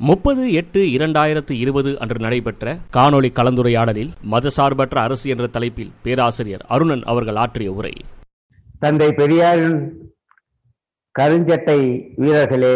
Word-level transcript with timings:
முப்பது 0.00 0.52
எட்டு 0.52 0.80
இரண்டாயிரத்து 0.80 1.52
இருபது 1.52 1.98
அன்று 1.98 2.18
நடைபெற்ற 2.18 2.74
காணொளி 2.96 3.28
கலந்துரையாடலில் 3.36 4.10
மதசார்பற்ற 4.32 4.96
அரசு 5.02 5.30
என்ற 5.30 5.46
தலைப்பில் 5.46 5.92
பேராசிரியர் 6.02 6.64
அருணன் 6.68 7.02
அவர்கள் 7.02 7.36
ஆற்றிய 7.36 7.72
உரை. 7.72 7.92
தந்தை 8.78 9.08
பெரியாரின் 9.12 9.78
கருஞ்சட்டை 11.18 11.78
வீரர்களே 12.16 12.74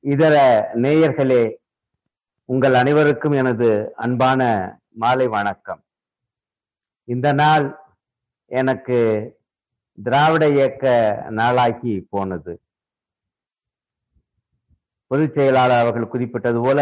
இதர 0.00 0.36
நேயர்களே 0.74 1.42
உங்கள் 2.44 2.74
அனைவருக்கும் 2.74 3.32
எனது 3.32 3.92
அன்பான 3.94 4.40
மாலை 5.02 5.26
வணக்கம். 5.26 5.82
இந்த 7.04 7.32
நாள் 7.32 7.66
எனக்கு 8.46 8.98
திராவிட 9.98 10.48
இயக்க 10.48 10.86
நாளாகி 11.30 11.94
போனது. 12.10 12.60
பொதுச் 15.10 15.34
செயலாளர் 15.34 15.82
அவர்கள் 15.82 16.12
குறிப்பிட்டது 16.12 16.60
போல 16.62 16.80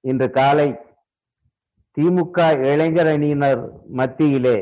இன்று 0.00 0.30
காலை 0.30 0.68
திமுக 1.96 2.36
இளைஞர் 2.72 3.06
அணியினர் 3.06 3.62
மத்தியிலே 3.88 4.58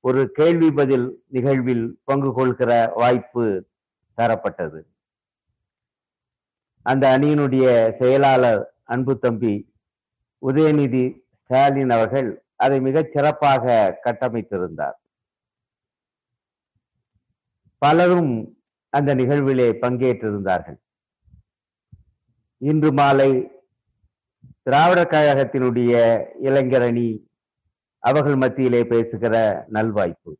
ஒரு 0.00 0.20
கேள்வி 0.30 0.70
பதில் 0.70 1.06
நிகழ்வில் 1.26 1.84
பங்கு 2.04 2.30
கொள்கிற 2.32 2.92
வாய்ப்பு 2.94 3.44
தரப்பட்டது. 4.16 4.80
அந்த 6.82 7.18
அணியினுடைய 7.18 7.66
செயலாளர் 7.98 8.62
அன்பு 8.84 9.18
தம்பி 9.18 9.54
உதயநிதி 10.42 11.04
ஸ்டாலின் 11.44 11.90
அவர்கள் 11.90 12.30
அதை 12.56 12.80
மிகச் 12.80 13.12
சிறப்பாக 13.12 13.74
கட்டமைத்திருந்தார். 14.04 14.96
பலரும் 17.78 18.32
அந்த 18.88 19.14
நிகழ்விலே 19.14 19.68
பங்கேற்றிருந்தார்கள். 19.84 20.80
இன்று 22.62 22.92
மாலை 22.92 23.50
திராவிட 24.62 25.02
கழகத்தினுடைய 25.02 25.92
இளைஞரணி 26.42 27.24
அவர்கள் 27.98 28.36
மத்தியிலே 28.36 28.84
பேசுகிற 28.84 29.34
நல்வாய்ப்பு. 29.72 30.32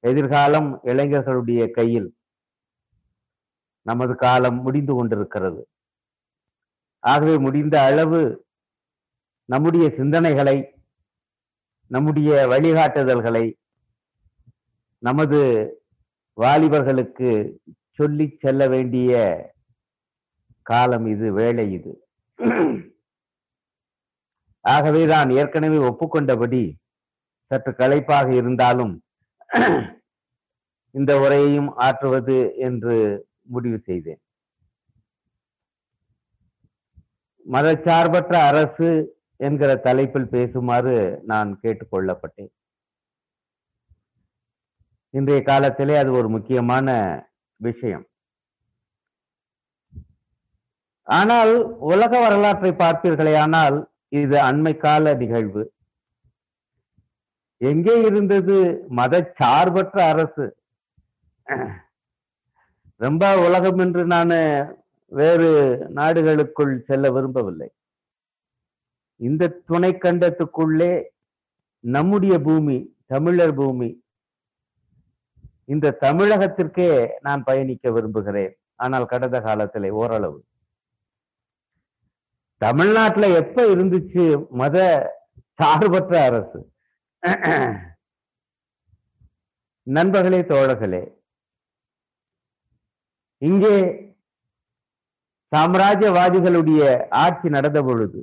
எதிர்காலம் 0.00 0.80
இளைஞர்களுடைய 0.84 1.70
கையில் 1.70 2.16
நமது 3.82 4.14
காலம் 4.14 4.62
முடிந்து 4.62 4.94
கொண்டிருக்கிறது. 4.94 5.68
ஆகவே 6.98 7.38
முடிந்த 7.38 7.82
அளவு 7.82 8.46
நம்முடைய 9.44 9.86
சிந்தனைகளை 9.88 10.72
நம்முடைய 11.86 12.46
வழிகாட்டுதல்களை 12.46 13.52
நமது 14.98 15.40
வாலிபர்களுக்கு 16.36 17.56
சொல்லி 17.90 18.36
செல்ல 18.40 18.68
வேண்டிய 18.68 19.12
காலம் 20.70 21.06
இது 21.14 21.26
வேலை 21.40 21.66
இது. 21.78 21.92
ஆகவே 24.74 25.02
நான் 25.14 25.30
ஏற்கனவே 25.40 25.78
ஒப்புக்கொண்டபடி 25.88 26.62
சற்று 27.50 27.72
களைப்பாக 27.80 28.28
இருந்தாலும் 28.40 28.94
இந்த 30.98 31.12
உரையையும் 31.24 31.68
ஆற்றுவது 31.86 32.38
என்று 32.68 32.96
முடிவு 33.54 33.78
செய்தேன். 33.88 34.20
மதச்சார்பற்ற 37.54 38.34
அரசு 38.50 38.88
என்கிற 39.46 39.70
தலைப்பில் 39.86 40.32
பேசுமாறு 40.34 40.96
நான் 41.30 41.50
கேட்டுக்கொள்ளப்பட்டேன். 41.62 42.52
இன்றைய 45.14 45.40
காலத்திலே 45.50 45.94
அது 46.02 46.10
ஒரு 46.20 46.28
முக்கியமான 46.36 46.88
விஷயம். 47.66 48.06
ஆனால் 51.06 51.52
உலக 51.92 52.12
வரலாற்றை 52.20 52.70
பார்ப்பீர்களே 52.82 53.34
ஆனால் 53.44 53.76
இது 54.20 54.36
அண்மை 54.48 54.72
கால 54.76 55.14
நிகழ்வு. 55.22 55.62
எங்கே 57.60 57.94
இருந்தது? 58.08 58.56
மத 58.98 59.14
சார்பற்ற 59.38 59.98
அரசு. 60.12 60.46
ரொம்ப 63.04 63.24
உலகம் 63.46 63.80
என்று 63.84 64.02
நான் 64.14 64.34
வேறு 65.12 65.50
நாடுகளுக்குள் 65.98 66.74
செல்ல 66.88 67.10
விரும்பவில்லை. 67.16 67.68
இந்த 69.20 69.52
துணை 69.70 69.92
கண்டத்துக்குள்ளே 70.04 70.92
நம்முடைய 71.80 72.34
பூமி 72.48 72.76
தமிழர் 73.12 73.54
பூமி 73.60 73.90
இந்த 75.74 75.96
தமிழகத்திற்கே 76.04 76.90
நான் 77.26 77.44
பயணிக்க 77.44 77.90
விரும்புகிறேன். 77.90 78.52
ஆனால் 78.76 79.10
கடந்த 79.12 79.38
காலத்திலே 79.40 79.90
ஓரளவு. 80.02 80.38
தமிழ்நாட்டுல 82.60 83.26
எப்ப 83.34 83.62
இருந்துச்சு 83.62 84.24
மத 84.50 84.76
சார்பற்ற 85.54 86.12
அரசு? 86.24 86.58
நண்பர்களே 89.86 90.40
தோழர்களே 90.42 91.02
இங்கே 93.42 93.74
சாம்ராஜ்யவாதிகளுடைய 95.52 96.82
ஆட்சி 97.10 97.48
நடந்த 97.48 97.82
பொழுது 97.82 98.20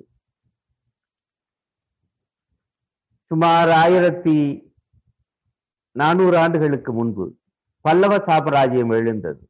சுமார் 3.31 3.69
ஆயிரத்தி 3.83 4.35
நானூறு 5.95 6.38
ஆண்டுகளுக்கு 6.38 6.91
முன்பு 6.94 7.25
பல்லவ 7.85 8.13
சாம்ராஜ்யம் 8.27 8.89
எழுந்தது. 8.89 9.44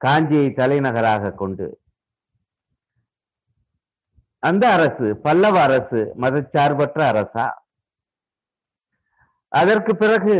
காஞ்சியை 0.00 0.52
தலைநகராக 0.52 1.32
கொண்டு 1.32 1.66
அந்த 4.42 4.72
அரசு 4.72 5.16
பல்லவ 5.16 5.62
அரசு 5.62 6.12
மதச்சார்பற்ற 6.18 7.00
அரசா? 7.12 7.52
அதற்கு 9.48 9.96
பிறகு 9.96 10.36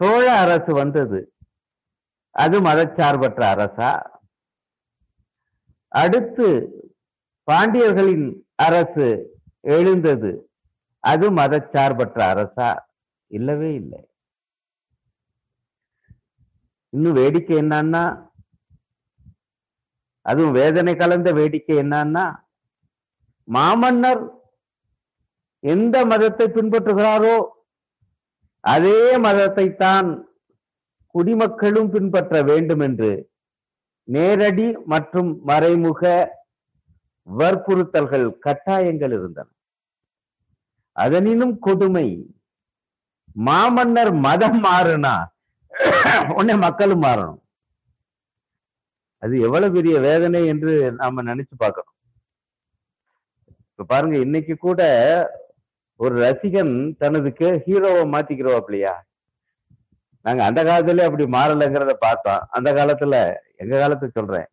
சோழ 0.00 0.38
அரசு 0.38 0.74
வந்தது. 0.74 1.32
அது 2.30 2.60
மதச்சார்பற்ற 2.60 3.40
அரசா? 3.54 4.02
அடுத்து 5.88 6.48
பாண்டியர்களின் 7.50 8.42
அரசு 8.56 9.38
எழுந்தது. 9.60 10.50
அது 11.04 11.32
மதச்சார்பற்ற 11.32 12.18
அரசா? 12.34 12.76
இல்லவே 13.26 13.74
இல்லை. 13.74 14.08
இன்னும் 16.88 17.12
வேடிக்கை 17.12 17.56
என்னன்னா 17.56 18.28
அதுவும் 20.22 20.52
வேதனை 20.52 20.96
கலந்த 20.96 21.32
வேடிக்கை 21.32 21.76
என்னன்னா 21.76 22.24
மாமன்னர் 23.56 24.22
எந்த 25.62 25.96
மதத்தை 26.10 26.46
பின்பற்றுகிறாரோ 26.56 27.36
அதே 28.74 29.00
மதத்தை 29.26 29.66
தான் 29.84 30.08
குடிமக்களும் 31.14 31.90
பின்பற்ற 31.94 32.42
வேண்டும் 32.50 32.82
என்று 32.86 33.10
நேரடி 34.14 34.68
மற்றும் 34.92 35.30
மறைமுக 35.50 36.02
வற்புறுத்தல்கள் 37.28 38.26
கட்டாயங்கள் 38.44 39.14
இருந்தன. 39.16 39.48
அதனினும் 40.96 41.56
கொடுமை 41.66 42.06
மாமன்னர் 43.48 44.12
மதம் 44.26 44.60
மாறுனா 44.66 45.14
உடனே 46.36 46.54
மக்களும் 46.64 47.04
மாறணும். 47.06 47.42
அது 49.22 49.34
எவ்வளவு 49.46 49.74
பெரிய 49.76 49.94
வேதனை 50.08 50.42
என்று 50.52 50.72
நாம 51.00 51.22
நினைச்சு 51.30 51.54
பார்க்கணும். 51.62 51.89
இப்ப 53.80 53.94
பாருங்க 53.94 54.16
இன்னைக்கு 54.18 54.54
கூட 54.56 54.80
ஒரு 55.96 56.14
ரசிகன் 56.24 56.72
தனது 57.02 57.28
ஹீரோவை 57.66 58.02
மாத்திக்கிறோம் 58.14 58.98
நாங்க 60.24 60.42
அந்த 60.44 60.60
காலத்துல 60.68 61.04
அப்படி 61.06 61.24
மாறலைங்கிறத 61.36 61.92
பார்த்தோம். 62.06 62.42
அந்த 62.50 62.68
காலத்துல 62.78 63.14
எங்க 63.62 63.74
காலத்தை 63.78 64.08
சொல்றேன். 64.08 64.48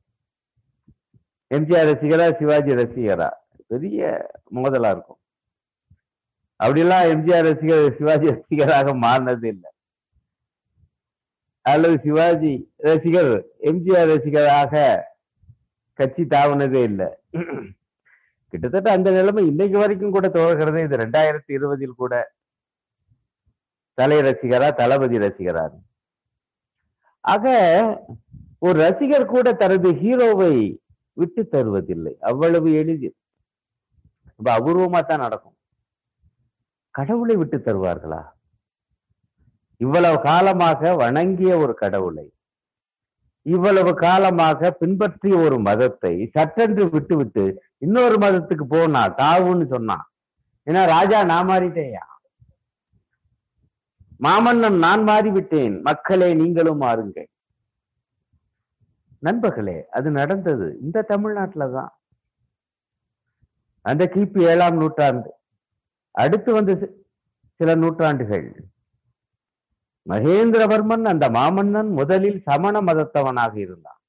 எம்ஜிஆர் 1.51 1.89
ரசிகரா 1.89 2.27
சிவாஜி 2.39 2.79
ரசிகரா? 2.81 3.29
பெரிய 3.67 4.31
மோதலா 4.55 4.91
இருக்கும். 4.95 5.19
அப்படிலாம் 6.59 7.09
எம்ஜிஆர் 7.13 7.47
ரசிகர் 7.49 7.97
சிவாஜி 7.97 8.27
ரசிகராக 8.35 8.93
மாறினது 9.05 9.47
இல்லை. 9.53 9.69
அல்லது 11.61 11.97
சிவாஜி 12.05 12.53
ரசிகர் 12.77 13.33
எம்ஜிஆர் 13.71 14.11
ரசிகராக 14.13 14.85
கட்சி 15.99 16.25
தாவினதே 16.35 16.83
இல்லை. 16.91 17.09
கிட்டத்தட்ட 18.49 18.91
அந்த 18.91 19.11
நிலைமை 19.11 19.47
இன்னைக்கு 19.47 19.77
வரைக்கும் 19.77 20.11
கூட 20.11 20.27
துவகிறது 20.27 20.83
இது. 20.83 20.97
ரெண்டாயிரத்தி 20.97 21.51
இருபதில் 21.57 21.99
கூட 22.01 22.13
தலை 23.93 24.17
ரசிகரா 24.19 24.73
தளபதி 24.73 25.17
ரசிகரா 25.17 25.63
ஆக 27.19 27.45
ஒரு 28.59 28.79
ரசிகர் 28.79 29.25
கூட 29.25 29.53
தனது 29.53 29.89
ஹீரோவை 29.91 30.77
விட்டு 31.13 31.47
தருவதில்லை. 31.51 32.13
அவ்வளவு 32.19 32.73
எளிதில். 32.73 33.15
ரொம்ப 34.35 34.49
அபூர்வமா 34.57 35.05
தான் 35.05 35.19
நடக்கும். 35.19 35.55
கடவுளை 36.91 37.35
விட்டு 37.35 37.57
தருவார்களா? 37.57 38.21
இவ்வளவு 39.77 40.21
காலமாக 40.21 40.95
வணங்கிய 40.95 41.57
ஒரு 41.57 41.73
கடவுளை 41.73 42.25
இவ்வளவு 43.53 43.91
காலமாக 43.95 44.69
பின்பற்றிய 44.79 45.35
ஒரு 45.37 45.57
மதத்தை 45.59 46.13
சட்டென்று 46.35 46.85
விட்டுவிட்டு 46.89 47.45
இன்னொரு 47.77 48.15
மதத்துக்கு 48.17 48.65
போனா 48.69 49.01
தாவுன்னு 49.23 49.65
சொன்னான் 49.73 50.05
ஏன்னா 50.67 50.81
ராஜா 50.95 51.19
நான் 51.23 51.47
மாறிட்டேயா? 51.47 52.05
மாமன்னன் 54.23 54.77
நான் 54.85 55.03
மாறிவிட்டேன். 55.07 55.75
மக்களே 55.81 56.29
நீங்களும் 56.33 56.81
மாறுங்கள். 56.81 57.29
நண்பர்களே 59.23 59.77
அது 59.97 60.07
நடந்தது. 60.11 60.67
இந்த 60.81 61.05
தமிழ்நாட்டில 61.13 61.65
தான். 61.71 61.91
அந்த 63.85 64.03
கிபி 64.13 64.41
ஏழாம் 64.51 64.77
நூற்றாண்டு. 64.81 65.29
அடுத்து 66.15 66.49
வந்த 66.53 66.71
சில 67.59 67.75
நூற்றாண்டுகள். 67.75 68.47
மகேந்திரவர்மன் 70.11 71.05
அந்த 71.11 71.25
மாமன்னன் 71.37 71.89
முதலில் 71.99 72.39
சமண 72.47 72.81
மதத்தவனாக 72.81 73.53
இருந்தான். 73.65 73.99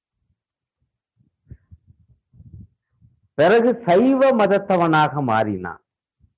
பிறகு 3.39 3.71
சைவ 3.87 4.31
மதத்தவனாக 4.41 5.23
மாறினான். 5.31 5.83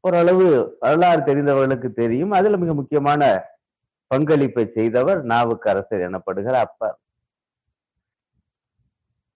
ஓரளவு 0.04 0.46
வரலாறு 0.84 1.20
தெரிந்தவர்களுக்கு 1.28 1.88
தெரியும். 2.02 2.32
அதுல 2.38 2.58
மிக 2.62 2.74
முக்கியமான 2.80 3.22
பங்களிப்பை 4.10 4.64
செய்தவர் 4.76 5.20
நாவுக்கரசர் 5.32 6.04
எனப்படுகிற 6.08 6.54
அப்பர். 6.66 6.96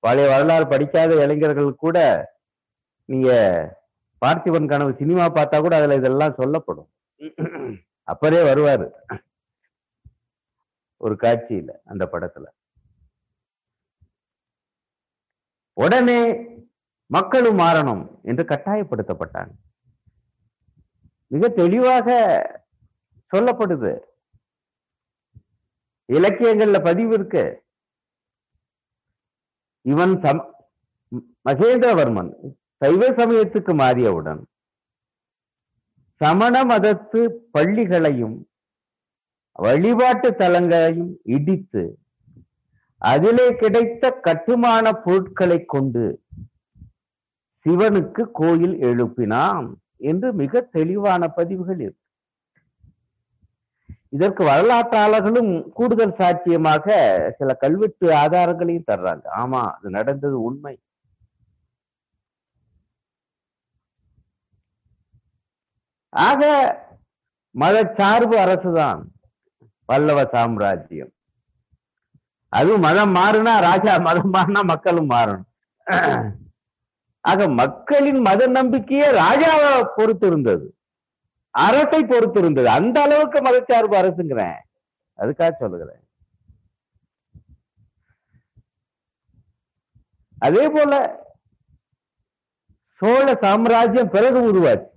பழைய 0.04 0.28
வரலாறு 0.32 0.66
படிக்காத 0.72 1.10
இளைஞர்கள் 1.24 1.70
கூட 1.84 1.98
நீங்க 3.08 3.30
பார்த்திபன் 4.22 4.70
கனவு 4.72 4.92
சினிமா 4.98 5.26
பார்த்தா 5.36 5.60
கூட 5.60 5.74
அதுல 5.76 5.98
இதெல்லாம் 6.00 6.38
சொல்லப்படும். 6.40 6.90
அப்பரே 8.12 8.40
வருவாரு. 8.50 8.86
ஒரு 11.04 11.14
காட்சியில 11.14 11.70
அந்த 11.84 12.04
படத்துல. 12.12 12.46
உடனே 15.76 16.20
மக்களும் 17.10 17.58
மாறணும் 17.58 18.04
என்று 18.22 18.44
கட்டாயப்படுத்தப்பட்டாங்க. 18.44 19.52
மிக 21.32 21.48
தெளிவாக 21.60 22.08
சொல்லப்படுது. 23.32 23.92
இலக்கியங்கள்ல 26.08 26.78
பதிவு 26.84 27.12
இருக்கு. 27.14 27.44
இவன் 29.84 30.14
சம் 30.24 30.42
மகேந்திரவர்மன் 31.48 32.30
சைவ 32.82 33.02
சமயத்துக்கு 33.18 33.72
மாறியவுடன் 33.80 34.42
சமண 36.20 36.54
மதத்து 36.64 37.20
பள்ளிகளையும் 37.52 38.36
வழிபாட்டு 39.54 40.30
தலங்களையும் 40.30 41.12
இடித்து 41.22 41.98
அதிலே 42.98 43.56
கிடைத்த 43.56 44.10
கட்டுமான 44.10 44.92
பொருட்களை 44.92 45.64
கொண்டு 45.64 46.04
சிவனுக்கு 47.66 48.22
கோயில் 48.32 48.76
எழுப்பினான் 48.78 49.74
என்று 49.96 50.32
மிக 50.32 50.60
தெளிவான 50.60 51.28
பதிவுகள் 51.28 51.80
இருக்கு. 51.80 52.02
இதற்கு 54.08 54.44
வரலாற்றாளர்களும் 54.44 55.68
கூடுதல் 55.68 56.16
சாட்சியமாக 56.18 56.86
சில 57.38 57.54
கல்வெட்டு 57.54 58.06
ஆதாரங்களையும் 58.10 58.88
தர்றாங்க. 58.92 59.24
ஆமா 59.36 59.62
அது 59.76 59.90
நடந்தது 59.90 60.42
உண்மை. 60.42 60.74
ஆக 66.08 66.42
மதச்சார்பு 67.54 68.36
அரசுதான். 68.46 69.02
பல்லவ 69.88 70.20
சாம்ராஜ்யம். 70.34 71.12
அதுவும் 72.52 72.84
மதம் 72.86 73.12
மாறுனா 73.18 73.54
ராஜா 73.68 73.92
மதம் 74.06 74.32
மாறினா 74.34 74.60
மக்களும் 74.72 75.10
மாறணும். 75.14 75.48
ஆக 77.30 77.46
மக்களின் 77.60 78.20
மத 78.28 78.46
நம்பிக்கையே 78.58 79.08
ராஜாவை 79.22 79.70
பொறுத்து 79.96 80.26
இருந்தது 80.30 80.66
அரசை 81.54 82.00
பொறுத்து 82.12 82.38
இருந்தது 82.42 82.68
அந்த 82.78 82.96
அளவுக்கு 83.06 83.38
மதச்சார்பு 83.46 83.94
அரசுங்கிறேன். 84.00 84.58
அதுக்காக 85.18 85.52
சொல்லுகிறேன். 85.62 86.02
அதே 90.46 90.64
போல 90.76 90.94
சோழ 93.00 93.26
சாம்ராஜ்யம் 93.44 94.12
பிறகு 94.16 94.40
உருவாச்சு. 94.48 94.93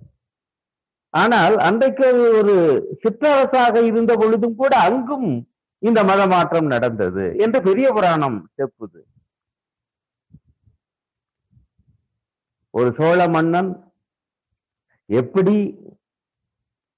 ஆனால் 1.14 1.54
அன்றைக்கு 1.66 2.02
அது 2.08 2.24
ஒரு 2.38 2.54
சிற்றரசாக 3.02 3.82
இருந்த 3.90 4.12
பொழுதும் 4.16 4.58
கூட 4.62 4.72
அங்கும் 4.88 5.28
இந்த 5.82 6.00
மத 6.04 6.20
மாற்றம் 6.26 6.72
நடந்தது 6.74 7.26
என்று 7.44 7.58
பெரிய 7.68 7.88
புராணம் 7.92 8.38
செப்புது 8.56 9.00
ஒரு 12.74 12.90
சோழ 12.98 13.20
மன்னன் 13.28 13.70
எப்படி 15.10 15.54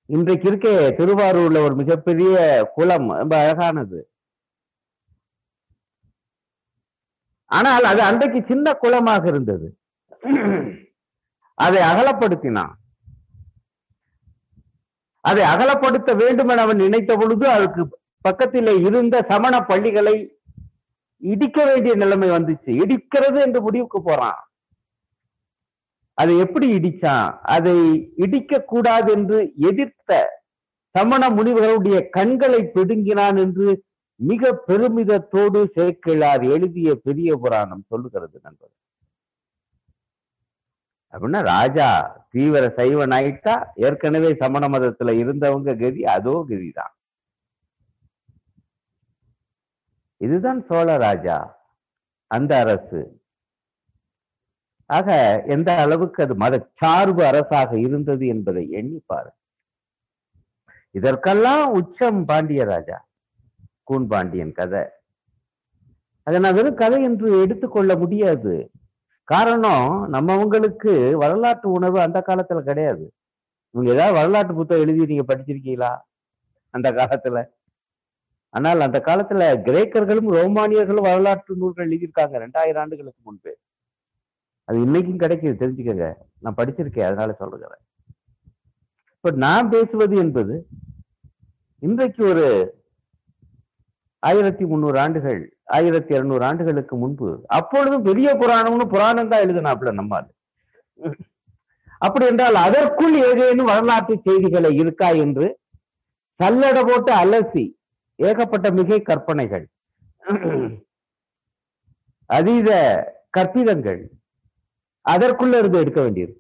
இன்றைக்கு 0.08 0.46
இருக்க 0.48 0.68
திருவாரூர்ல 0.98 1.58
ஒரு 1.66 1.74
மிகப்பெரிய 1.80 2.34
குளம் 2.76 3.08
ரொம்ப 3.20 3.34
அழகானது. 3.42 4.00
ஆனால் 7.50 7.84
அது 7.90 8.00
அன்றைக்கு 8.08 8.40
சின்ன 8.50 8.74
குளமாக 8.82 9.24
இருந்தது. 9.32 9.68
அதை 11.58 11.80
அகலப்படுத்தினான். 11.90 12.74
அதை 15.20 15.44
அகலப்படுத்த 15.44 16.16
வேண்டும் 16.16 16.48
என 16.48 16.62
அவன் 16.62 16.76
நினைத்த 16.76 17.16
பொழுது 17.16 17.48
அதுக்கு 17.48 17.98
பக்கத்திலே 18.20 18.74
இருந்த 18.78 19.26
சமண 19.28 19.60
பள்ளிகளை 19.60 20.14
இடிக்க 21.16 21.64
வேண்டிய 21.64 21.94
நிலைமை 21.94 22.28
வந்துச்சு. 22.30 22.70
இடிக்கிறது 22.82 23.40
என்று 23.40 23.60
முடிவுக்கு 23.60 24.02
போறான். 24.02 24.40
அதை 26.14 26.38
எப்படி 26.38 26.66
இடிச்சான்? 26.72 27.38
அதை 27.42 27.76
இடிக்க 28.16 28.62
கூடாது 28.62 29.12
என்று 29.12 29.52
எதிர்த்த 29.56 30.40
சமண 30.94 31.30
முனிவர்களுடைய 31.30 32.08
கண்களை 32.08 32.62
பிடுங்கினான் 32.64 33.36
என்று 33.36 33.84
மிக 34.14 34.62
பெருமிதத்தோடு 34.68 35.60
சேக்கிழார் 35.74 36.42
எழுதிய 36.42 36.94
பெரிய 36.94 37.36
புராணம் 37.36 37.84
சொல்லுகிறது 37.88 38.40
நண்பர் 38.42 38.70
அப்படின்னா 41.12 41.40
ராஜா 41.54 41.88
தீவிர 42.34 42.64
சைவன் 42.78 43.14
ஆயிட்டா 43.16 43.54
ஏற்கனவே 43.86 44.30
சமண 44.42 44.64
மதத்துல 44.68 45.14
இருந்தவங்க 45.22 45.70
கதி 45.80 46.02
அதோ 46.16 46.34
கதிதான். 46.50 46.92
இதுதான் 50.20 50.60
சோழ 50.68 50.88
ராஜா 51.06 51.36
அந்த 52.30 52.52
அரசு. 52.64 53.00
ஆக 54.90 55.08
எந்த 55.46 55.70
அளவுக்கு 55.82 56.20
அது 56.22 56.34
மத 56.34 56.54
சார்பு 56.74 57.22
அரசாக 57.24 57.72
இருந்தது 57.78 58.24
என்பதை 58.26 58.64
எண்ணிப்பாரு 58.78 59.30
இதற்கெல்லாம் 60.94 61.64
உச்சம் 61.78 62.20
பாண்டிய 62.24 62.62
ராஜா 62.64 62.98
கூன் 63.88 64.06
பாண்டியன் 64.06 64.52
கதை. 64.52 64.82
அதை 66.26 66.38
நான் 66.40 66.56
வெறும் 66.58 66.80
கதை 66.82 66.98
என்று 67.08 67.28
எடுத்துக்கொள்ள 67.42 67.92
முடியாது. 67.96 68.54
காரணம் 69.30 69.88
நம்மவங்களுக்கு 70.12 70.92
வரலாற்று 71.12 71.70
உணர்வு 71.70 72.00
அந்த 72.00 72.18
காலத்துல 72.26 72.60
கிடையாது. 72.60 73.04
இவங்க 73.74 73.92
ஏதாவது 73.92 74.14
வரலாற்று 74.14 74.54
புத்தகம் 74.54 74.88
எழுதி 74.88 75.06
நீங்க 75.06 75.24
படிச்சிருக்கீங்களா? 75.34 75.92
அந்த 76.74 76.92
காலத்துல. 76.92 77.38
ஆனால் 78.54 78.80
அந்த 78.80 78.98
காலத்துல 79.04 79.42
கிரேக்கர்களும் 79.66 80.30
ரோமானியர்களும் 80.36 81.08
வரலாற்று 81.08 81.56
நூல்கள் 81.56 81.88
எழுதியிருக்காங்க 81.88 82.36
ரெண்டாயிரம் 82.44 82.78
ஆண்டுகளுக்கு 82.78 83.20
முன்பு. 83.22 83.52
அது 84.64 84.78
இன்னைக்கும் 84.78 85.22
கிடைக்குது 85.22 85.60
தெரிஞ்சுக்கங்க. 85.62 86.06
நான் 86.38 86.54
படிச்சிருக்கேன் 86.56 87.08
அதனால 87.10 87.32
சொல்றேன் 87.32 87.80
இப்ப 89.14 89.30
நான் 89.36 89.68
பேசுவது 89.68 90.16
என்பது 90.16 90.54
இன்றைக்கு 91.78 92.22
ஒரு 92.26 92.46
ஆயிரத்தி 94.22 94.64
முந்நூறு 94.64 94.98
ஆண்டுகள் 94.98 95.40
ஆயிரத்தி 95.76 96.12
இருநூறு 96.16 96.42
ஆண்டுகளுக்கு 96.48 96.94
முன்பு. 97.02 97.28
அப்பொழுதும் 97.58 98.06
பெரிய 98.08 98.28
புராணம்னு 98.40 98.86
புராணம் 98.94 99.30
தான் 99.32 99.44
எழுதினாப்புல 99.44 99.92
நம்மால் 99.98 100.28
அப்படி 102.06 102.24
என்றால் 102.30 102.58
அதற்குள் 102.66 103.16
ஏதேனும் 103.28 103.70
வரலாற்று 103.72 104.14
செய்திகளை 104.26 104.70
இருக்கா 104.82 105.08
என்று 105.24 105.46
சல்லட 106.40 106.78
போட்டு 106.88 107.12
அலசி 107.22 107.64
ஏகப்பட்ட 108.28 108.66
மிகை 108.78 108.98
கற்பனைகள். 109.08 109.64
அதீத 112.30 112.70
கற்பிதங்கள் 113.36 114.00
அதற்குள்ள 115.06 115.60
இருந்து 115.60 115.80
எடுக்க 115.82 116.00
வேண்டியது. 116.04 116.34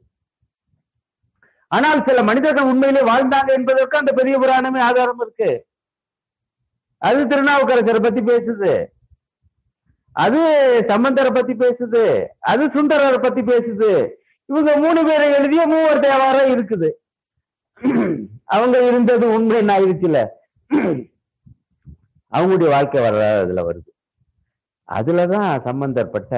ஆனால் 1.76 2.00
சில 2.06 2.22
மனிதர்கள் 2.28 2.70
உண்மையிலே 2.70 3.02
வாழ்ந்தாங்க 3.10 3.50
என்பதற்கு 3.58 4.00
அந்த 4.00 4.12
பெரிய 4.20 4.36
புராணமே 4.42 4.80
ஆதாரம் 4.88 5.20
இருக்கு. 5.24 5.50
அது 7.02 7.20
திருநாவுக்கரசரை 7.32 8.00
பத்தி 8.06 8.22
பேசுது. 8.30 8.72
அது 10.16 10.40
சம்பந்தரை 10.88 11.30
பத்தி 11.34 11.54
பேசுது 11.62 12.02
அது 12.50 12.64
சுந்தரரை 12.74 13.18
பத்தி 13.22 13.42
பேசுது. 13.50 13.90
இவங்க 14.48 14.70
மூணு 14.84 15.00
பேரை 15.08 15.26
எழுதிய 15.36 15.62
மூவர் 15.72 16.04
தேவாரம் 16.06 16.50
இருக்குது. 16.54 16.88
அவங்க 18.54 18.76
இருந்தது 18.88 19.26
உண்மை 19.36 19.60
ஆயிடுச்சுல 19.74 20.18
அவங்களுடைய 22.32 22.68
வாழ்க்கை 22.74 22.98
வரலாறு 23.04 23.38
அதுல 23.44 23.62
வருது. 23.68 23.90
அதுலதான் 24.88 25.52
சம்பந்தப்பட்ட 25.68 26.34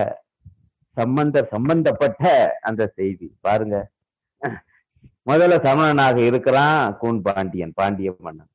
சம்பந்தர் 0.96 1.52
சம்பந்தப்பட்ட 1.54 2.24
அந்த 2.68 2.82
செய்தி. 2.96 3.28
பாருங்க. 3.46 3.76
முதல்ல 5.30 5.56
சமணனாக 5.66 6.18
இருக்கிறான் 6.30 6.96
கூன் 7.00 7.20
பாண்டியன் 7.26 7.76
பாண்டிய 7.80 8.10
மன்னன். 8.26 8.50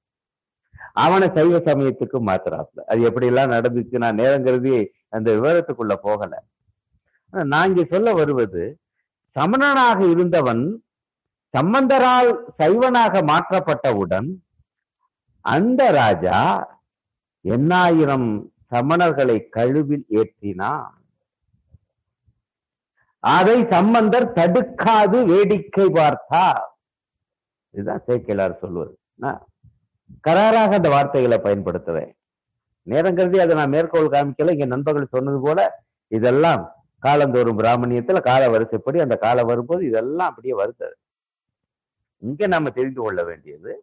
அவனை 1.04 1.28
சைவ 1.36 1.58
சமயத்துக்கு 1.68 2.20
மாத்துறாப்புல. 2.30 2.84
அது 2.92 3.02
எப்படி 3.10 3.30
எல்லாம் 3.32 3.54
நடந்துச்சு 3.56 3.98
நான் 4.04 4.20
நேரம் 4.22 4.46
கருதி 4.48 4.74
அந்த 5.14 5.28
விவரத்துக்குள்ள 5.38 5.96
போகல. 6.08 6.34
நாங்க 7.34 7.48
நான் 7.54 7.92
சொல்ல 7.94 8.14
வருவது 8.20 8.64
சமணனாக 9.36 10.00
இருந்தவன் 10.14 10.64
சம்பந்தரால் 11.54 12.32
சைவனாக 12.60 13.22
மாற்றப்பட்டவுடன் 13.32 14.30
அந்த 15.46 15.82
ராஜா 15.98 16.40
எண்ணாயிரம் 17.46 18.30
சமணர்களை 18.72 19.38
கழுவில் 19.56 20.06
ஏற்றினான். 20.20 20.96
அதை 23.20 23.58
சம்பந்தர் 23.70 24.28
தடுக்காது 24.40 25.18
வேடிக்கை 25.32 25.88
பார்த்தார். 26.00 26.66
இதுதான் 27.74 28.04
சேக்கிலார் 28.08 28.62
சொல்வது. 28.64 28.94
கராராக 30.28 30.78
அந்த 30.80 30.90
வார்த்தைகளை 30.96 31.38
பயன்படுத்துவேன். 31.48 32.14
நேரம் 32.88 33.16
கருதி 33.16 33.38
அதை 33.44 33.56
நான் 33.56 33.70
மேற்கோள் 33.70 34.14
காமிக்கல 34.14 34.54
இங்க 34.56 34.66
நண்பர்கள் 34.66 35.14
சொன்னது 35.16 35.40
போல 35.42 35.60
இதெல்லாம் 36.12 36.64
காலந்தோறும் 37.04 37.60
பிராமணியத்துல 37.60 38.20
கால 38.22 38.44
வரிசைப்படி 38.50 39.00
அந்த 39.00 39.16
காலம் 39.16 39.46
வரும்போது 39.46 39.82
இதெல்லாம் 39.86 40.30
அப்படியே 40.30 40.54
வருத்தது 40.54 40.96
இங்க 42.22 42.48
நாம 42.48 42.70
தெரிந்து 42.70 43.02
கொள்ள 43.02 43.24
வேண்டியது 43.24 43.74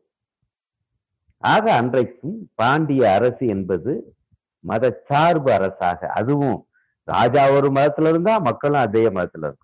ஆக 1.42 1.64
அன்றைக்கும் 1.75 2.37
பாண்டிய 2.54 3.12
அரசு 3.12 3.46
என்பது 3.46 3.92
மதச்சார்பு 4.64 5.50
அரசாக 5.50 6.08
அதுவும் 6.08 6.58
ராஜா 7.08 7.42
ஒரு 7.50 7.68
மதத்துல 7.70 8.08
இருந்தா 8.08 8.38
மக்களும் 8.38 8.80
அதே 8.80 9.04
மதத்துல 9.08 9.46
இருக்கும் 9.46 9.61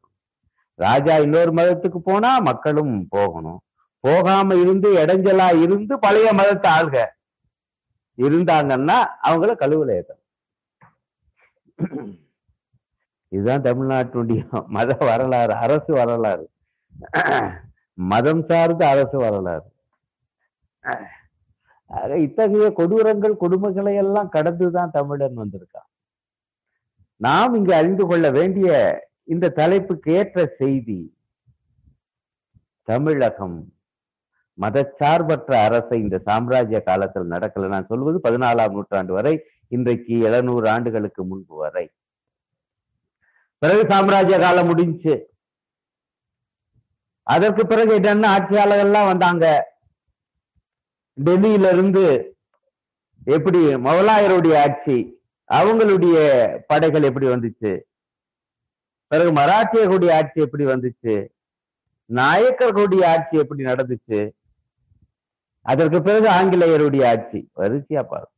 ராஜா 0.78 1.14
இன்னொரு 1.16 1.52
மதத்துக்கு 1.52 1.98
போனா 1.98 2.38
மக்களும் 2.40 2.94
போகணும். 3.08 3.58
போகாம 4.04 4.54
இருந்து 4.54 4.88
இடைஞ்சலா 4.94 5.48
இருந்து 5.62 5.94
பழைய 5.98 6.28
மதத்தை 6.32 6.70
ஆள்க. 6.70 6.96
இருந்தாங்கன்னா 8.24 8.98
அவங்கள 9.28 9.50
கழுவுல 9.62 9.96
ஏத்தணும். 9.98 10.26
இதுதான் 13.32 13.66
தமிழ்நாட்டுடைய 13.66 14.40
மத 14.76 14.96
வரலாறு 15.10 15.54
அரசு 15.64 15.92
வரலாறு. 15.98 16.46
மதம் 18.10 18.42
சார்ந்த 18.48 18.82
அரசு 18.94 19.16
வரலாறு. 19.24 19.68
ஆக 21.90 22.18
இத்தகைய 22.26 22.66
கொடூரங்கள் 22.78 23.40
கொடுமைகளை 23.42 23.94
எல்லாம் 24.02 24.32
கடந்துதான் 24.34 24.94
தமிழன் 24.96 25.38
வந்திருக்கான். 25.40 25.88
நாம் 27.20 27.54
இங்கு 27.58 27.72
அறிந்து 27.80 28.04
கொள்ள 28.06 28.26
வேண்டிய 28.38 28.70
இந்த 29.32 29.52
தலைப்புக்கு 29.60 30.10
ஏற்ற 30.20 30.44
செய்தி 30.60 31.00
தமிழகம். 32.88 33.58
மதச்சார்பற்ற 34.60 35.52
அரசை 35.52 36.00
இந்த 36.00 36.18
சாம்ராஜ்ய 36.18 36.80
காலத்தில் 36.80 37.30
நடக்கல. 37.30 37.68
நான் 37.68 37.86
சொல்வது 37.86 38.20
பதினாலாம் 38.24 38.70
நூற்றாண்டு 38.70 39.12
வரை 39.12 39.44
இன்றைக்கு 39.68 40.20
எழுநூறு 40.20 40.70
ஆண்டுகளுக்கு 40.70 41.24
முன்பு 41.24 41.56
வரை. 41.56 41.90
பிறகு 43.58 43.86
சாம்ராஜ்ய 43.88 44.38
காலம் 44.38 44.66
முடிஞ்சு. 44.66 45.32
அதற்கு 47.22 47.66
பிறகு 47.66 47.94
என்னென்ன 47.94 48.38
ஆட்சியாளர்கள்லாம் 48.38 49.06
வந்தாங்க? 49.06 49.72
டெல்லியில 51.24 51.72
இருந்து 51.72 52.36
எப்படி 53.24 53.58
மொகலாயருடைய 53.58 54.60
ஆட்சி 54.60 55.22
அவங்களுடைய 55.52 56.16
படைகள் 56.66 57.02
எப்படி 57.02 57.26
வந்துச்சு? 57.26 57.80
பிறகு 59.06 59.30
மராட்டியர்களுடைய 59.32 60.12
ஆட்சி 60.12 60.40
எப்படி 60.40 60.64
வந்துச்சு? 60.64 61.28
நாயக்கர்களுடைய 62.08 63.04
ஆட்சி 63.04 63.38
எப்படி 63.38 63.64
நடந்துச்சு? 63.64 64.38
அதற்கு 65.66 65.98
பிறகு 66.02 66.28
ஆங்கிலேயருடைய 66.38 67.02
ஆட்சி. 67.12 67.40
வரிசையா 67.60 68.02
பாரு 68.12 68.28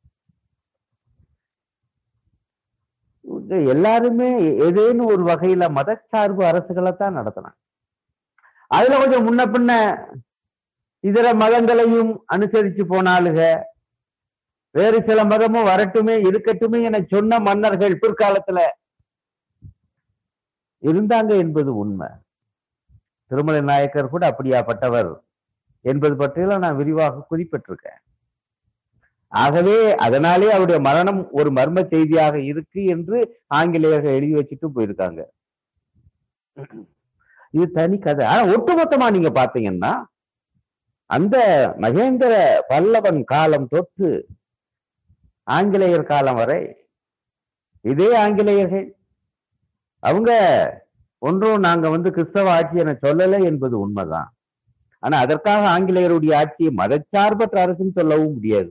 எல்லாருமே 3.73 4.29
ஏதேனும் 4.67 5.11
ஒரு 5.15 5.23
வகையில 5.29 5.65
மதச்சார்பு 5.79 6.43
அரசுகளை 6.51 6.93
தான் 6.97 7.17
நடத்தினாங்க. 7.19 7.59
அதுல 8.71 8.99
கொஞ்சம் 9.03 9.27
முன்ன 9.27 9.43
பின்ன 9.55 9.71
இதர 11.05 11.27
மதங்களையும் 11.43 12.11
அனுசரிச்சு 12.35 12.83
போனாலுக 12.93 13.39
வேறு 14.75 14.99
சில 15.09 15.21
மதமும் 15.31 15.69
வரட்டுமே 15.71 16.15
இருக்கட்டுமே 16.29 16.79
என 16.89 17.01
சொன்ன 17.13 17.39
மன்னர்கள் 17.49 18.01
பிற்காலத்துல 18.03 18.61
இருந்தாங்க 20.83 21.33
என்பது 21.45 21.71
உண்மை. 21.83 22.09
திருமலை 23.31 23.61
நாயக்கர் 23.71 24.13
கூட 24.15 24.23
அப்படியாப்பட்டவர். 24.31 25.11
என்பது 25.91 26.15
பற்றியெல்லாம் 26.17 26.65
நான் 26.65 26.81
விரிவாக 26.81 27.27
குறிப்பிட்டிருக்கேன். 27.31 28.01
ஆகவே 29.33 29.77
அதனாலே 30.07 30.49
அவருடைய 30.51 30.79
மரணம் 30.89 31.21
ஒரு 31.33 31.51
மர்ம 31.51 31.85
செய்தியாக 31.93 32.37
இருக்கு 32.51 32.81
என்று 32.95 33.19
ஆங்கிலேயர்கள் 33.59 34.17
எழுதி 34.19 34.35
வச்சுட்டு 34.39 34.69
போயிருக்காங்க. 34.77 35.21
இது 37.57 37.67
தனி 37.79 37.97
கதை. 37.99 38.25
ஆனா 38.27 38.43
ஒட்டுமொத்தமா 38.55 39.07
நீங்க 39.17 39.31
பாத்தீங்கன்னா 39.41 39.93
அந்த 41.17 41.37
மகேந்திர 41.85 42.35
பல்லவன் 42.69 43.23
காலம் 43.25 43.67
தொட்டு 43.69 44.11
ஆங்கிலேயர் 45.47 46.11
காலம் 46.13 46.39
வரை 46.41 46.61
இதே 47.85 48.09
ஆங்கிலேயர்கள். 48.25 48.87
அவங்க 50.03 50.31
ஒன்றும் 51.19 51.65
நாங்க 51.67 51.87
வந்து 51.91 52.09
கிறிஸ்தவ 52.11 52.53
ஆட்சி 52.53 52.79
என 52.79 52.95
சொல்லலை 53.03 53.41
என்பது 53.51 53.75
உண்மைதான். 53.79 54.31
ஆனா 55.05 55.17
அதற்காக 55.25 55.63
ஆங்கிலேயருடைய 55.75 56.33
ஆட்சியை 56.41 56.71
மதச்சார்பற்ற 56.81 57.57
அரசுன்னு 57.65 57.99
சொல்லவும் 57.99 58.35
முடியாது. 58.37 58.71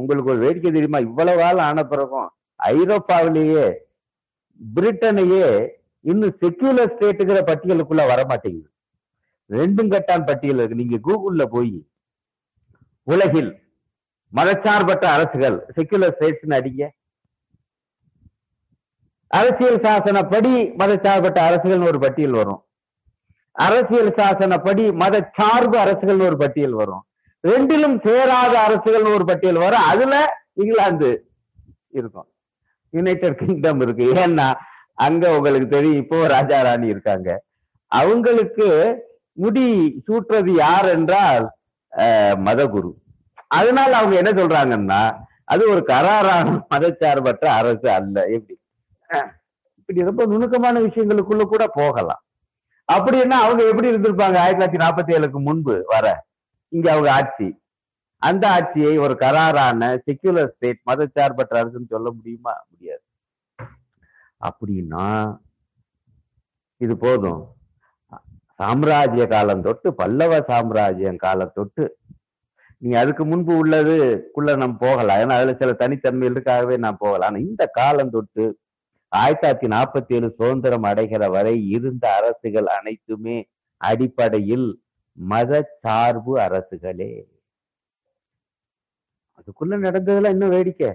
உங்களுக்கு 0.00 0.32
ஒரு 0.32 0.40
வேடிக்கை 0.44 0.70
தெரியுமா? 0.70 0.98
இவ்வளவு 0.98 1.40
காலம் 1.42 1.66
ஆன 1.68 1.84
பிறகும் 1.92 2.28
ஐரோப்பாவிலேயே 2.60 3.66
பிரிட்டனையே 4.60 5.46
இன்னும் 6.00 6.36
செக்யூலர் 6.40 6.92
ஸ்டேட்டுங்கிற 6.94 7.40
பட்டியலுக்குள்ள 7.50 8.04
வர 8.12 8.20
மாட்டேங்குது 8.28 8.70
ரெண்டும் 9.48 9.92
கட்டான் 9.94 10.26
பட்டியல் 10.26 10.60
இருக்கு. 10.60 10.80
நீங்க 10.82 10.98
கூகுள்ல 11.08 11.44
போய் 11.54 11.74
உலகில் 13.02 13.50
மதச்சார்பற்ற 14.32 15.04
அரசுகள் 15.16 15.58
செக்யூலர் 15.76 16.14
ஸ்டேட்ஸ் 16.16 16.56
அடிங்க. 16.58 16.84
அரசியல் 19.26 19.82
சாசனப்படி 19.84 20.52
மதச்சார்பற்ற 20.82 21.38
அரசுகள்னு 21.48 21.90
ஒரு 21.92 21.98
பட்டியல் 21.98 22.38
வரும். 22.40 22.60
அரசியல் 23.58 24.16
சாசனப்படி 24.18 24.84
மதச்சார்பு 25.00 25.76
அரசுகள்னு 25.78 26.26
ஒரு 26.26 26.36
பட்டியல் 26.36 26.72
வரும். 26.72 27.02
ரெண்டிலும் 27.44 27.96
சேராத 28.06 28.54
அரசுகள்னு 28.66 29.14
ஒரு 29.14 29.24
பட்டியல் 29.24 29.56
வரும். 29.56 29.86
அதுல 29.86 30.14
இங்கிலாந்து 30.54 31.10
இருக்கும். 31.90 32.28
யுனைடெட் 32.92 33.38
கிங்டம் 33.38 33.80
இருக்கு. 33.80 34.04
ஏன்னா 34.16 34.48
அங்க 34.98 35.36
உங்களுக்கு 35.36 35.68
தெரியும் 35.68 36.02
இப்போ 36.02 36.26
ராஜா 36.26 36.62
ராணி 36.62 36.86
இருக்காங்க. 36.86 37.28
அவங்களுக்கு 37.92 38.66
முடி 39.36 39.66
சூட்டுறது 40.06 40.52
யார் 40.56 40.88
என்றால் 40.88 41.44
அஹ், 41.92 42.36
மதகுரு. 42.46 42.90
அதனால 43.50 43.90
அவங்க 43.96 44.16
என்ன 44.16 44.30
சொல்றாங்கன்னா 44.32 45.02
அது 45.44 45.70
ஒரு 45.70 45.82
கராரான 45.88 46.42
மதச்சார்பற்ற 46.72 47.44
அரசு 47.60 47.88
அல்ல. 47.90 48.16
எப்படி? 48.28 48.54
இப்படி 49.78 50.00
ரொம்ப 50.02 50.22
நுணுக்கமான 50.26 50.80
விஷயங்களுக்குள்ள 50.80 51.44
கூட 51.44 51.64
போகலாம். 51.74 52.22
அப்படின்னா 52.92 53.38
அவங்க 53.44 53.68
எப்படி 53.68 53.90
இருந்திருப்பாங்க? 53.90 54.36
ஆயிரத்தி 54.38 54.76
தொள்ளாயிரத்தி 54.76 54.80
நாற்பத்தி 54.80 55.16
ஏழுக்கு 55.16 55.40
முன்பு 55.42 55.82
வர. 55.86 56.26
இங்க 56.68 56.92
அவங்க 56.92 57.12
ஆட்சி. 57.12 57.60
அந்த 58.16 58.50
ஆட்சியை 58.50 58.98
ஒரு 58.98 59.16
கராரான 59.20 59.98
செக்யூலர் 60.06 60.46
ஸ்டேட் 60.46 60.80
மதச்சார்பற்ற 60.86 61.54
அரசுன்னு 61.54 61.86
சொல்ல 61.88 62.10
முடியுமா? 62.10 62.52
முடியாது. 62.70 63.02
அப்படின்னா 64.40 65.38
இது 66.76 66.96
போதும். 66.96 67.56
சாம்ராஜ்ய 68.54 69.26
காலம் 69.26 69.62
தொட்டு 69.62 69.94
பல்லவ 69.94 70.44
சாம்ராஜ்யம் 70.46 71.16
காலம் 71.16 71.52
தொட்டு 71.54 71.96
நீ 72.78 72.96
அதுக்கு 72.96 73.24
முன்பு 73.24 73.66
உள்ளதுக்குள்ள 73.66 74.56
நம்ம 74.56 74.76
போகலாம். 74.78 75.18
ஏன்னா 75.18 75.32
அதுல 75.32 75.54
சில 75.58 75.72
தனித்தன்மை 75.72 76.28
இருக்காகவே 76.28 76.78
நான் 76.78 76.96
போகலாம். 76.98 77.28
ஆனா 77.28 77.38
இந்த 77.38 77.66
காலம் 77.66 78.10
தொட்டு 78.10 78.58
ஆயிரத்தி 79.12 79.46
தொள்ளாயிரத்தி 79.46 79.68
நாற்பத்தி 79.74 80.12
ஏழு 80.14 80.28
சுதந்திரம் 80.30 80.82
அடைகிற 80.82 81.30
வரை 81.30 81.68
இருந்த 81.68 82.04
அரசுகள் 82.14 82.66
அனைத்துமே 82.66 83.36
அடிப்படையில் 83.76 84.80
மத 85.12 85.78
சார்பு 85.80 86.38
அரசுகளே. 86.38 87.12
அதுக்குள்ள 89.38 89.74
நடந்ததுல 89.86 90.30
இன்னும் 90.30 90.48
வேடிக்கை. 90.48 90.90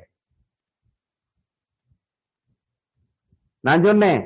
நான் 3.60 3.84
சொன்னேன் 3.84 4.24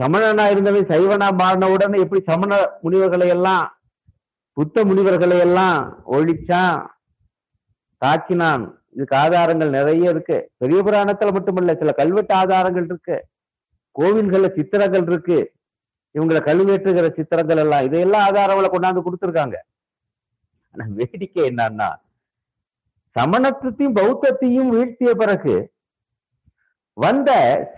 சமணனா 0.00 0.44
இருந்தவன் 0.48 0.90
சைவனா 0.90 1.26
மாறின 1.38 1.68
உடனே 1.68 1.98
எப்படி 2.00 2.20
சமண 2.20 2.52
முனிவர்களை 2.82 3.28
எல்லாம் 3.28 3.66
புத்த 4.52 4.84
முனிவர்களை 4.84 5.38
எல்லாம் 5.38 6.04
ஒழிச்சான் 6.06 6.78
தாக்கினான் 8.02 8.64
இதுக்கு 8.90 9.16
ஆதாரங்கள் 9.16 9.70
நிறைய 9.70 10.10
இருக்கு. 10.10 10.52
பெரிய 10.56 10.82
புராணத்துல 10.82 11.32
மட்டுமல்ல 11.32 11.74
சில 11.74 11.92
கல்வெட்டு 11.92 12.34
ஆதாரங்கள் 12.34 12.84
இருக்கு. 12.84 13.16
கோவில்கள்ல 13.98 14.54
சித்திரங்கள் 14.54 15.02
இருக்கு. 15.02 15.38
இவங்களை 16.14 16.40
கல்வெட்டுகிற 16.48 17.08
சித்திரங்கள் 17.14 17.56
எல்லாம் 17.56 17.84
இதையெல்லாம் 17.84 18.24
ஆதாரங்களை 18.28 18.68
கொண்டாந்து 18.72 19.02
கொடுத்துருக்காங்க. 19.02 19.56
ஆனா 20.72 20.84
வேடிக்கை 20.88 21.42
என்னன்னா 21.50 21.90
சமணத்தையும் 23.16 23.96
பௌத்தத்தையும் 23.98 24.72
வீழ்த்திய 24.74 25.10
பிறகு 25.10 25.54
வந்த 26.92 27.30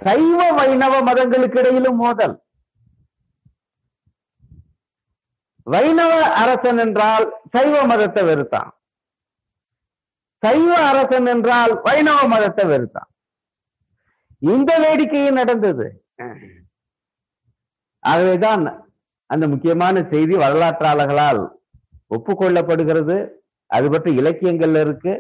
சைவ 0.04 0.50
வைணவ 0.52 0.94
மதங்களுக்கு 1.00 1.58
இடையிலும் 1.58 1.96
மோதல். 1.96 2.34
வைணவ 5.62 6.12
அரசன் 6.42 6.78
என்றால் 6.78 7.26
சைவ 7.50 7.86
மதத்தை 7.86 8.22
வெறுத்தான். 8.24 8.70
சைவ 10.42 10.70
அரசன் 10.90 11.28
என்றால் 11.32 11.72
வைணவ 11.86 12.20
மதத்தை 12.32 12.64
வெறுத்தான். 12.70 13.10
இந்த 14.52 14.70
வேடிக்கையும் 14.84 15.38
நடந்தது. 15.40 15.86
ஆகவேதான் 18.02 18.64
அந்த 19.30 19.44
முக்கியமான 19.52 19.96
செய்தி 20.12 20.34
வரலாற்றாளர்களால் 20.44 21.42
ஒப்புக்கொள்ளப்படுகிறது. 22.14 23.16
அது 23.70 23.86
பற்றி 23.90 24.10
இலக்கியங்கள்ல 24.20 24.80
இருக்கு. 24.86 25.12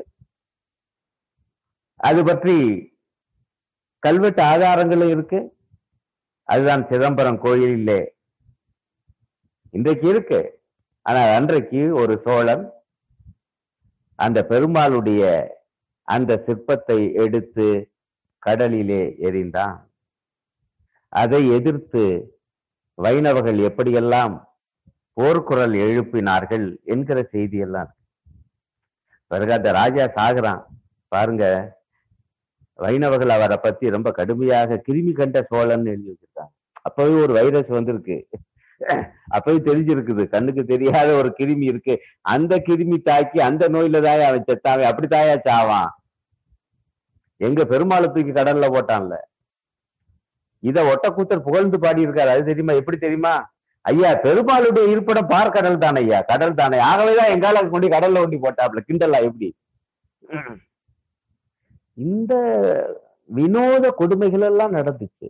அது 2.08 2.20
பற்றி 2.24 2.56
கல்வெட்டு 4.02 4.42
ஆதாரங்களும் 4.42 5.12
இருக்கு. 5.14 5.40
அதுதான் 6.48 6.82
சிதம்பரம் 6.90 7.42
கோயிலிலே 7.44 8.00
இன்றைக்கு 9.70 10.06
இருக்கு. 10.08 10.40
ஆனால் 11.06 11.30
அன்றைக்கு 11.36 11.82
ஒரு 12.02 12.14
சோழன் 12.24 12.64
அந்த 14.14 14.38
பெருமாளுடைய 14.48 15.22
அந்த 16.08 16.32
சிற்பத்தை 16.46 16.98
எடுத்து 17.24 17.66
கடலிலே 18.42 19.02
எறிந்தான். 19.26 19.76
அதை 21.08 21.40
எதிர்த்து 21.56 22.04
வைணவர்கள் 22.98 23.58
எப்படியெல்லாம் 23.68 24.34
போர்க்குரல் 25.20 25.74
எழுப்பினார்கள் 25.86 26.66
என்கிற 26.84 27.18
செய்தி 27.22 27.58
எல்லாம் 27.58 27.90
பிறகு 29.26 29.52
அந்த 29.52 29.70
ராஜா 29.72 30.04
சாகுறான். 30.18 30.62
பாருங்க 31.08 31.44
வைணவர்கள் 32.74 33.34
அவரை 33.36 33.56
பத்தி 33.56 33.94
ரொம்ப 33.96 34.08
கடுமையாக 34.10 34.80
கிருமி 34.86 35.12
கண்ட 35.12 35.38
சோழன் 35.50 35.86
எழுதி 35.92 36.10
வச்சிருக்காங்க. 36.10 36.52
அப்பவே 36.72 37.14
ஒரு 37.22 37.32
வைரஸ் 37.32 37.70
வந்திருக்கு. 37.78 38.16
அப்பவே 39.36 39.58
தெரிஞ்சிருக்குது. 39.68 40.22
கண்ணுக்கு 40.34 40.62
தெரியாத 40.70 41.08
ஒரு 41.20 41.30
கிருமி 41.38 41.66
இருக்கு. 41.72 41.94
அந்த 42.34 42.56
கிருமி 42.68 42.98
தாக்கி 43.02 43.40
அந்த 43.48 43.68
நோயில 43.74 44.00
தாயா 44.06 44.26
அவன் 44.30 44.48
செத்தாவே? 44.50 44.84
அப்படி 44.90 45.08
தாயா 45.16 45.36
சாவான்? 45.48 45.90
எங்க 47.40 47.62
பெருமாளை 47.72 48.08
தூக்கி 48.14 48.32
கடல்ல 48.32 48.66
போட்டான்ல. 48.74 49.14
இத 50.62 50.78
ஒட்டக்கூத்தர் 50.90 51.46
புகழ்ந்து 51.46 51.78
பாடி 51.84 52.06
இருக்காரு 52.06 52.32
அது 52.34 52.42
தெரியுமா? 52.50 52.74
எப்படி 52.80 52.98
தெரியுமா? 52.98 53.34
ஐயா 53.84 54.10
பெருமாளுடைய 54.24 54.84
இருப்பிடம் 54.90 55.30
பார் 55.30 55.54
கடல் 55.54 55.82
தானே 55.84 56.00
ஐயா? 56.04 56.18
கடல் 56.32 56.58
தானே. 56.60 56.78
ஆகவேதான் 56.90 57.32
எங்கால 57.34 57.62
கொண்டு 57.72 57.88
கடல்ல 57.94 58.22
ஒண்டி 58.24 58.38
போட்டாப்ல. 58.44 58.82
கிண்டலா 58.88 59.20
எப்படி? 59.28 59.48
இந்த 62.08 62.34
வினோத 63.28 63.86
கொடுமைகள் 64.00 64.44
எல்லாம் 64.50 64.76
நடந்துச்சு. 64.78 65.28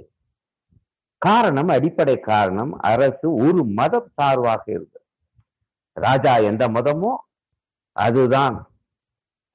காரணம் 1.23 1.69
அடிப்படை 1.69 2.17
காரணம் 2.31 2.73
அரசு 2.91 3.27
ஒரு 3.45 3.63
மதம் 3.79 4.11
சார்பாக 4.19 4.65
இருந்தது. 4.75 5.05
ராஜா 5.97 6.35
எந்த 6.51 6.65
மதமோ 6.69 7.13
அதுதான் 7.97 8.57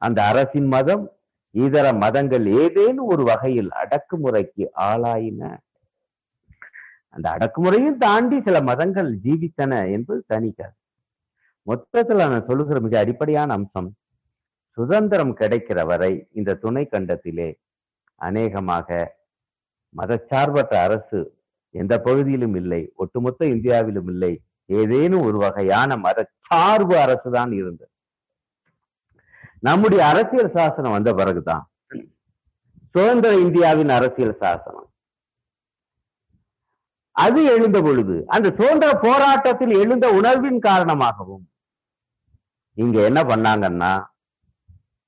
அந்த 0.02 0.20
அரசின் 0.24 0.70
மதம். 0.76 1.06
இதர 1.56 1.86
மதங்கள் 2.04 2.46
ஏதேனும் 2.62 3.10
ஒரு 3.14 3.24
வகையில் 3.24 3.70
அடக்குமுறைக்கு 3.82 4.64
ஆளாயின. 4.88 5.42
அந்த 7.16 7.28
அடக்குமுறையும் 7.36 7.98
தாண்டி 7.98 8.38
சில 8.48 8.58
மதங்கள் 8.62 9.10
ஜீவித்தன 9.24 9.74
என்பது 9.96 10.22
தனிக்காது 10.34 10.76
மொத்தத்தில் 11.68 12.22
நான் 12.24 12.48
சொல்லுகிற 12.50 12.80
மிக 12.80 12.96
அடிப்படையான 13.00 13.50
அம்சம் 13.54 13.90
சுதந்திரம் 14.78 15.34
கிடைக்கிற 15.40 15.80
வரை 15.86 16.12
இந்த 16.32 16.58
துணை 16.64 16.84
கண்டத்திலே 16.92 17.50
அநேகமாக 18.22 18.88
மதச்சார்பற்ற 19.96 20.74
அரசு 20.88 21.20
எந்த 21.76 21.94
பகுதியிலும் 22.02 22.56
இல்லை 22.56 22.82
ஒட்டுமொத்த 22.96 23.46
இந்தியாவிலும் 23.46 24.08
இல்லை 24.08 24.34
ஏதேனும் 24.70 25.22
ஒரு 25.22 25.38
வகையான 25.38 25.98
மதச்சார்பு 25.98 26.96
அரசு 26.96 27.30
தான் 27.32 27.52
இருந்தது. 27.52 27.92
நம்முடைய 29.60 30.06
அரசியல் 30.06 30.56
சாசனம் 30.56 30.92
வந்த 30.92 31.14
பிறகுதான். 31.14 31.64
சுதந்திர 32.96 33.32
இந்தியாவின் 33.38 33.90
அரசியல் 33.90 34.40
சாசனம். 34.42 34.90
அது 37.16 37.44
எழுந்த 37.44 37.82
பொழுது 37.82 38.16
அந்த 38.28 38.48
சுதந்திர 38.50 38.90
போராட்டத்தில் 39.00 39.74
எழுந்த 39.80 40.06
உணர்வின் 40.12 40.60
காரணமாகவும் 40.60 41.46
இங்க 42.78 42.98
என்ன 43.02 43.24
பண்ணாங்கன்னா 43.24 43.94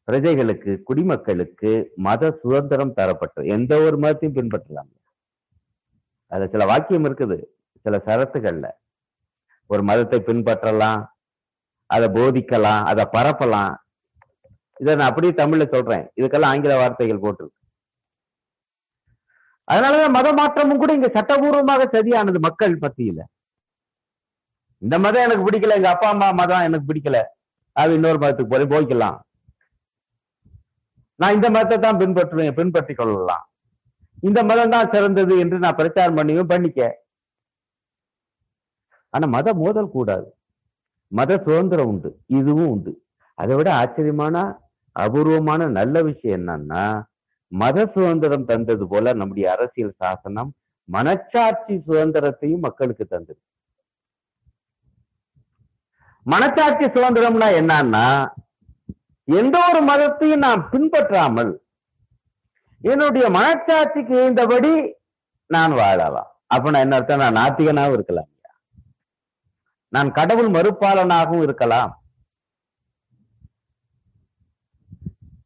பிரஜைகளுக்கு 0.08 0.72
குடிமக்களுக்கு 0.84 1.72
மத 1.96 2.32
சுதந்திரம் 2.42 2.94
தரப்பட்டது 2.94 3.48
எந்த 3.48 3.74
ஒரு 3.82 3.98
மதத்தையும் 3.98 4.38
பின்பற்றலாம் 4.38 4.90
அதுல 6.32 6.48
சில 6.54 6.66
வாக்கியம் 6.72 7.06
இருக்குது. 7.10 7.38
சில 7.86 7.98
சரத்துகள்ல 8.08 8.68
ஒரு 9.74 9.82
மதத்தை 9.90 10.20
பின்பற்றலாம் 10.28 11.02
அதை 11.96 12.08
போதிக்கலாம் 12.18 12.84
அதை 12.92 13.04
பரப்பலாம். 13.16 13.74
இதை 14.82 14.94
நான் 15.00 15.10
அப்படியே 15.12 15.34
தமிழ்ல 15.40 15.66
சொல்றேன். 15.74 16.06
இதுக்கெல்லாம் 16.20 16.52
ஆங்கில 16.54 16.76
வார்த்தைகள் 16.82 17.24
போட்டிருக்கு. 17.24 17.58
அதனாலதான் 19.72 20.16
மத 20.18 20.28
மாற்றமும் 20.38 20.82
கூட 20.82 20.92
இங்க 20.98 21.10
சட்டபூர்வமாக 21.16 21.84
சரியானது 21.96 22.40
மக்கள் 22.46 22.76
பத்தியில 22.84 23.26
இந்த 24.82 24.96
மதம் 25.04 25.26
எனக்கு 25.26 25.46
பிடிக்கல 25.48 25.78
எங்க 25.80 25.90
அப்பா 25.94 26.10
அம்மா 26.14 26.28
மதம் 26.40 26.66
எனக்கு 26.68 26.90
பிடிக்கல. 26.90 27.18
அது 27.82 27.92
இன்னொரு 27.98 28.20
மதத்துக்கு 28.22 28.54
போய் 28.54 28.72
போய்க்கலாம். 28.74 29.18
நான் 31.20 31.36
இந்த 31.38 31.48
மதத்தை 31.56 31.78
தான் 31.86 32.00
பின்பற்றுவேன் 32.02 32.58
பின்பற்றி 32.60 32.94
கொள்ளலாம். 32.96 33.46
இந்த 34.24 34.40
மதம் 34.44 34.74
தான் 34.76 34.92
சிறந்தது 34.94 35.34
என்று 35.40 35.58
நான் 35.60 35.80
பிரச்சாரம் 35.82 36.18
பண்ணியும் 36.18 36.52
பண்ணிக்க 36.54 36.82
ஆனா 39.14 39.28
மத 39.28 39.54
மோதல் 39.54 39.94
கூடாது. 39.94 40.28
மத 41.12 41.32
சுதந்திரம் 41.46 41.90
உண்டு. 41.92 42.10
இதுவும் 42.40 42.72
உண்டு. 42.74 42.92
அதை 43.38 43.54
விட 43.56 43.70
ஆச்சரியமான 43.74 44.36
அபூர்வமான 44.96 45.68
நல்ல 45.78 46.02
விஷயம் 46.02 46.38
என்னன்னா 46.40 46.84
மத 47.52 47.86
சுதந்திரம் 47.94 48.46
தந்தது 48.46 48.86
போல 48.88 49.14
நம்முடைய 49.14 49.46
அரசியல் 49.52 50.00
சாசனம் 50.04 50.50
மனச்சாட்சி 50.90 51.74
சுதந்திரத்தையும் 51.88 52.66
மக்களுக்கு 52.68 53.06
தந்தது. 53.06 53.42
மனச்சாட்சி 56.26 56.86
சுதந்திரம்னா 56.96 57.48
என்னன்னா 57.62 58.08
எந்த 59.28 59.58
ஒரு 59.70 59.82
மதத்தையும் 59.90 60.46
நாம் 60.48 60.62
பின்பற்றாமல் 60.72 61.52
என்னுடைய 62.82 63.30
மனச்சாட்சிக்கு 63.30 64.12
இருந்தபடி 64.12 64.96
நான் 65.46 65.72
வாழலாம். 65.72 66.32
அப்ப 66.48 66.70
நான் 66.70 66.82
என்ன 66.82 66.96
அர்த்தம் 66.96 67.20
நான் 67.20 67.36
நாத்திகனாகவும் 67.36 67.94
இருக்கலாம் 67.94 68.30
நான் 69.88 70.12
கடவுள் 70.12 70.48
மறுப்பாளனாகவும் 70.48 71.42
இருக்கலாம். 71.42 72.04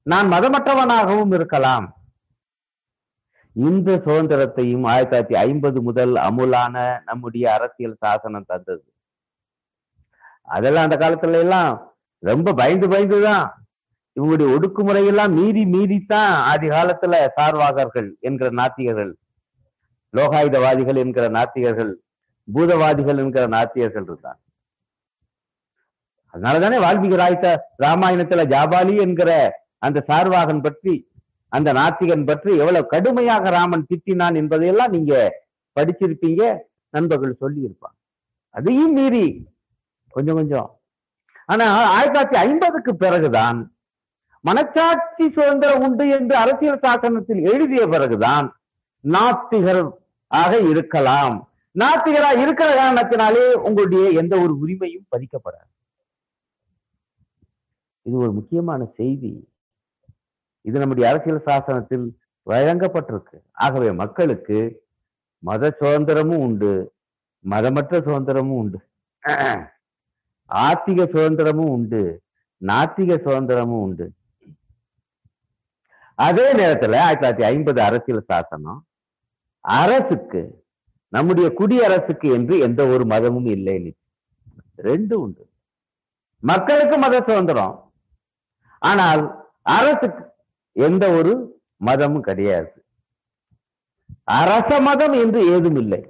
நான் 0.03 0.31
மதமற்றவனாகவும் 0.31 1.33
இருக்கலாம். 1.33 1.97
இந்த 3.53 4.01
சுதந்திரத்தையும் 4.05 4.85
ஆயிரத்தி 4.85 5.35
தொள்ளாயிரத்தி 5.35 5.37
ஐம்பது 5.37 5.81
முதல் 5.81 6.15
அமுலான 6.15 7.01
நம்முடைய 7.05 7.53
அரசியல் 7.53 7.97
சாசனம் 7.99 8.45
தந்தது. 8.47 8.93
அதெல்லாம் 10.43 10.89
அந்த 10.89 11.09
காலத்துல 11.09 11.31
எல்லாம் 11.31 11.93
ரொம்ப 12.19 12.53
பயந்து 12.53 12.87
பயந்துதான் 12.87 13.49
இவங்களுடைய 14.17 14.47
ஒடுக்குமுறையெல்லாம் 14.55 15.33
மீறி 15.37 15.63
மீறித்தான் 15.71 16.33
ஆதி 16.49 16.67
காலத்துல 16.69 17.19
சார்வாகர்கள் 17.37 18.09
என்கிற 18.21 18.49
நாத்திகர்கள் 18.59 19.11
லோகாயுதவாதிகள் 20.13 20.99
என்கிற 21.03 21.27
நாத்திகர்கள் 21.35 21.91
பூதவாதிகள் 22.47 23.19
என்கிற 23.19 23.43
நாத்திகர்கள் 23.47 24.05
இருந்தான் 24.05 24.39
அதனாலதானே 26.33 26.77
வால்மீகி 26.83 27.17
ராய்த்த 27.17 27.47
ராமாயணத்துல 27.83 28.43
ஜாபாலி 28.51 28.93
என்கிற 29.01 29.31
அந்த 29.81 29.99
சார்வாகன் 30.07 30.61
பற்றி 30.61 30.93
அந்த 31.51 31.69
நாத்திகன் 31.73 32.25
பற்றி 32.25 32.51
எவ்வளவு 32.57 32.87
கடுமையாக 32.87 33.49
ராமன் 33.49 33.87
திட்டினான் 33.89 34.35
என்பதையெல்லாம் 34.35 34.91
நீங்க 34.91 35.15
படிச்சிருப்பீங்க 35.77 36.43
நண்பர்கள் 36.93 37.39
சொல்லி 37.39 37.59
இருப்பாங்க 37.61 37.97
அதையும் 38.55 38.93
மீறி 38.93 39.25
கொஞ்சம் 40.13 40.35
கொஞ்சம். 40.35 40.69
ஆனா 41.49 41.65
ஆயிரத்தி 41.89 42.09
தொள்ளாயிரத்தி 42.09 42.39
ஐம்பதுக்கு 42.43 42.91
பிறகுதான் 42.95 43.59
மனச்சாட்சி 44.47 45.25
சுதந்திரம் 45.35 45.83
உண்டு 45.85 46.05
என்று 46.17 46.35
அரசியல் 46.35 46.83
சாசனத்தில் 46.85 47.41
எழுதிய 47.51 47.83
பிறகுதான் 47.87 48.47
நாத்திகர் 49.03 49.83
ஆக 50.27 50.51
இருக்கலாம். 50.71 51.35
நாத்திகரா 51.81 52.31
இருக்கிற 52.43 52.69
காரணத்தினாலே 52.79 53.45
உங்களுடைய 53.67 54.05
எந்த 54.21 54.33
ஒரு 54.43 54.53
உரிமையும் 54.63 55.07
பதிக்கப்படாது 55.13 55.69
இது 58.05 58.15
ஒரு 58.17 58.31
முக்கியமான 58.31 58.81
செய்தி. 58.97 59.31
இது 60.61 60.79
நம்முடைய 60.79 61.05
அரசியல் 61.09 61.45
சாசனத்தில் 61.45 62.05
வழங்கப்பட்டிருக்கு. 62.47 63.37
ஆகவே 63.65 63.89
மக்களுக்கு 64.01 64.59
மத 65.43 65.69
சுதந்திரமும் 65.79 66.43
உண்டு 66.47 66.71
மதமற்ற 67.45 67.99
சுதந்திரமும் 68.07 68.59
உண்டு 68.63 68.79
ஆத்திக 70.49 70.99
சுதந்திரமும் 71.15 71.71
உண்டு 71.75 72.01
நாத்திக 72.61 73.11
சுதந்திரமும் 73.25 73.81
உண்டு. 73.85 74.05
அதே 76.25 76.47
நேரத்துல 76.51 76.97
ஆயிரத்தி 77.05 77.23
தொள்ளாயிரத்தி 77.23 77.45
ஐம்பது 77.51 77.79
அரசியல் 77.87 78.27
சாசனம் 78.31 78.79
அரசுக்கு 79.63 80.41
நம்முடைய 81.13 81.47
குடியரசுக்கு 81.59 82.27
என்று 82.37 82.55
எந்த 82.67 82.81
ஒரு 82.93 83.03
மதமும் 83.05 83.49
இல்லை 83.55 83.75
ரெண்டு 84.89 85.15
உண்டு. 85.23 85.43
மக்களுக்கு 86.43 86.95
மத 86.97 87.15
சுதந்திரம். 87.27 87.75
ஆனால் 88.81 89.21
அரசுக்கு 89.77 90.23
எந்த 90.75 91.03
ஒரு 91.17 91.33
மதமும் 91.81 92.25
கிடையாது. 92.29 92.71
அரச 94.39 94.69
மதம் 94.87 95.15
என்று 95.23 95.39
ஏதும் 95.53 95.77
இல்லை. 95.83 96.01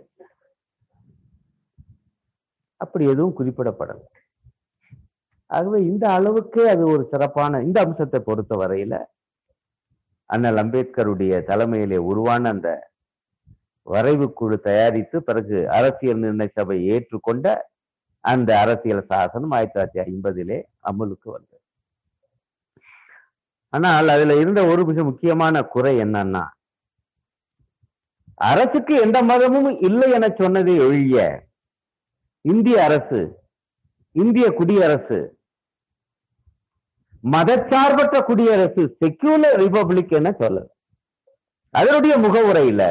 அப்படி 2.82 3.04
எதுவும் 3.13 3.38
குறிப்பிடப்படலை. 3.39 4.06
ஆகவே 5.52 5.80
இந்த 5.91 6.06
அளவுக்கு 6.17 6.62
அது 6.69 6.84
ஒரு 6.93 7.04
சிறப்பான 7.12 7.60
இந்த 7.67 7.78
அம்சத்தை 7.86 8.19
பொறுத்த 8.30 8.54
வரையில 8.62 8.95
அண்ணல் 10.34 10.60
அம்பேத்கருடைய 10.62 11.34
தலைமையிலே 11.50 11.98
உருவான 12.10 12.50
அந்த 12.50 12.69
வரைவு 13.88 14.28
குழு 14.34 14.58
தயாரித்து 14.60 15.17
பிறகு 15.24 15.58
அரசியல் 15.69 16.22
நிர்ணய 16.24 16.50
சபை 16.54 16.78
ஏற்றுக்கொண்ட 16.93 17.48
அந்த 18.24 18.50
அரசியல் 18.60 19.08
சாசனம் 19.10 19.52
ஆயிரத்தி 19.52 19.76
தொள்ளாயிரத்தி 19.76 20.02
ஐம்பதிலே 20.06 20.58
அமலுக்கு 20.82 21.28
வந்தது. 21.32 21.60
ஆனால் 23.74 24.10
அதுல 24.15 24.36
இருந்த 24.36 24.62
ஒரு 24.65 24.82
மிக 24.86 25.04
முக்கியமான 25.04 25.63
குறை 25.65 25.93
என்னன்னா 25.98 26.43
அரசுக்கு 28.41 28.93
எந்த 29.02 29.17
மதமும் 29.24 29.69
இல்லை 29.80 30.10
என 30.12 30.28
சொன்னதை 30.39 30.76
ஒழிய 30.80 31.17
இந்திய 32.46 32.78
அரசு 32.84 33.22
இந்திய 34.15 34.46
குடியரசு 34.52 35.19
மதச்சார்பற்ற 37.24 38.18
குடியரசு 38.24 38.84
செக்யூலர் 39.00 39.58
ரிபப்ளிக் 39.62 40.14
என 40.14 40.32
சொல்ல 40.40 40.64
அதனுடைய 41.74 42.14
முகவுரையில 42.24 42.82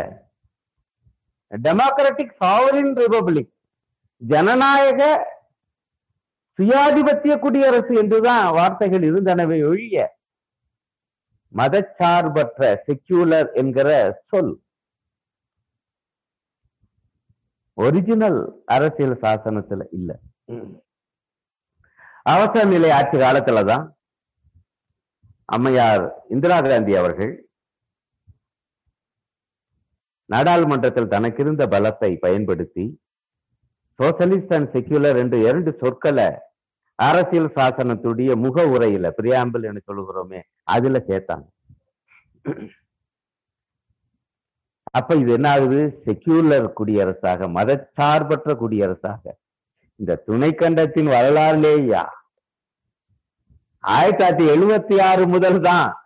டெமோக்ராட்டிக் 1.51 2.39
சாவரின் 2.41 2.93
ரிபப்ளிக் 2.99 3.51
ஜனநாயக 4.23 5.03
சுயாதிபத்திய 6.59 7.35
குடியரசு 7.39 7.93
என்றுதான் 8.01 8.45
வார்த்தைகள் 8.57 9.05
இருந்தனவே 9.09 9.59
ஒழிய 9.69 9.99
மதச்சார்பற்ற 11.53 12.61
செக்யூலர் 12.87 13.49
என்கிற 13.55 13.89
சொல் 14.31 14.53
ஒரிஜினல் 17.79 18.39
அரசியல் 18.67 19.17
சாசனத்துல 19.23 19.83
இல்ல. 19.93 20.11
அவசர 22.27 22.65
நிலை 22.67 22.91
ஆட்சி 22.91 23.17
காலத்துலதான் 23.19 23.85
அம்மையார் 25.49 26.05
இந்திரா 26.29 26.59
காந்தி 26.61 26.93
அவர்கள் 26.97 27.33
நாடாளுமன்றத்தில் 30.31 31.13
தனக்கிருந்த 31.15 31.63
பலத்தை 31.75 32.11
பயன்படுத்தி 32.17 32.85
சோசலிஸ்ட் 33.99 34.55
அண்ட் 34.57 34.71
செக்யூலர் 34.77 35.19
என்று 35.23 35.39
இரண்டு 35.41 35.71
சொற்களை 35.81 36.29
அரசியல் 36.99 37.55
சாசனத்துடைய 37.57 38.31
முக 38.37 38.65
உரையில 38.67 39.07
பிரியாம்பிள் 39.19 39.65
என்று 39.69 39.83
சொல்லுகிறோமே 39.89 40.41
அதுல 40.75 40.99
சேர்த்தாங்க. 41.09 41.47
அப்ப 44.99 45.15
இது 45.17 45.31
என்ன 45.33 45.49
ஆகுது 45.51 45.81
செக்யூலர் 46.07 46.67
குடியரசாக 46.79 47.49
மதச்சார்பற்ற 47.59 48.55
குடியரசாக. 48.63 49.23
இந்த 50.01 50.23
துணைக்கண்டத்தின் 50.27 51.11
வரலாறுலேயா? 51.17 52.03
ஆயிரத்தி 53.83 54.45
தொள்ளாயிரத்தி 54.45 54.49
எழுபத்தி 54.49 55.03
ஆறு 55.03 55.27
முதல் 55.27 55.61
தான் 55.61 56.03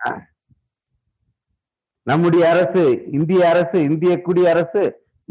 நம்முடைய 2.02 2.48
அரசு 2.48 3.04
இந்திய 3.12 3.48
அரசு 3.48 3.82
இந்திய 3.82 4.22
குடியரசு 4.22 4.82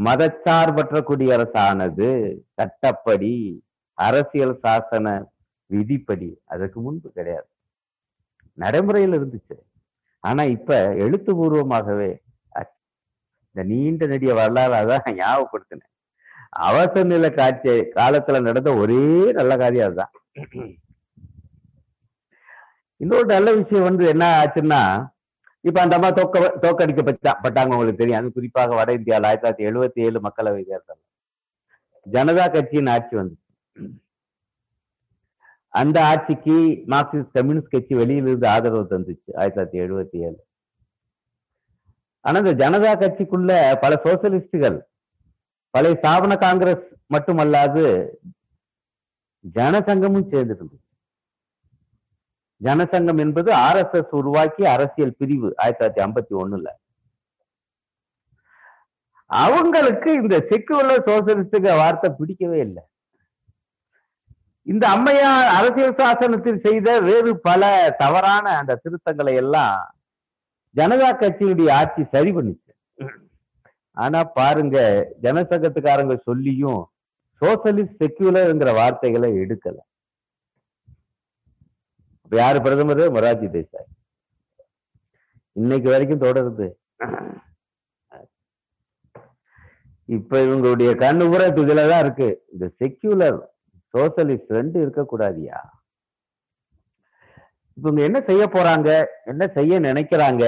மதச்சார்பற்ற 0.03 1.01
குடியரசானது. 1.09 2.07
சட்டப்படி 2.53 3.63
அரசியல் 3.93 4.59
சாசன 4.63 5.23
விதிப்படி. 5.65 6.41
அதற்கு 6.45 6.79
முன்பு 6.81 7.11
கிடையாது. 7.11 7.47
நடைமுறையில் 8.53 9.11
இருந்துச்சு. 9.11 9.57
ஆனா 10.19 10.43
இப்ப 10.43 10.93
எழுத்துபூர்வமாகவே 10.95 12.11
ஆச்சு. 12.49 12.81
இந்த 13.51 13.75
நீண்ட 13.75 14.05
நெடிய 14.05 14.33
வரலாறு 14.33 14.73
அதான் 14.73 15.21
ஞாபகப்படுத்தினேன். 15.21 15.93
அவசர 16.49 17.03
நிலை 17.03 17.33
காட்சி 17.33 17.69
காலத்துல 17.69 18.41
நடந்த 18.41 18.73
ஒரே 18.73 19.31
நல்ல 19.31 19.57
காரியம் 19.57 19.85
அதுதான். 19.85 20.11
இன்னொரு 23.05 23.27
நல்ல 23.33 23.49
விஷயம் 23.53 23.87
வந்து 23.87 24.03
என்ன 24.11 24.25
ஆச்சுன்னா 24.41 24.81
இப்ப 25.63 25.77
அந்த 25.81 25.95
அம்மா 25.97 26.09
தோக்க 26.09 26.37
தோக்கடிக்கப்பட்டாங்க 26.63 27.73
உங்களுக்கு 27.75 28.01
தெரியும். 28.01 28.19
அது 28.19 28.35
குறிப்பாக 28.37 28.75
வட 28.75 28.89
இந்தியாவில் 28.93 29.27
ஆயிரத்தி 29.27 29.47
தொள்ளாயிரத்தி 29.47 29.67
எழுபத்தி 29.69 29.99
ஏழு 30.07 30.19
மக்களவை 30.25 30.61
தேர்தல் 30.69 31.01
ஜனதா 32.05 32.45
கட்சியின் 32.53 32.91
ஆட்சி 32.93 33.15
வந்து 33.15 33.35
அந்த 35.73 35.97
ஆட்சிக்கு 36.11 36.55
மார்க்சிஸ்ட் 36.93 37.33
கம்யூனிஸ்ட் 37.37 37.73
கட்சி 37.75 37.93
வெளியிலிருந்து 38.01 38.47
ஆதரவு 38.55 38.83
தந்துச்சு 38.91 39.31
ஆயிரத்தி 39.39 39.57
தொள்ளாயிரத்தி 39.57 39.81
எழுபத்தி 39.85 40.17
ஏழு. 40.27 40.37
ஆனா 42.25 42.37
இந்த 42.43 42.53
ஜனதா 42.61 42.91
கட்சிக்குள்ள 43.01 43.51
பல 43.83 43.99
சோசியலிஸ்டுகள் 44.05 44.77
பழைய 45.73 45.95
ஸ்தாபன 46.01 46.37
காங்கிரஸ் 46.45 46.85
மட்டுமல்லாது 47.13 47.83
ஜனசங்கமும் 49.45 50.29
சேர்ந்து 50.33 50.55
ஜனசங்கம் 52.67 53.21
என்பது 53.25 53.49
ஆர் 53.65 53.79
எஸ் 53.81 53.95
எஸ் 53.99 54.17
உருவாக்கிய 54.21 54.65
அரசியல் 54.75 55.15
பிரிவு 55.19 55.49
ஆயிரத்தி 55.61 55.81
தொள்ளாயிரத்தி 55.81 56.03
ஐம்பத்தி 56.05 56.33
ஒண்ணுல. 56.41 56.67
அவங்களுக்கு 59.29 60.09
இந்த 60.21 60.35
செக்குலர் 60.49 61.07
சோசியலிஸ்டுங்க 61.07 61.71
வார்த்தை 61.81 62.09
பிடிக்கவே 62.19 62.59
இல்லை. 62.67 62.83
இந்த 64.73 64.83
அம்மையார் 64.95 65.49
அரசியல் 65.57 65.97
சாசனத்தில் 65.99 66.63
செய்த 66.67 66.87
வேறு 67.07 67.31
பல 67.47 67.63
தவறான 68.01 68.45
அந்த 68.59 68.79
திருத்தங்களை 68.83 69.33
எல்லாம் 69.41 69.75
ஜனதா 70.75 71.09
கட்சியுடைய 71.21 71.69
ஆட்சி 71.79 72.03
சரி 72.13 72.31
பண்ணிச்சு. 72.37 72.71
ஆனா 74.03 74.19
பாருங்க 74.37 74.77
ஜனசங்கத்துக்காரங்க 75.25 76.15
சொல்லியும் 76.29 76.81
சோசலிஸ்ட் 77.41 77.99
செக்யூலர்ங்கிற 78.01 78.71
வார்த்தைகளை 78.79 79.29
எடுக்கல. 79.43 79.77
இப்ப 82.25 82.37
யாரு 82.37 82.61
பிரதமர்? 82.61 83.01
மொராஜி 83.11 83.47
தேசாய். 83.55 83.89
இன்னைக்கு 85.51 85.89
வரைக்கும் 85.89 86.21
தொடருது. 86.21 86.67
இப்ப 90.05 90.39
இவங்களுடைய 90.39 90.89
கண்ணு 91.03 91.25
பூரா 91.31 91.45
இதுலதான் 91.45 91.99
இருக்கு. 91.99 92.45
இந்த 92.51 92.65
செக்யூலர் 92.79 93.37
சோசலிஸ்ட் 93.93 94.55
ரெண்டு 94.57 94.77
இருக்கக்கூடாதியா? 94.85 95.59
இவங்க 97.73 98.01
என்ன 98.03 98.21
செய்ய 98.21 98.43
போறாங்க? 98.47 98.89
என்ன 99.25 99.47
செய்ய 99.47 99.79
நினைக்கிறாங்க? 99.79 100.43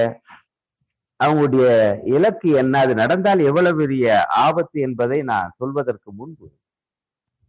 அவங்களுடைய 1.24 1.68
இலக்கு 2.14 2.50
என்ன? 2.50 2.78
அது 2.78 2.94
நடந்தால் 2.94 3.38
எவ்வளவு 3.38 3.78
பெரிய 3.78 4.26
ஆபத்து 4.26 4.80
என்பதை 4.80 5.22
நான் 5.22 5.54
சொல்வதற்கு 5.56 6.12
முன்பு 6.12 6.48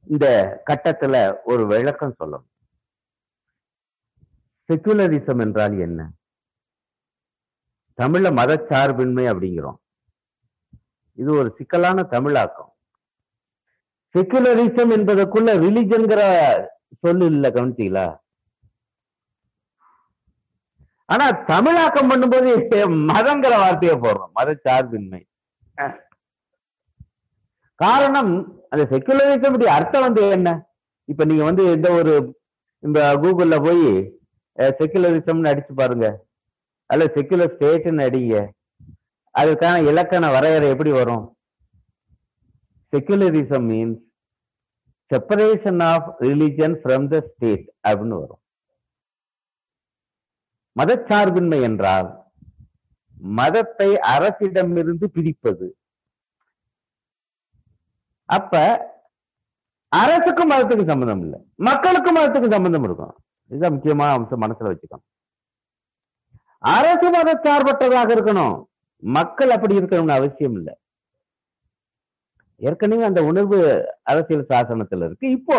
இந்த 0.08 0.28
கட்டத்துல 0.70 1.36
ஒரு 1.44 1.66
விளக்கம் 1.68 2.16
சொல்லணும். 2.20 2.49
செக்குலரிசம் 4.70 5.42
என்றால் 5.46 5.76
என்ன? 5.86 6.00
தமிழ 7.98 8.26
மதச்சார்பின்மை 8.40 9.24
அப்படிங்கிறோம். 9.32 9.80
இது 11.18 11.30
ஒரு 11.40 11.50
சிக்கலான 11.58 12.04
தமிழாக்கம். 12.14 12.72
செக்குலரிசம் 14.16 14.92
என்பதற்குள்ள 14.98 15.50
ரிலிஜன்கிற 15.64 16.22
சொல்லு 17.04 17.26
இல்ல 17.34 17.50
கவனிச்சீங்களா? 17.56 18.06
ஆனா 21.14 21.26
தமிழாக்கம் 21.52 22.10
பண்ணும்போது 22.12 22.50
மதங்கிற 23.12 23.54
வார்த்தையை 23.64 23.96
போடுறோம் 23.98 24.34
மதச்சார்பின்மை. 24.40 25.22
காரணம் 27.80 28.32
அந்த 28.70 28.84
செக்குலரிசம் 28.94 29.60
அர்த்தம் 29.78 30.06
வந்து 30.08 30.24
என்ன? 30.38 30.50
இப்ப 31.10 31.26
நீங்க 31.30 31.44
வந்து 31.50 31.66
எந்த 31.76 31.90
ஒரு 32.00 32.14
இந்த 32.84 33.00
கூகுள்ல 33.22 33.58
போய் 33.68 33.86
செக்குலரிசம்னு 34.78 35.52
அடிச்சு 35.52 35.74
பாருங்க. 35.82 36.08
அல்ல 36.90 37.06
செக்குலர் 37.16 37.54
ஸ்டேட்னு 37.56 38.06
அடிங்க 38.08 38.38
அதுக்கான 39.36 39.76
இலக்கண 39.90 40.32
வரையறை 40.32 40.70
எப்படி 40.74 40.92
வரும்? 40.92 41.26
Secularism 42.94 43.68
means 43.72 44.00
separation 45.12 45.82
of 45.84 46.08
religion 46.22 46.76
from 46.82 47.08
the 47.14 47.20
state 47.30 47.66
அப்படின்னு 47.88 48.18
வரும். 48.22 48.42
மதச்சார்பின்மை 50.76 51.60
என்றால் 51.62 52.10
மதத்தை 53.40 53.90
அரசிடமிருந்து 54.16 55.06
பிரிப்பது. 55.16 55.68
அப்ப 58.26 58.54
அரசுக்கும் 59.88 60.52
மதத்துக்கும் 60.52 60.92
சம்பந்தம் 60.92 61.22
இல்லை. 61.22 61.40
மக்களுக்கும் 61.70 62.18
மதத்துக்கும் 62.18 62.56
சம்பந்தம் 62.56 62.84
இருக்கும். 62.84 63.16
இதுதான் 63.52 63.74
முக்கியமான 63.76 64.10
அம்சம் 64.18 64.44
மனசுல 64.44 64.72
வச்சுக்கணும். 64.72 65.06
அரசு 66.76 67.08
மத 67.16 67.32
சார்பற்றதாக 67.46 68.10
இருக்கணும். 68.16 68.56
மக்கள் 69.04 69.54
அப்படி 69.56 69.78
இருக்கணும்னு 69.80 70.18
அவசியம் 70.20 70.56
இல்லை. 70.60 70.74
ஏற்கனவே 72.70 73.04
அந்த 73.10 73.22
உணர்வு 73.30 73.58
அரசியல் 74.12 74.50
சாசனத்துல 74.50 75.08
இருக்கு. 75.08 75.28
இப்போ 75.38 75.58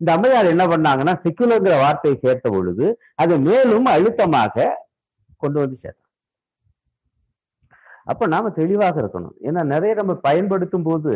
இந்த 0.00 0.10
அம்மையார் 0.14 0.52
என்ன 0.54 0.64
பண்ணாங்கன்னா 0.72 1.14
செக்குலர்ங்கிற 1.22 1.76
வார்த்தையை 1.82 2.16
சேர்த்த 2.24 2.50
பொழுது 2.56 2.86
அதை 3.22 3.36
மேலும் 3.46 3.88
அழுத்தமாக 3.94 4.66
கொண்டு 5.42 5.58
வந்து 5.62 5.76
சேர்த்தோம் 5.82 6.02
அப்ப 8.10 8.26
நாம 8.32 8.50
தெளிவாக 8.58 9.00
இருக்கணும். 9.02 9.36
ஏன்னா 9.48 9.62
நிறைய 9.72 9.92
நம்ம 10.00 10.12
பயன்படுத்தும் 10.26 10.86
போது 10.88 11.12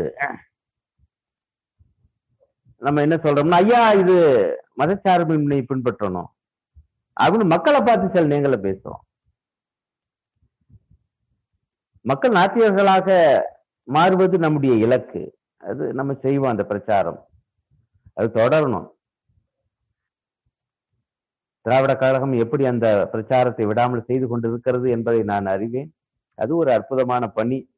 நம்ம 2.87 3.03
என்ன 3.07 3.16
சொல்றோம்னா 3.25 3.61
ஐயா 3.62 3.83
இது 4.03 4.16
மதச்சார்பின்மையை 4.81 5.64
பின்பற்றணும். 5.75 6.27
அப்படின்னு 7.21 7.45
மக்களை 7.45 7.81
பார்த்து 7.81 8.21
சில 8.21 8.38
நேங்களை 8.38 8.59
பேசுறோம். 8.64 9.01
மக்கள் 12.01 12.33
நாத்தியர்களாக 12.33 13.40
மாறுவது 13.83 14.38
நம்முடைய 14.38 14.75
இலக்கு. 14.75 15.38
அது 15.57 15.95
நம்ம 15.95 16.14
செய்வோம் 16.14 16.51
அந்த 16.51 16.64
பிரச்சாரம். 16.64 17.29
அது 18.12 18.31
தொடரணும். 18.35 18.88
திராவிட 21.61 21.97
கழகம் 21.97 22.33
எப்படி 22.33 22.64
அந்த 22.64 23.09
பிரச்சாரத்தை 23.11 23.66
விடாமல் 23.66 24.05
செய்து 24.05 24.29
கொண்டிருக்கிறது 24.29 24.90
என்பதை 24.90 25.23
நான் 25.23 25.47
அறிவேன். 25.47 25.95
அது 26.35 26.57
ஒரு 26.57 26.73
அற்புதமான 26.73 27.27
பணி. 27.27 27.71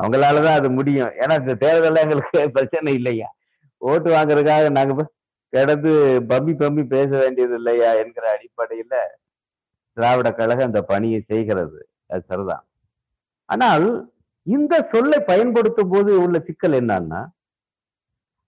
அவங்களாலதான் 0.00 0.54
அது 0.54 0.70
முடியும். 0.70 1.08
ஏன்னா 1.08 1.38
இந்த 1.38 1.54
தேர்தல் 1.54 1.94
எங்களுக்கு 1.94 2.50
பிரச்சனை 2.50 2.94
இல்லையா? 2.94 3.34
ஓட்டு 3.76 4.10
வாங்குறதுக்காக 4.10 4.70
நாங்க 4.70 5.12
கிடந்து 5.52 5.92
பம்பி 6.30 6.52
பம்பி 6.60 6.82
பேச 6.94 7.10
வேண்டியது 7.22 7.54
இல்லையா 7.54 7.90
என்கிற 8.02 8.24
அடிப்படையில 8.36 8.94
திராவிட 9.96 10.28
கழகம் 10.32 10.68
அந்த 10.70 10.80
பணியை 10.82 11.20
செய்கிறது. 11.32 11.80
அது 12.12 12.22
சரிதான். 12.30 12.64
ஆனால் 13.48 13.86
இந்த 14.46 14.74
சொல்லை 14.92 15.18
பயன்படுத்தும் 15.30 15.92
போது 15.92 16.10
உள்ள 16.22 16.36
சிக்கல் 16.46 16.76
என்னன்னா 16.80 17.20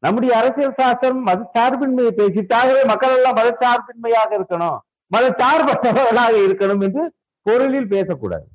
நம்முடைய 0.02 0.32
அரசியல் 0.38 0.78
சாசனம் 0.80 1.26
மதச்சார்பின்மையை 1.26 2.12
பேசிட்டாகவே 2.20 2.80
மக்கள் 2.92 3.14
எல்லாம் 3.16 3.38
மதச்சார்பின்மையாக 3.40 4.30
இருக்கணும் 4.38 4.78
மதச்சார்பற்றவர்களாக 5.10 6.34
இருக்கணும் 6.46 6.82
என்று 6.86 7.02
பொருளில் 7.46 7.92
பேசக்கூடாது. 7.94 8.46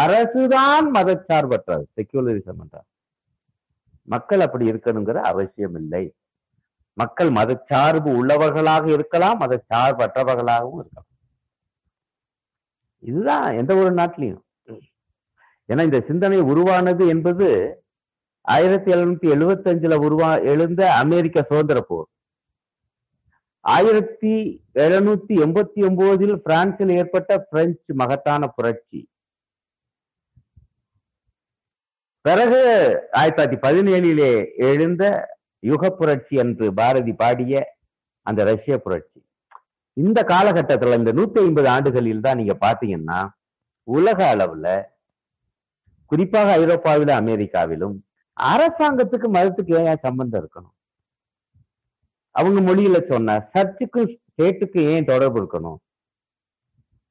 அரசுதான் 0.00 0.86
மதச்சார்பற்றது. 0.96 1.84
செக்யூலரிசம் 1.96 2.60
என்றார் 2.62 2.88
மக்கள் 4.08 4.44
அப்படி 4.46 4.64
இருக்கணுங்கிற 4.72 5.18
அவசியம் 5.32 5.76
இல்லை. 5.82 6.04
மக்கள் 7.00 7.30
மதச்சார்பு 7.38 8.10
உள்ளவர்களாக 8.20 8.84
இருக்கலாம் 8.96 9.40
மதச்சார்பற்றவர்களாகவும் 9.40 10.80
இருக்கலாம். 10.80 11.08
இதுதான் 13.08 13.46
எந்த 13.60 13.72
ஒரு 13.82 13.90
நாட்டிலையும். 14.00 14.44
ஏன்னா 15.70 15.82
இந்த 15.88 15.98
சிந்தனை 16.06 16.38
உருவானது 16.52 17.04
என்பது 17.14 17.48
ஆயிரத்தி 18.54 18.90
எழுநூத்தி 18.92 19.26
எழுபத்தி 19.34 19.68
அஞ்சுல 19.72 19.96
உருவா 20.06 20.30
எழுந்த 20.52 20.80
அமெரிக்க 21.02 21.44
சுதந்திர 21.48 21.80
போர். 21.88 22.08
ஆயிரத்தி 23.64 24.32
எழுநூத்தி 24.82 25.34
எண்பத்தி 25.44 25.80
ஒன்பதில் 25.88 26.36
பிரான்சில் 26.46 26.92
ஏற்பட்ட 27.00 27.38
பிரெஞ்சு 27.50 27.94
மகத்தான 28.02 28.42
புரட்சி. 28.56 29.00
பிறகு 32.26 32.60
ஆயிரத்தி 33.18 33.42
தொள்ளாயிரத்தி 33.42 33.58
பதினேழிலே 33.66 34.32
எழுந்த 34.70 35.04
யுக 35.62 35.90
புரட்சி 35.90 36.34
என்று 36.36 36.66
பாரதி 36.78 37.12
பாடிய 37.12 37.62
அந்த 38.22 38.44
ரஷ்ய 38.44 38.78
புரட்சி. 38.78 39.18
இந்த 39.96 40.20
காலகட்டத்துல 40.22 40.98
இந்த 41.00 41.12
நூத்தி 41.12 41.38
ஐம்பது 41.46 41.68
ஆண்டுகளில் 41.68 42.24
தான் 42.26 42.38
நீங்க 42.40 42.56
பாத்தீங்கன்னா 42.66 43.20
உலக 43.84 44.18
அளவுல 44.34 44.68
குறிப்பாக 46.06 46.52
ஐரோப்பாவிலும் 46.58 47.18
அமெரிக்காவிலும் 47.20 47.96
அரசாங்கத்துக்கு 48.36 49.28
மதத்துக்கு 49.36 49.72
ஏன் 49.80 50.04
சம்பந்தம் 50.06 50.40
இருக்கணும்? 50.42 50.74
அவங்க 52.30 52.60
மொழியில 52.60 52.96
சொன்ன 53.08 53.36
சர்ச்சுக்கும் 53.54 54.10
ஸ்டேட்டுக்கு 54.12 54.80
ஏன் 54.92 55.04
தொடர்பு 55.04 55.38
இருக்கணும்? 55.40 55.78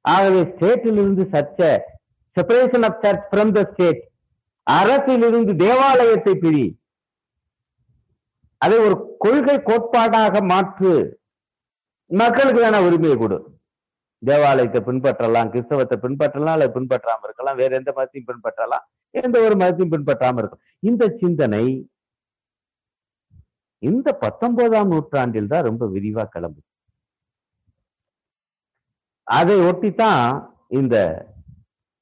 ஆகவே 0.02 0.42
ஸ்டேட்டிலிருந்து 0.52 1.24
சர்ச்ச 1.34 1.62
separation 2.38 2.86
of 2.88 3.02
church 3.04 3.26
from 3.32 3.52
the 3.58 3.62
state 3.72 4.02
அரசிலிருந்து 4.68 5.54
தேவாலயத்தை 5.64 6.34
பிரி 6.44 6.66
அதை 8.62 8.78
ஒரு 8.88 8.96
கொள்கை 9.24 9.56
கோட்பாடாக 9.68 10.42
மாற்று 10.52 10.92
மக்களுக்கு 12.12 12.62
வேணா 12.64 12.80
உரிமையை 12.88 13.16
கொடு. 13.18 13.38
தேவாலயத்தை 14.24 14.80
பின்பற்றலாம் 14.88 15.52
கிறிஸ்தவத்தை 15.54 15.98
பின்பற்றலாம் 16.06 16.56
அல்லது 16.56 16.76
பின்பற்றாம 16.78 17.26
இருக்கலாம் 17.28 17.60
வேற 17.62 17.72
எந்த 17.80 17.92
மதத்தையும் 17.98 18.30
பின்பற்றலாம் 18.30 18.86
எந்த 19.16 19.36
ஒரு 19.46 19.56
மதத்தையும் 19.62 19.94
பின்பற்றாம 19.94 20.40
இருக்கும் 20.42 20.64
இந்த 20.90 21.04
சிந்தனை 21.22 21.64
இந்த 23.84 24.08
பத்தொன்பதாம் 24.24 24.92
நூற்றாண்டில் 24.94 25.52
தான் 25.54 25.68
ரொம்ப 25.68 25.84
விரிவா 25.94 26.24
கிளம்பு 26.34 26.62
அதை 29.28 29.56
ஒட்டித்தான் 29.70 30.24
இந்த 30.80 30.96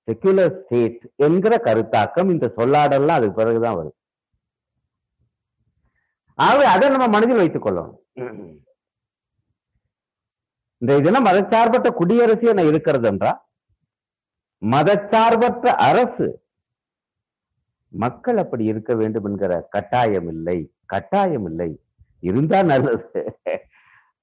செக்குலர் 0.07 0.55
ஸ்டேட் 0.57 1.01
என்கிற 1.25 1.53
கருத்தாக்கம் 1.65 2.29
இந்த 2.33 2.45
சொல்லாடல்லாம் 2.57 3.19
அதுக்கு 3.19 3.39
பிறகுதான் 3.39 3.77
வருது. 3.79 3.95
ஆகவே 6.37 6.65
அதை 6.65 6.89
நம்ம 6.89 7.07
மனதில் 7.07 7.41
வைத்துக் 7.41 7.65
கொள்ளணும் 7.65 7.99
இந்த 10.81 10.97
இதெல்லாம் 10.97 11.25
மதச்சார்பற்ற 11.25 11.89
குடியரசு 11.93 12.47
என 12.47 12.63
இருக்கிறது 12.63 13.07
என்றா 13.07 13.31
மதச்சார்பற்ற 14.61 15.67
அரசு 15.89 16.27
மக்கள் 17.91 18.37
அப்படி 18.37 18.63
இருக்க 18.65 18.91
வேண்டும் 18.95 19.25
என்கிற 19.25 19.51
கட்டாயம் 19.69 20.27
இல்லை. 20.27 20.57
கட்டாயம் 20.85 21.45
இல்லை. 21.45 21.69
இருந்தா 22.19 22.59
நல்லது. 22.63 23.21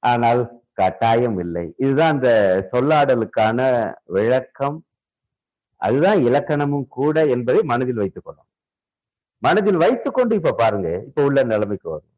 ஆனால் 0.02 0.40
கட்டாயம் 0.72 1.38
இல்லை. 1.38 1.74
இதுதான் 1.76 2.14
இந்த 2.14 2.30
சொல்லாடலுக்கான 2.72 3.58
விளக்கம். 4.04 4.78
அதுதான் 5.80 6.20
இலக்கணமும் 6.24 6.88
கூட 6.88 7.26
என்பதை 7.26 7.62
மனதில் 7.62 8.02
வைத்துக் 8.02 8.24
கொள்ளும் 8.24 8.48
மனதில் 9.46 9.82
வைத்துக்கொண்டு 9.82 10.34
இப்ப 10.40 10.54
பாருங்க 10.60 10.88
இப்ப 11.06 11.24
உள்ள 11.28 11.38
நிலைமைக்கு 11.52 11.88
வரும். 11.92 12.10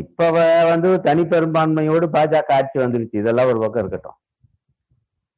இப்ப 0.00 0.30
வந்து 0.70 0.88
தனி 1.06 1.22
பெரும்பான்மையோடு 1.32 2.06
பாஜக 2.16 2.56
ஆட்சி 2.58 2.78
வந்துருச்சு. 2.82 3.20
இதெல்லாம் 3.22 3.50
ஒரு 3.52 3.60
பக்கம் 3.62 3.82
இருக்கட்டும். 3.82 4.18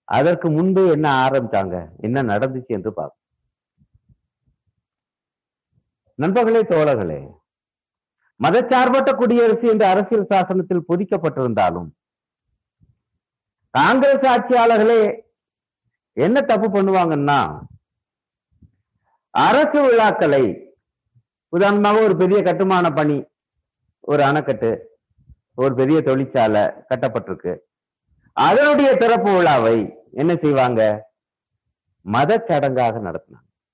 அதற்கு 0.09 0.47
முன்பு 0.57 0.83
என்ன 0.95 1.09
ஆரம்பிச்சாங்க? 1.25 1.77
என்ன 2.07 2.23
நடந்துச்சு 2.33 2.73
என்று 2.79 2.91
பார்ப்போம். 2.99 3.19
நண்பர்களே 6.19 6.63
தோழர்களே 6.73 7.21
மதச்சார்பற்ற 8.41 9.11
குடியரசு 9.21 9.67
என்ற 9.73 9.85
அரசியல் 9.93 10.31
சாசனத்தில் 10.31 10.89
பொதிக்கப்பட்டிருந்தாலும் 10.91 11.89
காங்கிரஸ் 13.75 14.27
ஆட்சியாளர்களே 14.33 15.03
என்ன 16.17 16.39
தப்பு 16.51 16.69
பண்ணுவாங்கன்னா 16.75 17.41
அரசு 19.33 19.83
விழாக்களை 19.83 20.77
உதாரணமாக 21.49 22.03
ஒரு 22.03 22.17
பெரிய 22.17 22.43
கட்டுமான 22.43 22.91
பணி 22.91 23.25
ஒரு 24.01 24.23
அணைக்கட்டு 24.23 24.79
ஒரு 25.55 25.75
பெரிய 25.75 26.03
தொழிற்சாலை 26.03 26.63
கட்டப்பட்டிருக்கு. 26.63 27.57
அதனுடைய 28.33 28.97
திறப்பு 28.97 29.37
விழாவை 29.37 29.95
என்ன 30.13 30.37
செய்வாங்க? 30.37 31.11
மத 32.01 32.45
சடங்காக 32.49 33.01
நடத்தினாங்க. 33.01 33.71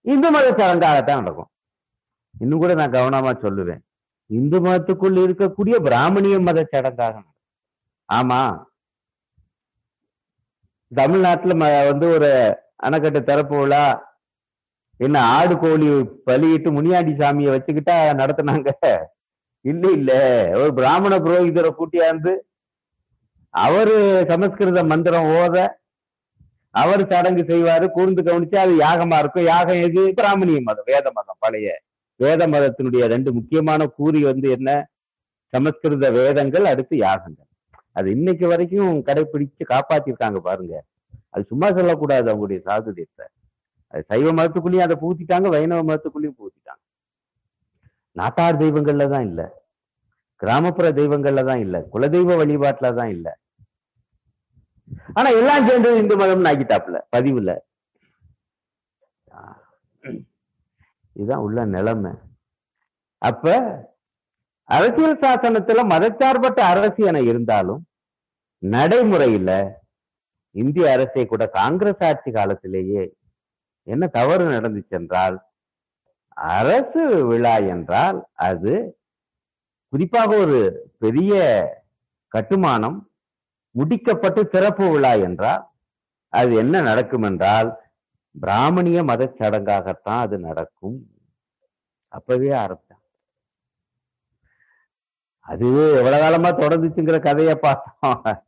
இந்து 0.00 0.30
மத 0.30 0.50
சடங்காகத்தான் 0.50 1.22
நடக்கும். 1.22 1.50
இன்னும் 2.38 2.58
கூட 2.58 2.74
நான் 2.74 2.90
கவனமா 2.90 3.36
சொல்லுவேன். 3.36 3.80
இந்து 4.26 4.60
மதத்துக்குள் 4.60 5.16
இருக்கக்கூடிய 5.16 5.82
பிராமணிய 5.82 6.40
மத 6.40 6.68
சடங்காக 6.72 7.12
நடக்கும். 7.12 7.34
ஆமா. 8.12 8.64
தமிழ்நாட்டுல 10.94 11.52
ம- 11.52 11.86
வந்து 11.86 12.08
ஒரு 12.08 12.58
அணைக்கட்டை 12.82 13.20
திறப்பு 13.22 13.56
என்ன 15.00 15.16
ஆடு 15.36 15.54
கோழி 15.58 15.88
பலியிட்டு 16.26 16.68
முனியாண்டி 16.72 17.12
சாமியை 17.12 17.50
வச்சுக்கிட்டா 17.54 17.96
நடத்தினாங்க? 18.20 18.68
இல்ல 19.64 19.84
இல்ல. 19.90 20.12
ஒரு 20.60 20.72
பிராமண 20.74 21.12
புரோகிதரை 21.18 21.70
கூட்டியாந்து 21.70 22.32
அவரு 23.54 23.94
சமஸ்கிருத 24.28 24.84
மந்திரம் 24.84 25.28
ஓத 25.40 25.56
அவர் 26.74 27.02
சடங்கு 27.10 27.42
செய்வாரு. 27.42 27.86
கூர்ந்து 27.88 28.22
கவனிச்சா 28.22 28.58
அது 28.64 28.74
யாகமா 28.78 29.18
இருக்கும்? 29.18 29.44
யாகம் 29.44 29.82
எது? 29.86 30.02
பிராமணிய 30.14 30.58
மதம் 30.62 30.88
வேத 30.92 31.06
மதம் 31.14 31.36
பழைய. 31.38 31.68
வேத 32.20 32.46
மதத்தினுடைய 32.46 33.04
ரெண்டு 33.14 33.32
முக்கியமான 33.32 33.86
கூறி 33.86 34.20
வந்து 34.30 34.48
என்ன? 34.50 34.70
சமஸ்கிருத 35.52 36.10
வேதங்கள் 36.10 36.64
அடுத்து 36.64 36.96
யாகங்கள். 36.96 37.48
அது 37.92 38.08
இன்னைக்கு 38.10 38.46
வரைக்கும் 38.46 38.94
கடைபிடிச்சு 39.06 39.64
காப்பாத்திருக்காங்க 39.68 40.40
பாருங்க. 40.48 40.74
அது 41.38 41.48
சும்மா 41.50 41.68
சொல்லக்கூடாது 41.70 42.26
அவங்களுடைய 42.30 42.60
சாதுரியத்தை. 42.68 43.24
அது 43.94 44.02
சைவ 44.10 44.28
மதத்துக்குள்ளேயும் 44.38 44.86
அதை 44.86 44.96
பூத்திட்டாங்க 45.02 45.48
வைணவ 45.54 45.82
மதத்துக்குள்ளேயும் 45.88 46.38
பூத்திட்டாங்க 46.40 46.82
நாட்டார் 48.16 48.60
தெய்வங்கள்ல 48.62 49.04
தான் 49.12 49.26
இல்ல. 49.28 49.40
கிராமப்புற 50.40 50.86
தெய்வங்கள்ல 50.98 51.42
தான் 51.50 51.62
இல்ல. 51.64 51.76
குலதெய்வ 51.92 52.36
வழிபாட்டுல 52.40 52.90
தான் 52.98 53.12
இல்ல. 53.16 53.28
ஆனா 55.18 55.28
எல்லாம் 55.38 55.66
சேர்ந்து 55.68 55.88
இந்து 56.02 56.14
மதம்னு 56.20 56.50
ஆக்கிட்டாப்புல 56.50 56.98
பதிவுல. 57.14 57.50
இதுதான் 61.16 61.44
உள்ள 61.46 61.60
நிலைமை. 61.76 62.12
அப்ப 63.22 63.44
அரசியல் 64.68 65.20
சாசனத்துல 65.22 65.82
மதச்சார்பற்ற 65.92 66.60
அரசு 66.72 67.02
என 67.10 67.20
இருந்தாலும் 67.30 67.82
நடைமுறையில 68.62 69.50
இந்திய 70.50 70.92
அரசை 70.92 71.26
கூட 71.26 71.46
காங்கிரஸ் 71.46 72.04
ஆட்சி 72.04 72.30
காலத்திலேயே 72.30 73.16
என்ன 73.82 74.06
தவறு 74.06 74.44
நடந்துச்சு 74.50 74.88
என்றால் 74.88 75.36
அரசு 76.30 77.26
விழா 77.26 77.66
என்றால் 77.66 78.28
அது 78.32 79.00
குறிப்பாக 79.92 80.36
ஒரு 80.36 80.58
பெரிய 80.98 81.34
கட்டுமானம் 82.28 82.98
முடிக்கப்பட்டு 83.74 84.40
திறப்பு 84.44 84.88
விழா 84.88 85.12
என்றால் 85.20 85.62
அது 86.32 86.54
என்ன 86.54 86.80
நடக்கும் 86.80 87.22
என்றால் 87.22 87.68
பிராமணிய 88.34 89.04
மத 89.04 89.34
சடங்காகத்தான் 89.38 90.18
அது 90.18 90.38
நடக்கும். 90.38 90.98
அப்பவே 92.08 92.48
ஆரம்பிச்சாங்க. 92.48 93.06
அது 95.40 95.66
எவ்வளவு 95.96 96.18
காலமா 96.18 96.48
தொடர்ந்துச்சுங்கிற 96.48 97.18
கதையை 97.20 97.54
பார்த்தோம். 97.54 98.47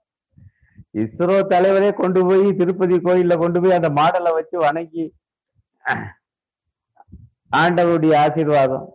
இஸ்ரோ 0.95 1.37
தலைவரே 1.53 1.91
கொண்டு 2.01 2.21
போய் 2.29 2.47
திருப்பதி 2.61 2.97
கோயில்ல 3.07 3.35
கொண்டு 3.43 3.59
போய் 3.63 3.79
அந்த 3.79 3.91
மாடலை 3.99 4.31
வச்சு 4.39 4.57
வணங்கி 4.59 5.05
ஆண்டவருடைய 7.61 8.15
ஆசீர்வாதம். 8.25 8.87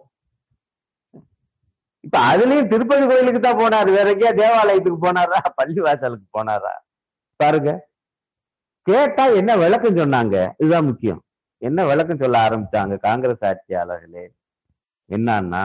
இப்ப 2.05 2.17
அதுலயும் 2.31 2.69
திருப்பதி 2.71 3.05
கோயிலுக்கு 3.05 3.39
தான் 3.41 3.59
போனாரு. 3.61 3.89
வேற 3.97 4.07
எங்கேயா 4.13 4.31
தேவாலயத்துக்கு 4.41 4.99
போனாரா? 5.05 5.39
பள்ளிவாசலுக்கு 5.59 6.27
போனாரா? 6.37 6.73
பாருங்க. 7.39 7.71
கேட்டா 8.87 9.23
என்ன 9.39 9.51
விளக்கம் 9.63 9.99
சொன்னாங்க? 10.01 10.35
இதுதான் 10.61 10.87
முக்கியம். 10.89 11.21
என்ன 11.61 11.85
விளக்கம் 11.85 12.21
சொல்ல 12.23 12.37
ஆரம்பிச்சாங்க 12.47 12.95
காங்கிரஸ் 13.07 13.45
ஆட்சியாளர்களே? 13.49 14.25
என்னன்னா 15.09 15.63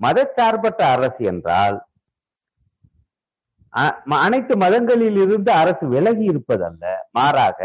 மதச்சார்பற்ற 0.00 0.82
அரசு 0.96 1.22
என்றால் 1.32 1.76
அனைத்து 4.22 4.54
மதங்களில் 4.56 5.18
இருந்து 5.24 5.50
அரசு 5.62 5.84
விலகி 5.94 6.24
இருப்பதல்ல. 6.32 6.84
மாறாக 7.16 7.58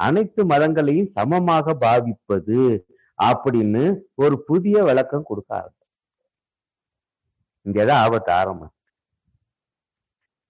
அனைத்து 0.00 0.42
மதங்களையும் 0.52 1.12
சமமாக 1.18 1.74
பாவிப்பது 1.84 2.60
அப்படின்னு 3.18 3.84
ஒரு 4.22 4.36
புதிய 4.48 4.76
விளக்கம் 4.88 5.28
கொடுக்க 5.28 5.50
ஆரம்பிச்சு 5.60 5.82
இங்கதான் 7.66 8.02
ஆபத்து 8.06 8.32
ஆரம்பம். 8.32 8.72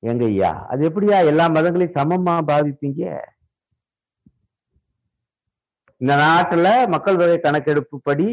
எங்க 0.03 0.25
ஐயா 0.33 0.53
அது 0.71 0.81
எப்படியா 0.89 1.19
எல்லா 1.31 1.45
மதங்களையும் 1.57 1.97
சமமா 1.99 2.35
பாவிப்பீங்க? 2.51 3.03
இந்த 6.01 6.13
நாட்டுல 6.23 6.69
மக்கள் 6.95 7.21
தொகை 7.21 7.37
கணக்கெடுப்பு 7.41 7.97
படி 8.09 8.29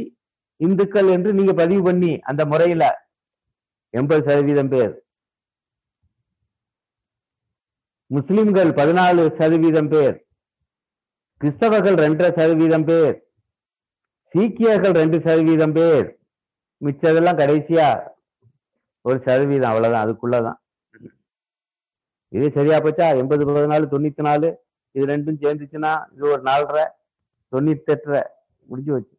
இந்துக்கள் 0.61 1.09
என்று 1.15 1.29
நீங்க 1.37 1.53
பதிவு 1.59 1.81
பண்ணி 1.83 2.11
அந்த 2.29 2.41
முறையில 2.51 2.83
எண்பது 3.93 4.21
சதவீதம் 4.27 4.71
பேர் 4.73 4.93
முஸ்லிம்கள் 8.11 8.71
பதினாலு 8.79 9.23
சதவீதம் 9.39 9.91
பேர் 9.93 10.15
கிறிஸ்தவர்கள் 11.41 11.97
ரெண்டரை 12.03 12.29
சதவீதம் 12.39 12.87
பேர் 12.89 13.15
சீக்கியர்கள் 14.33 14.95
ரெண்டு 15.01 15.17
சதவீதம் 15.25 15.75
பேர். 15.77 16.07
மிச்சதெல்லாம் 16.81 17.39
கடைசியா 17.39 17.87
ஒரு 19.05 19.17
சதவீதம் 19.25 19.71
அவ்வளவுதான் 19.71 20.03
அதுக்குள்ளதான். 20.05 20.59
இது 22.33 22.45
சரியா 22.57 22.77
போச்சா? 22.83 23.07
எண்பது 23.21 23.45
பதினாலு 23.49 23.91
தொண்ணூத்தி 23.93 24.23
நாலு 24.27 24.49
இது 24.95 25.05
ரெண்டும் 25.11 25.39
சேர்ந்துச்சுன்னா 25.43 25.91
இது 26.13 26.23
ஒரு 26.33 26.41
நாலரை 26.49 26.85
தொண்ணூத்தெட்டரை 27.53 28.21
முடிஞ்சு 28.69 28.91
வச்சு 28.95 29.15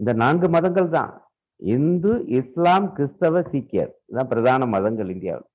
இந்த 0.00 0.12
நான்கு 0.22 0.48
மதங்கள் 0.54 0.94
தான் 0.98 1.12
இந்து 1.60 2.24
இஸ்லாம் 2.26 2.92
கிறிஸ்தவ 2.92 3.40
சீக்கியர். 3.40 3.90
இதுதான் 4.06 4.28
பிரதான 4.28 4.66
மதங்கள் 4.66 5.10
இந்தியாவில். 5.10 5.48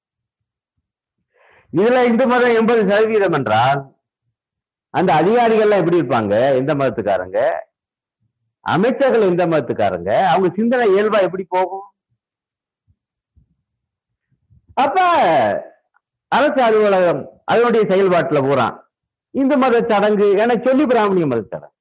இதுல 1.74 2.06
இந்து 2.06 2.28
மதம் 2.28 2.56
எண்பது 2.56 2.82
சதவீதம் 2.82 3.34
என்றால் 3.34 3.82
அந்த 4.90 5.14
அதிகாரிகள்லாம் 5.14 5.82
எப்படி 5.82 6.02
இருப்பாங்க? 6.02 6.56
எந்த 6.56 6.76
மதத்துக்காரங்க? 6.76 7.40
அமைச்சர்கள் 8.60 9.22
எந்த 9.22 9.48
மதத்துக்காரங்க? 9.48 10.24
அவங்க 10.24 10.50
சிந்தனை 10.56 10.90
இயல்பா 10.90 11.22
எப்படி 11.22 11.46
போகும்? 11.50 11.88
அப்ப 14.74 15.00
அரசு 16.28 16.62
அலுவலகம் 16.62 17.42
அதனுடைய 17.46 17.96
செயல்பாட்டுல 17.96 18.48
பூரா 18.48 18.90
இந்து 19.32 19.58
மத 19.58 19.86
சடங்கு 19.90 20.28
என 20.38 20.56
சொல்லி 20.66 20.86
பிராமணிய 20.86 21.28
மத 21.28 21.42
சடங்கு. 21.42 21.75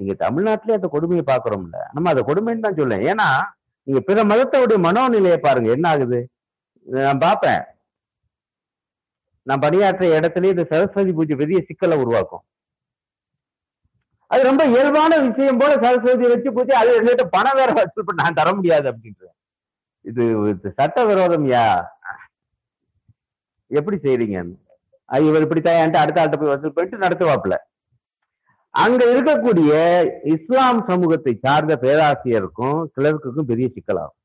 நீங்க 0.00 0.14
தமிழ்நாட்டிலே 0.24 0.76
அந்த 0.78 0.88
கொடுமையை 0.88 1.24
பாக்குறோம்ல 1.26 1.78
நம்ம 1.92 2.10
அதை 2.12 2.22
கொடுமைன்னு 2.26 2.64
தான் 2.66 2.78
சொல்லுவேன் 2.80 3.06
ஏன்னா 3.10 3.28
நீங்க 3.86 4.00
பிற 4.00 4.18
மதத்தோடைய 4.24 4.78
மனோநிலையை 4.86 5.38
பாருங்க. 5.38 5.68
என்ன 5.76 5.86
ஆகுது? 5.92 6.18
நான் 6.86 7.22
பார்ப்பேன். 7.24 7.62
நான் 9.46 9.62
பணியாற்றிய 9.64 10.18
இடத்துலயே 10.20 10.54
இந்த 10.54 10.64
சரஸ்வதி 10.72 11.12
பூஜை 11.12 11.36
பெரிய 11.36 11.58
சிக்கலை 11.68 11.96
உருவாக்கும். 12.04 12.44
அது 14.30 14.42
ரொம்ப 14.48 14.62
இயல்பான 14.66 15.18
விஷயம் 15.26 15.60
போல 15.60 15.72
சரஸ்வதி 15.84 16.26
வச்சு 16.32 16.50
பூஜை 16.56 16.74
அது 16.80 16.94
என்கிட்ட 16.98 17.24
பணம் 17.36 17.58
வேற 17.60 17.70
வச்சு 17.78 18.18
நான் 18.22 18.38
தர 18.40 18.48
முடியாது 18.58 18.86
அப்படின்றேன் 18.92 19.34
இது 20.04 20.24
சட்ட 20.78 20.98
விரோதம் 21.10 21.46
யா? 21.52 21.66
எப்படி 23.70 23.96
செய்றீங்கன்னு? 24.04 24.56
இவர் 25.08 25.44
இப்படித்தான் 25.44 25.78
என்கிட்ட 25.80 26.02
அடுத்த 26.02 26.20
ஆள்கிட்ட 26.22 26.38
போய் 26.40 26.52
வசூல் 26.52 26.76
போயிட்டு 26.76 27.04
நடத்துவாப்புல. 27.04 27.56
அங்க 28.82 29.02
இருக்கக்கூடிய 29.14 29.72
இஸ்லாம் 30.34 30.80
சமூகத்தை 30.88 31.32
சார்ந்த 31.44 31.74
பேராசிரியருக்கும் 31.84 32.78
கிளர்க்குக்கும் 32.96 33.48
பெரிய 33.50 33.66
சிக்கலாகும். 33.74 34.18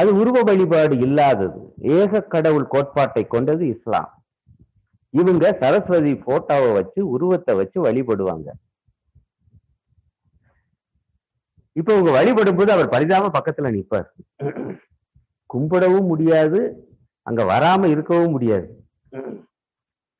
அது 0.00 0.10
உருவ 0.20 0.38
வழிபாடு 0.48 0.94
இல்லாதது. 1.06 1.60
ஏக 1.98 2.20
கடவுள் 2.34 2.66
கோட்பாட்டை 2.74 3.24
கொண்டது 3.26 3.64
இஸ்லாம். 3.74 4.10
இவங்க 5.14 5.44
சரஸ்வதி 5.60 6.12
போட்டோவை 6.26 6.70
வச்சு 6.78 7.00
உருவத்தை 7.14 7.54
வச்சு 7.60 7.78
வழிபடுவாங்க. 7.86 8.48
இப்ப 11.80 11.88
இவங்க 11.94 12.12
வழிபடும் 12.18 12.58
போது 12.58 12.70
அவர் 12.76 12.92
பரிதாப 12.94 13.30
பக்கத்துல 13.36 13.70
நிற்பார் 13.76 14.08
கும்பிடவும் 15.54 16.10
முடியாது 16.12 16.60
அங்க 17.26 17.42
வராம 17.52 17.88
இருக்கவும் 17.94 18.34
முடியாது. 18.36 18.66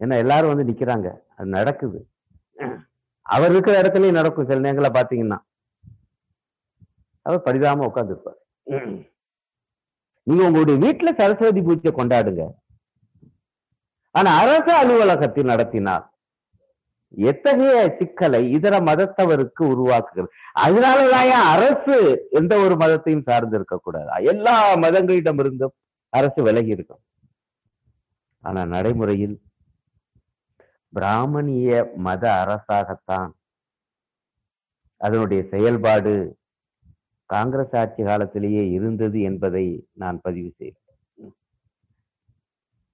ஏன்னா 0.00 0.16
எல்லாரும் 0.16 0.54
வந்து 0.54 0.72
நிக்கிறாங்க. 0.72 1.08
அது 1.36 1.48
நடக்குது. 1.48 2.08
அவர் 3.20 3.50
இருக்கிற 3.50 3.80
இடத்துலயும் 3.80 4.18
நடக்கும். 4.20 4.48
சில 4.48 4.72
நேரங்களை 4.72 4.90
பாத்தீங்கன்னா. 4.98 5.38
அவர் 7.22 7.42
படிதாம 7.44 7.88
உட்காந்துருப்பார் 7.88 8.38
நீங்க 10.22 10.46
உங்களுடைய 10.46 10.78
வீட்டுல 10.84 11.18
சரஸ்வதி 11.18 11.62
பூஜை 11.62 11.92
கொண்டாடுங்க. 11.92 12.50
ஆனா 14.10 14.38
அரசு 14.38 14.72
அலுவலகத்தில் 14.72 15.44
நடத்தினார். 15.44 16.12
எத்தகைய 17.16 17.96
சிக்கலை 17.98 18.50
இதர 18.50 18.78
மதத்தவருக்கு 18.78 19.62
உருவாக்குகிறது. 19.62 20.30
அதனாலதான் 20.60 21.30
அரசு 21.54 22.26
எந்த 22.30 22.56
ஒரு 22.56 22.74
மதத்தையும் 22.74 23.22
சார்ந்து 23.22 23.56
இருக்கக்கூடாது 23.56 24.24
எல்லா 24.24 24.74
மதங்களிடம் 24.74 25.38
இருந்தும் 25.38 25.74
அரசு 26.08 26.42
விலகி 26.42 26.68
இருக்கும். 26.68 27.00
ஆனா 28.40 28.64
நடைமுறையில் 28.64 29.40
பிராமணிய 30.92 31.70
மத 32.06 32.24
அரசாகத்தான் 32.42 33.32
அதனுடைய 35.00 35.40
செயல்பாடு 35.50 36.14
காங்கிரஸ் 37.30 37.74
ஆட்சி 37.76 38.02
காலத்திலேயே 38.02 38.62
இருந்தது 38.70 39.18
என்பதை 39.20 39.66
நான் 39.92 40.18
பதிவு 40.22 40.50
செய்தேன் 40.50 41.34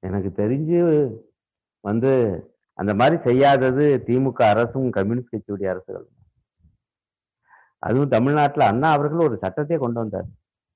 எனக்கு 0.02 0.30
தெரிஞ்சு 0.42 0.80
வந்து 1.84 2.12
அந்த 2.78 2.92
மாதிரி 2.94 3.16
செய்யாதது 3.22 3.84
திமுக 4.06 4.40
அரசும் 4.52 4.88
கம்யூனிஸ்ட் 4.90 5.34
கட்சியுடைய 5.34 5.68
அரசுகள். 5.72 6.06
அதுவும் 7.78 8.08
தமிழ்நாட்டுல 8.08 8.66
அண்ணா 8.66 8.88
அவர்கள் 8.92 9.26
ஒரு 9.26 9.36
சட்டத்தை 9.40 9.76
கொண்டு 9.78 10.00
வந்தார். 10.00 10.28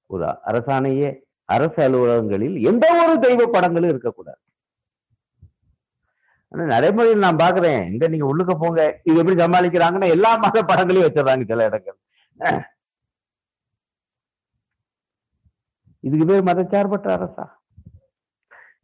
ஒரு 0.06 0.24
அரசாணையே 0.50 1.08
அரசு 1.44 1.80
அலுவலகங்களில் 1.82 2.56
எந்த 2.60 2.86
ஒரு 3.02 3.14
தெய்வ 3.18 3.42
படங்களும் 3.46 3.90
இருக்கக்கூடாது. 3.90 4.40
ஆனால் 6.52 6.70
நடைமுறையில் 6.74 7.24
நான் 7.26 7.40
பார்க்குறேன். 7.42 7.80
எங்க 7.92 8.04
நீங்க 8.12 8.26
உள்ளுக்க 8.30 8.52
போங்க. 8.62 8.80
இது 9.08 9.16
எப்படி 9.22 9.36
சமாளிக்கிறாங்கன்னா 9.42 10.08
எல்லா 10.14 10.30
மத 10.44 10.62
படங்களையும் 10.70 11.06
வச்சிடறாங்க 11.06 11.46
சில 11.50 11.66
இடங்கள். 11.70 11.98
இதுக்கு 16.06 16.26
பேர் 16.30 16.48
மதச்சார்பற்ற 16.48 17.08
அரசா? 17.18 17.44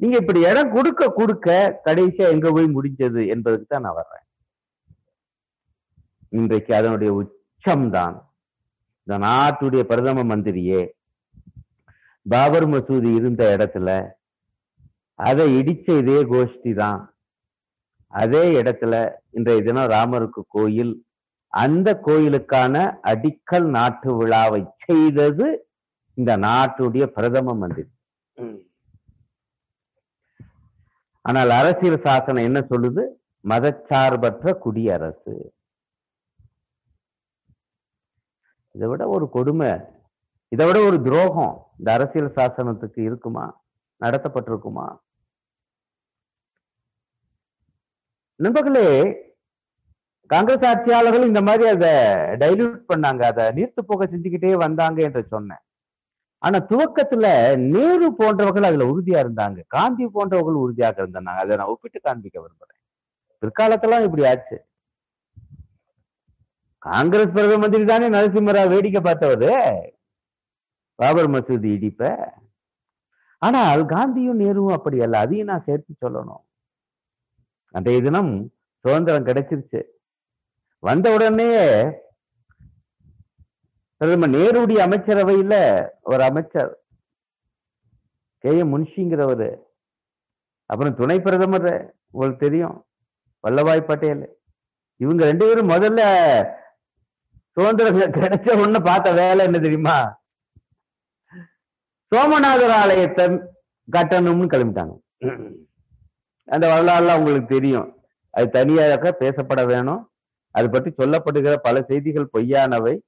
நீங்க 0.03 0.17
இப்படி 0.23 0.41
இடம் 0.51 0.75
கொடுக்க 0.77 1.03
கொடுக்க 1.19 1.49
கடைசியா 1.87 2.27
எங்க 2.35 2.49
போய் 2.55 2.75
முடிஞ்சது 2.77 3.23
என்பதுக்கு 3.35 3.67
தான் 3.67 3.85
நான் 3.87 3.99
வர்றேன். 4.01 4.25
இன்றைக்கு 6.39 6.73
அதனுடைய 6.79 7.11
உச்சம்தான். 7.21 8.17
இந்த 9.07 9.17
நாட்டுடைய 9.27 9.83
பிரதம 9.91 10.25
மந்திரியே 10.31 10.83
பாபர் 12.27 12.67
மசூதி 12.73 13.11
இருந்த 13.19 13.43
இடத்துல 13.57 13.91
அதை 15.19 15.45
இடிச்ச 15.59 15.87
இதே 16.03 16.21
கோஷ்டி 16.31 16.71
தான் 16.85 17.01
அதே 18.21 18.43
இடத்துல 18.61 18.95
இன்றைய 19.31 19.63
தினம் 19.63 19.93
ராமருக்கு 19.95 20.43
கோயில் 20.57 20.93
அந்த 21.53 21.89
கோயிலுக்கான 22.07 22.75
அடிக்கல் 23.11 23.67
நாட்டு 23.77 24.11
விழாவை 24.17 24.63
செய்தது 24.87 25.47
இந்த 26.19 26.33
நாட்டுடைய 26.47 27.05
பிரதம 27.17 27.55
மந்திரி. 27.55 27.89
ஆனால் 31.25 31.51
அரசியல் 31.59 32.05
சாசனம் 32.07 32.47
என்ன 32.49 32.61
சொல்லுது? 32.71 33.03
மதச்சார்பற்ற 33.49 34.53
குடியரசு. 34.65 35.35
இதை 38.75 38.89
விட 38.89 39.03
ஒரு 39.17 39.27
கொடுமை. 39.37 39.73
இதை 40.53 40.65
விட 40.67 40.79
ஒரு 40.89 40.97
துரோகம். 41.07 41.55
இந்த 41.79 41.89
அரசியல் 41.93 42.37
சாசனத்துக்கு 42.37 43.01
இருக்குமா? 43.09 43.47
நடத்தப்பட்டிருக்குமா? 44.01 44.87
நண்பர்களே 48.37 48.87
காங்கிரஸ் 50.27 50.67
ஆட்சியாளர்கள் 50.67 51.27
இந்த 51.27 51.43
மாதிரி 51.43 51.69
அதை 51.69 51.91
டைல்யூட் 52.43 52.81
பண்ணாங்க. 52.95 53.23
அதை 53.23 53.45
நீர்த்து 53.47 53.81
போக 53.87 54.07
செஞ்சுக்கிட்டே 54.07 54.53
வந்தாங்க 54.53 55.03
என்று 55.03 55.23
சொன்னேன். 55.31 55.63
ஆனா 56.39 56.59
துவக்கத்துல 56.59 57.27
நேரு 57.57 58.15
போன்றவர்கள் 58.15 58.63
அதுல 58.63 58.87
உறுதியா 58.87 59.19
இருந்தாங்க. 59.25 59.61
காந்தி 59.67 60.07
போன்றவர்கள் 60.07 60.63
உறுதியாக 60.65 61.03
இருந்தாங்க. 61.03 61.33
அதை 61.43 61.57
நான் 61.57 61.67
ஒப்பிட்டு 61.67 62.01
காண்பிக்க 62.01 62.41
விரும்புறேன். 62.41 62.81
பிற்காலத்தெல்லாம் 63.41 64.05
இப்படி 64.05 64.27
ஆச்சு. 64.27 64.59
காங்கிரஸ் 66.79 67.35
பிரதம 67.35 67.57
மந்திரி 67.57 67.85
தானே 67.85 68.09
நரசிம்மராவ் 68.09 68.69
வேடிக்கை 68.69 69.01
பார்த்தவர்? 69.01 69.95
பாபர் 70.95 71.31
மசூதி 71.31 71.71
இடிப்ப. 71.77 72.33
ஆனால் 73.39 73.85
காந்தியும் 73.85 74.41
நேருவும் 74.41 74.73
அப்படி 74.73 75.03
அல்ல. 75.03 75.19
அதையும் 75.19 75.47
நான் 75.47 75.67
சேர்த்து 75.67 75.95
சொல்லணும். 76.01 76.44
அன்றைய 77.77 78.01
தினம் 78.03 78.33
சுதந்திரம் 78.83 79.27
கிடைச்சிருச்சு. 79.27 79.81
வந்த 80.79 81.07
உடனே 81.15 81.49
பிரதமர் 83.97 84.35
நேருடைய 84.35 84.79
அமைச்சரவையில 84.87 85.55
ஒரு 86.03 86.23
அமைச்சர் 86.23 86.71
கே. 88.39 88.59
எம் 88.59 88.73
முன்ஷிங்கிறவர். 88.75 89.49
அப்புறம் 90.67 90.97
துணை 91.01 91.21
பிரதமர் 91.21 91.71
உங்களுக்கு 92.11 92.45
தெரியும் 92.47 92.77
வல்லபாய் 93.43 93.89
பட்டேல். 93.91 94.25
இவங்க 94.97 95.25
ரெண்டு 95.25 95.47
பேரும் 95.47 95.73
முதல்ல 95.75 96.03
சுதந்திரம் 97.51 98.15
கிடைச்ச 98.19 98.49
உடனே 98.61 98.81
பார்த்த 98.91 99.13
வேலை 99.13 99.45
என்ன 99.45 99.59
தெரியுமா? 99.59 99.99
சோமநாதர் 102.13 102.77
ஆலயத்தை 102.83 103.27
கட்டணும்னு 103.97 104.53
கிளம்பிட்டாங்க. 104.55 104.95
அந்த 106.45 106.67
வரலாறுலாம் 106.73 107.19
உங்களுக்கு 107.19 107.55
தெரியும். 107.55 108.03
அது 108.31 108.51
தனியாக 108.51 109.17
பேசப்பட 109.21 109.67
வேணும். 109.67 110.11
அது 110.51 110.71
பற்றி 110.71 110.91
சொல்லப்படுகிற 110.91 111.55
பல 111.57 111.83
செய்திகள் 111.83 112.31
பொய்யானவை. 112.39 112.99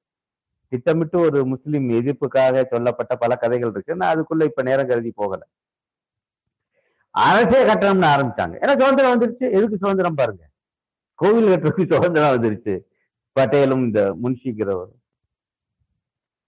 திட்டமிட்டு 0.68 1.18
ஒரு 1.18 1.46
முஸ்லிம் 1.46 1.88
எதிர்ப்புக்காக 1.88 2.64
சொல்லப்பட்ட 2.70 3.16
பல 3.16 3.36
கதைகள் 3.36 3.70
இருக்கு. 3.70 3.96
நான் 3.96 4.14
அதுக்குள்ள 4.14 4.44
இப்ப 4.44 4.62
நேரம் 4.62 4.88
கருதி 4.88 5.10
போகல. 5.10 5.46
அரசே 7.10 7.64
கட்டணம்னு 7.64 8.08
ஆரம்பிச்சாங்க. 8.14 8.56
ஏன்னா 8.62 8.68
சுதந்திரம் 8.68 9.12
வந்துருச்சு. 9.12 9.52
எதுக்கு 9.52 9.76
சுதந்திரம் 9.76 10.14
பாருங்க. 10.14 10.44
கோவில் 11.14 11.48
கட்டுறதுக்கு 11.48 11.94
சுதந்திரம் 11.94 12.32
வந்துருச்சு. 12.34 12.80
பட்டேலும் 13.40 13.84
இந்த 13.84 14.16
முன்ஷிக்கிறவர் 14.22 14.92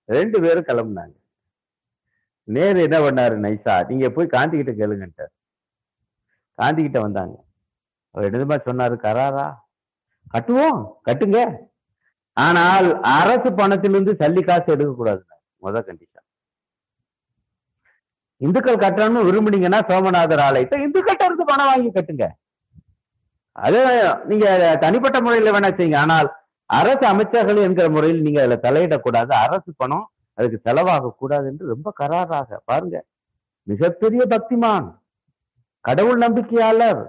ரெண்டு 0.05 0.41
பேரும் 0.41 0.65
கிளம்புனாங்க. 0.65 1.17
நேரு 2.43 2.83
என்ன 2.83 2.99
பண்ணாரு? 2.99 3.33
நைசா 3.33 3.87
நீங்க 3.87 4.11
போய் 4.11 4.27
காந்தி 4.27 4.63
கிட்ட 4.63 4.87
கேளுங்கன்ட்டார் 4.87 5.33
காந்தி 6.59 6.81
கிட்ட 6.83 6.99
வந்தாங்க. 7.07 7.37
அவர் 8.15 8.27
என்னதுமா 8.29 8.57
சொன்னாரு? 8.69 8.97
கராரா? 9.07 9.47
கட்டுவோம் 10.35 10.81
கட்டுங்க. 11.09 11.39
ஆனால் 12.37 12.89
அரசு 13.19 13.51
பணத்திலிருந்து 13.61 14.13
சல்லி 14.21 14.43
காசு 14.49 14.69
எடுக்க 14.75 15.15
முத 15.65 15.79
கண்டிஷன் 15.87 16.27
இந்துக்கள் 18.41 18.83
கட்டணும்னு 18.83 19.25
விரும்புனீங்கன்னா 19.29 19.79
சோமநாதர் 19.89 20.43
ஆலயத்தை 20.49 20.77
இந்துக்கள்கிட்ட 20.85 21.25
இருந்து 21.29 21.45
பணம் 21.49 21.71
வாங்கி 21.71 21.91
கட்டுங்க. 21.95 22.27
அது 23.67 23.81
நீங்க 24.31 24.47
தனிப்பட்ட 24.85 25.19
முறையில 25.21 25.53
வேணா 25.55 25.71
செய்யுங்க. 25.79 25.99
ஆனால் 26.05 26.29
அரசு 26.71 27.05
அமைச்சர்கள் 27.13 27.65
என்கிற 27.67 27.87
முறையில் 27.97 28.25
நீங்க 28.27 28.41
அதுல 28.43 28.59
தலையிடக்கூடாது. 28.67 29.33
அரசு 29.45 29.71
பணம் 29.83 30.07
அதுக்கு 30.39 30.59
செலவாக 30.67 31.13
கூடாது 31.21 31.47
என்று 31.51 31.73
ரொம்ப 31.75 31.89
கராராக. 32.01 32.59
பாருங்க 32.71 32.97
மிகப்பெரிய 33.71 34.23
பக்திமான். 34.35 34.89
கடவுள் 35.89 36.19
நம்பிக்கையாளர். 36.19 37.03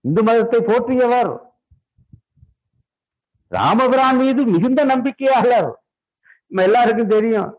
இந்து 0.00 0.22
மதத்தை 0.22 0.60
போற்றியவர். 0.60 1.32
ராமபிரான் 3.48 4.16
மீது 4.16 4.44
மிகுந்த 4.44 4.84
நம்பிக்கையாளர். 4.84 5.70
நம்ம 6.46 6.62
எல்லாருக்கும் 6.62 7.12
தெரியும். 7.14 7.50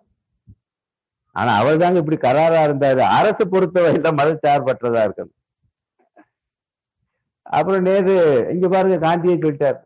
ஆனா 1.32 1.52
அவர் 1.58 1.78
தாங்க 1.78 2.00
இப்படி 2.00 2.18
கராரா 2.18 2.60
இருந்தாரு. 2.68 3.00
அரசு 3.00 3.46
பொறுத்தவரையில 3.46 4.10
மதச்சார்பற்றதா 4.20 5.02
இருக்கணும். 5.08 5.38
அப்புறம் 7.42 7.82
நேரு 7.82 8.48
இங்க 8.52 8.68
பாருங்க 8.68 8.98
காந்தியை 8.98 9.38
சொல்லிட்டார். 9.38 9.80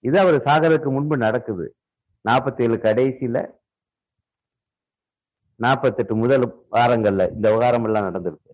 இது 0.00 0.18
அவர் 0.18 0.42
சாகருக்கு 0.42 0.90
முன்பு 0.90 1.16
நடக்குது. 1.16 1.76
நாற்பத்தி 2.28 2.62
ஏழு 2.62 2.76
கடைசியில 2.76 3.60
நாற்பத்தெட்டு 5.56 6.14
முதல் 6.14 6.66
வாரங்கள்ல 6.70 7.30
இந்த 7.32 7.48
விவகாரம் 7.50 7.84
எல்லாம் 7.84 8.04
நடந்திருக்கு. 8.04 8.50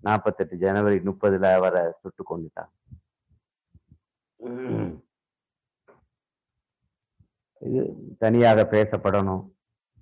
நாற்பத்தெட்டு 0.00 0.56
ஜனவரி 0.56 0.96
முப்பதுல 0.96 1.54
அவரை 1.54 1.92
சுட்டு 2.00 2.24
கொண்டுட்டாங்க. 2.30 2.72
இது 7.58 7.96
தனியாக 8.18 8.62
பேசப்படணும். 8.62 9.52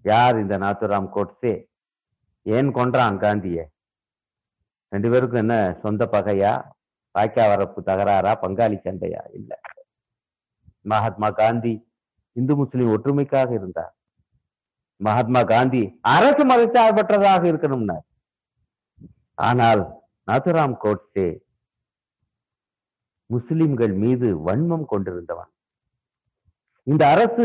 யார் 0.03 0.39
இந்த 0.39 0.59
நாத்துராம் 0.59 1.09
கோட்ஸே? 1.15 1.67
ஏன் 2.43 2.75
கொன்றான் 2.75 3.19
காந்திய? 3.19 3.69
ரெண்டு 4.89 5.11
பேருக்கும் 5.11 5.39
என்ன 5.39 5.79
சொந்த 5.83 6.09
பகையா? 6.13 6.71
பாக்கியா 7.19 7.45
வரப்பு 7.53 7.81
தகராறா? 7.87 8.33
பங்காளி 8.43 8.81
சண்டையா? 8.81 9.23
இல்ல. 9.33 9.61
மகாத்மா 10.81 11.31
காந்தி 11.31 11.93
இந்து 12.33 12.57
முஸ்லிம் 12.57 12.89
ஒற்றுமைக்காக 12.89 13.53
இருந்தார். 13.53 13.97
மகாத்மா 15.01 15.41
காந்தி 15.53 15.83
அரசு 16.17 16.43
மதச்சார்பற்றதாக 16.51 17.43
இருக்கணும்னார். 17.51 18.05
ஆனால் 19.49 19.83
நாத்துராம் 20.31 20.77
கோட்சே 20.85 21.29
முஸ்லிம்கள் 23.31 23.95
மீது 24.03 24.29
வன்மம் 24.47 24.87
கொண்டிருந்தவன். 24.93 25.51
இந்த 26.87 27.03
அரசு 27.15 27.45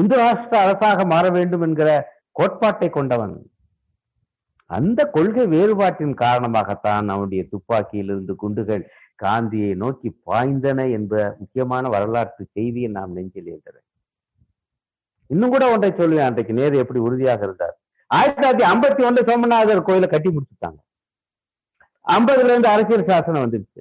இந்து 0.00 0.16
ராஷ்டிர 0.16 0.56
அரசாக 0.64 1.04
மாற 1.12 1.24
வேண்டும் 1.36 1.64
என்கிற 1.66 1.88
கோட்பாட்டை 2.38 2.88
கொண்டவன். 2.90 3.36
அந்த 4.70 5.00
கொள்கை 5.16 5.44
வேறுபாட்டின் 5.54 6.14
காரணமாகத்தான் 6.24 7.06
அவனுடைய 7.14 7.42
துப்பாக்கியிலிருந்து 7.52 8.34
குண்டுகள் 8.42 8.84
காந்தியை 9.24 9.70
நோக்கி 9.82 10.08
பாய்ந்தன 10.28 10.80
என்ற 10.96 11.14
முக்கியமான 11.38 11.88
வரலாற்று 11.94 12.42
செய்தியை 12.56 12.90
நாம் 12.96 13.14
நெஞ்சில் 13.18 13.48
ஏற்றுறேன் 13.54 13.87
இன்னும் 15.28 15.50
கூட 15.50 15.70
ஒன்றை 15.70 15.90
சொல்லுவேன். 15.90 16.24
அன்றைக்கு 16.24 16.52
நேரு 16.52 16.78
எப்படி 16.78 16.98
உறுதியாக 16.98 17.44
இருந்தார். 17.44 17.80
ஆயிரத்தி 18.06 18.48
தொள்ளாயிரத்தி 18.48 18.68
ஐம்பத்தி 18.68 19.04
ஒண்ணு 19.06 19.26
சோமநாதர் 19.26 19.82
கோயிலை 19.82 20.08
கட்டி 20.08 20.30
முடிச்சுட்டாங்க. 20.30 20.78
ஐம்பதுல 22.08 22.44
இருந்து 22.44 22.68
அரசியல் 22.68 23.08
சாசனம் 23.08 23.42
வந்துருச்சு 23.42 23.80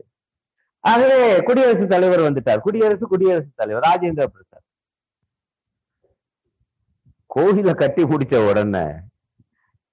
ஆகவே 0.79 1.43
குடியரசுத் 1.43 1.89
தலைவர் 1.89 2.19
வந்துட்டார். 2.19 2.59
குடியரசு 2.59 3.07
குடியரசுத் 3.07 3.55
தலைவர் 3.55 3.83
ராஜேந்திர 3.89 4.25
பிரசாத். 4.25 4.65
கோயில 7.35 7.75
கட்டி 7.75 8.03
முடிச்ச 8.03 8.49
உடனே 8.49 8.85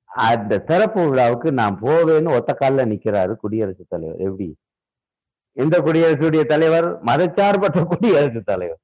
அந்த 0.05 0.61
திறப்பு 0.61 1.09
விழாவுக்கு 1.09 1.53
நான் 1.53 1.81
போவேன்னு 1.81 2.35
ஒத்த 2.35 2.53
காலில் 2.53 2.91
நிக்கிறாரு 2.91 3.37
குடியரசுத் 3.37 3.89
தலைவர். 3.89 4.19
எப்படி? 4.19 4.57
எந்த 5.53 5.79
குடியரசுடைய 5.79 6.45
தலைவர் 6.45 7.03
மதச்சார்பற்ற 7.03 7.85
குடியரசுத் 7.85 8.47
தலைவர். 8.47 8.79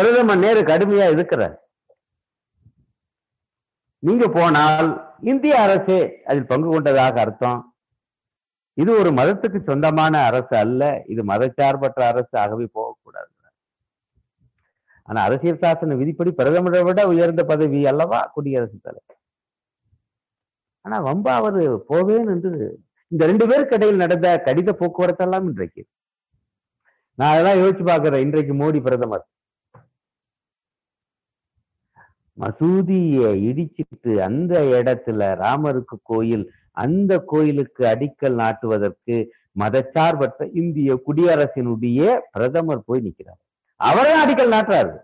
பிரதமர் 0.00 0.44
நேரு 0.44 0.60
கடுமையா 0.62 1.06
இருக்கிறார் 1.16 1.56
நீங்க 3.98 4.26
போனால் 4.28 4.88
இந்திய 5.30 5.54
அரசு 5.60 5.96
அதில் 6.24 6.50
பங்கு 6.52 6.68
கொண்டதாக 6.70 7.20
அர்த்தம். 7.20 7.60
இது 8.82 8.90
ஒரு 9.00 9.10
மதத்துக்கு 9.10 9.58
சொந்தமான 9.68 10.22
அரசு 10.28 10.54
அல்ல. 10.56 10.82
இது 11.06 11.22
மதச்சார்பற்ற 11.24 12.00
அரசு 12.12 12.34
ஆகவே 12.42 12.66
போகக்கூடாது. 12.72 13.28
ஆனா 15.08 15.20
அரசியல் 15.22 15.62
சாசன 15.62 15.96
விதிப்படி 15.96 16.30
பிரதமரை 16.30 16.80
விட 16.84 17.00
உயர்ந்த 17.06 17.42
பதவி 17.44 17.80
அல்லவா 17.86 18.20
குடியரசுத் 18.34 18.82
தலைவர்? 18.82 19.18
ஆனா 20.84 20.96
வம்பா 21.06 21.32
அவரு 21.40 21.62
போவேன் 21.86 22.28
என்று 22.34 22.50
இந்த 23.12 23.22
ரெண்டு 23.30 23.46
பேருக்கு 23.48 23.76
இடையில் 23.76 24.02
நடந்த 24.02 24.28
கடித 24.46 24.72
போக்குவரத்து 24.72 25.24
எல்லாம் 25.24 25.48
இன்றைக்கு. 25.48 25.82
நான் 27.18 27.32
அதெல்லாம் 27.32 27.60
யோசிச்சு 27.62 27.84
பார்க்கிறேன். 27.84 28.24
இன்றைக்கு 28.26 28.54
மோடி 28.54 28.80
பிரதமர். 28.82 29.24
மசூதியை 32.40 33.30
இடிச்சிட்டு 33.48 34.12
அந்த 34.18 34.60
இடத்துல 34.60 35.22
ராமருக்கு 35.44 35.96
கோயில் 36.02 36.44
அந்த 36.72 37.18
கோயிலுக்கு 37.18 37.84
அடிக்கல் 37.84 38.34
நாட்டுவதற்கு 38.34 39.16
மதச்சார்பற்ற 39.58 40.50
இந்திய 40.54 41.02
குடியரசினுடைய 41.06 42.18
பிரதமர் 42.30 42.84
போய் 42.84 43.00
நிற்கிறார் 43.00 43.40
அவரே 43.76 44.12
அடிக்கல் 44.24 44.54
நாட்டுறாரு. 44.54 44.96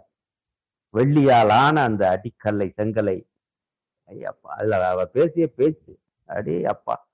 வெள்ளியால் 0.94 1.48
ஆன 1.48 1.82
அந்த 1.82 2.02
அடிக்கல்லை 2.08 2.72
செங்கலை. 2.76 3.16
ஐயப்பா 4.06 4.52
அதுல 4.58 4.88
அவர் 4.88 5.10
பேசிய 5.10 5.46
பேச்சு. 5.46 5.98
அடே 6.24 6.64
அப்பா. 6.64 7.08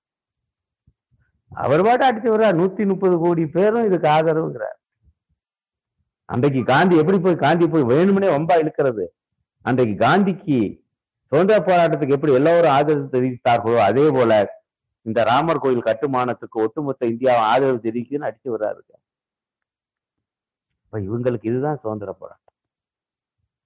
அவர் 1.51 1.83
பாட்டு 1.83 2.05
அடிச்சு 2.09 2.35
வர்றார் 2.35 2.59
நூத்தி 2.61 2.87
முப்பது 2.87 3.18
கோடி 3.18 3.47
பேரும் 3.47 3.85
இதுக்கு 3.85 4.09
ஆதரவுங்கிறார். 4.09 4.79
அன்றைக்கு 6.25 6.62
காந்தி 6.64 6.97
எப்படி 6.97 7.18
போய் 7.18 7.37
காந்தி 7.37 7.68
போய் 7.68 7.83
வேணுமனே 7.83 8.29
வம்பா 8.37 8.55
இழுக்கிறது? 8.62 9.05
அன்றைக்கு 9.62 10.06
காந்திக்கு 10.06 10.80
சுதந்திர 11.26 11.58
போராட்டத்துக்கு 11.58 12.10
எப்படி 12.10 12.32
எல்லோரும் 12.32 12.70
ஆதரவு 12.70 13.08
தெரிவித்தார்களோ 13.12 13.76
அதே 13.76 14.10
போல 14.10 14.60
இந்த 15.02 15.24
ராமர் 15.24 15.58
கோயில் 15.58 15.82
கட்டுமானத்துக்கு 15.82 16.60
ஒட்டுமொத்த 16.60 17.06
இந்தியாவை 17.06 17.42
ஆதரவு 17.42 17.78
தெரிவிக்குன்னு 17.82 18.28
அடிச்சு 18.28 18.48
வர்றாருங்க 18.48 18.90
இப்ப 20.84 20.98
இவங்களுக்கு 20.98 21.46
இதுதான் 21.46 21.78
சுதந்திர 21.82 22.12
போராட்டம். 22.12 22.54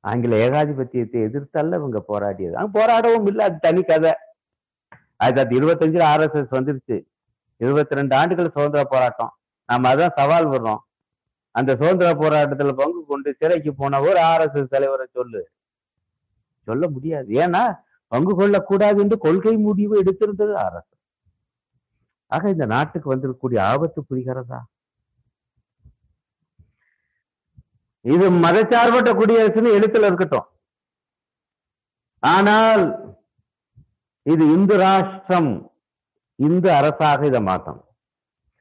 ஆங்கில 0.01 0.49
ஏகாதிபத்தியத்தை 0.49 1.23
எதிர்த்தல்ல 1.29 1.75
இவங்க 1.75 2.05
போராடியது. 2.09 2.55
போராடவும் 2.75 3.27
இல்லை 3.27 3.45
அது 3.45 3.59
தனி 3.59 3.83
கதை. 3.83 4.13
அது 5.17 5.41
அது 5.41 5.61
இருபத்தஞ்சுல 5.61 6.05
ஆர்எஸ்எஸ் 6.13 6.55
வந்துருச்சு. 6.55 7.05
இருபத்தி 7.57 7.95
ரெண்டு 7.95 8.17
ஆண்டுகள் 8.17 8.51
சுதந்திர 8.51 8.85
போராட்டம். 8.85 9.39
நாம 9.67 9.95
அதான் 9.95 10.15
சவால் 10.17 10.49
விடுறோம். 10.49 10.83
அந்த 11.51 11.73
சுதந்திர 11.73 12.11
போராட்டத்துல 12.13 12.73
பங்கு 12.73 13.05
கொண்டு 13.09 13.35
சிறைக்கு 13.39 13.75
போன 13.75 14.01
ஒரு 14.01 14.21
ஆர்எஸ்எஸ் 14.21 14.67
தலைவரை 14.67 15.07
சொல்லு. 15.13 15.51
சொல்ல 16.67 16.85
முடியாது. 16.95 17.29
ஏன்னா 17.43 17.63
பங்கு 18.13 18.33
கொள்ளக்கூடாது 18.37 18.99
என்று 19.03 19.17
கொள்கை 19.19 19.55
முடிவு 19.67 19.95
எடுத்திருந்தது 20.03 20.55
அரசு. 20.67 20.95
ஆக 22.35 22.51
இந்த 22.55 22.67
நாட்டுக்கு 22.67 23.09
வந்திருக்கக்கூடிய 23.15 23.61
ஆபத்து 23.73 24.01
புரிகிறதா? 24.09 24.61
இது 28.15 28.27
மதச்சார்பற்ற 28.31 29.11
குடியரசுன்னு 29.21 29.77
எழுத்துல 29.77 30.07
இருக்கட்டும். 30.11 30.49
ஆனால் 32.19 32.85
இது 34.23 34.45
இந்து 34.55 34.77
ராஷ்டிரம் 34.77 35.51
இந்து 36.35 36.69
அரசாக 36.73 37.27
இதை 37.27 37.41
மாத்தணும். 37.41 37.89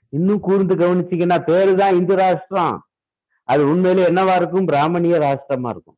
இன்னும் 0.09 0.39
கூர்ந்து 0.39 0.75
கவனிச்சீங்கன்னா 0.75 1.37
பேருதான் 1.49 1.95
இந்து 1.95 2.15
ராஷ்டிரம். 2.15 2.77
அது 3.43 3.61
உண்மையிலே 3.69 4.05
என்னவா 4.09 4.35
இருக்கும்? 4.35 4.65
பிராமணிய 4.65 5.15
ராஷ்டிரமா 5.25 5.69
இருக்கும். 5.69 5.97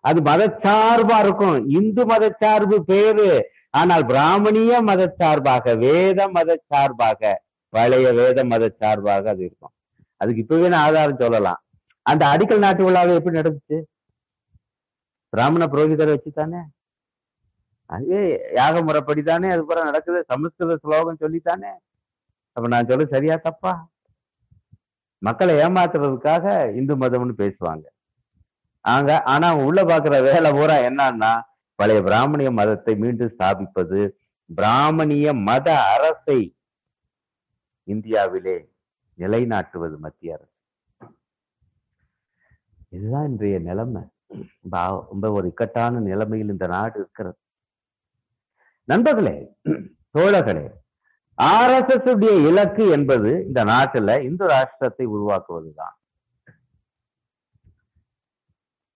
அது 0.00 0.18
மதச்சார்பா 0.20 1.16
இருக்கும். 1.18 1.56
இந்து 1.78 2.04
மதச்சார்பு 2.06 2.76
பேரு. 2.90 3.28
ஆனால் 3.70 4.04
பிராமணிய 4.04 4.82
மதச்சார்பாக 4.82 5.76
வேத 5.78 6.28
மதச்சார்பாக 6.28 7.34
பழைய 7.72 8.12
வேத 8.12 8.44
மதச்சார்பாக 8.44 9.24
அது 9.34 9.42
இருக்கும். 9.44 9.72
அதுக்கு 10.20 10.40
இப்பவே 10.40 10.68
நான் 10.68 10.86
ஆதாரம் 10.88 11.22
சொல்லலாம். 11.24 11.60
அந்த 12.02 12.22
அடிக்கல் 12.26 12.64
நாட்டு 12.64 12.84
விழாவை 12.84 13.14
எப்படி 13.14 13.38
நடந்துச்சு? 13.38 13.78
பிராமண 15.32 15.64
புரோகிதரை 15.66 16.12
வச்சுதானே? 16.14 16.62
அதே 17.86 18.22
யாக 18.60 18.80
முறைப்படி 18.82 19.22
தானே 19.22 19.48
அது 19.50 19.62
பூரா 19.66 19.84
நடக்குது. 19.84 20.24
சமஸ்கிருத 20.32 20.76
ஸ்லோகம் 20.82 21.20
சொல்லித்தானே 21.20 21.72
அப்ப 22.56 22.68
நான் 22.68 22.88
சொல்ல 22.88 23.04
சரியா 23.04 23.36
தப்பா? 23.36 23.72
மக்களை 25.18 25.54
ஏமாத்துறதுக்காக 25.64 26.74
இந்து 26.74 26.94
மதம்னு 26.96 27.34
பேசுவாங்க. 27.42 27.84
ஆங்க 28.80 29.12
ஆனா 29.34 29.48
உள்ள 29.66 29.82
பாக்குற 29.90 30.16
வேலை 30.28 30.50
பூரா 30.52 30.76
என்னன்னா 30.88 31.32
பழைய 31.78 32.00
பிராமணிய 32.02 32.50
மதத்தை 32.58 32.94
மீண்டும் 33.02 33.32
ஸ்தாபிப்பது. 33.38 34.00
பிராமணிய 34.50 35.26
மத 35.48 35.68
அரசை 35.94 36.40
இந்தியாவிலே 37.88 38.56
நிலைநாட்டுவது 39.18 39.96
மத்திய 40.04 40.36
அரசு. 40.36 40.54
இதுதான் 42.96 43.28
இன்றைய 43.30 43.58
நிலைமை. 43.68 44.02
ரொம்ப 45.10 45.26
ஒரு 45.36 45.46
இக்கட்டான 45.52 46.00
நிலைமையில் 46.08 46.52
இந்த 46.54 46.66
நாடு 46.74 46.96
இருக்கிறது. 47.00 47.38
நண்பர்களே 48.88 49.36
தோழர்களே 50.16 50.66
ஆர்எஸ்எஸ் 51.38 52.08
உடைய 52.12 52.36
இலக்கு 52.50 52.84
என்பது 52.96 53.30
இந்த 53.46 53.60
நாட்டுல 53.72 54.10
இந்து 54.28 54.44
ராஷ்டிரத்தை 54.54 55.04
உருவாக்குவதுதான். 55.16 55.96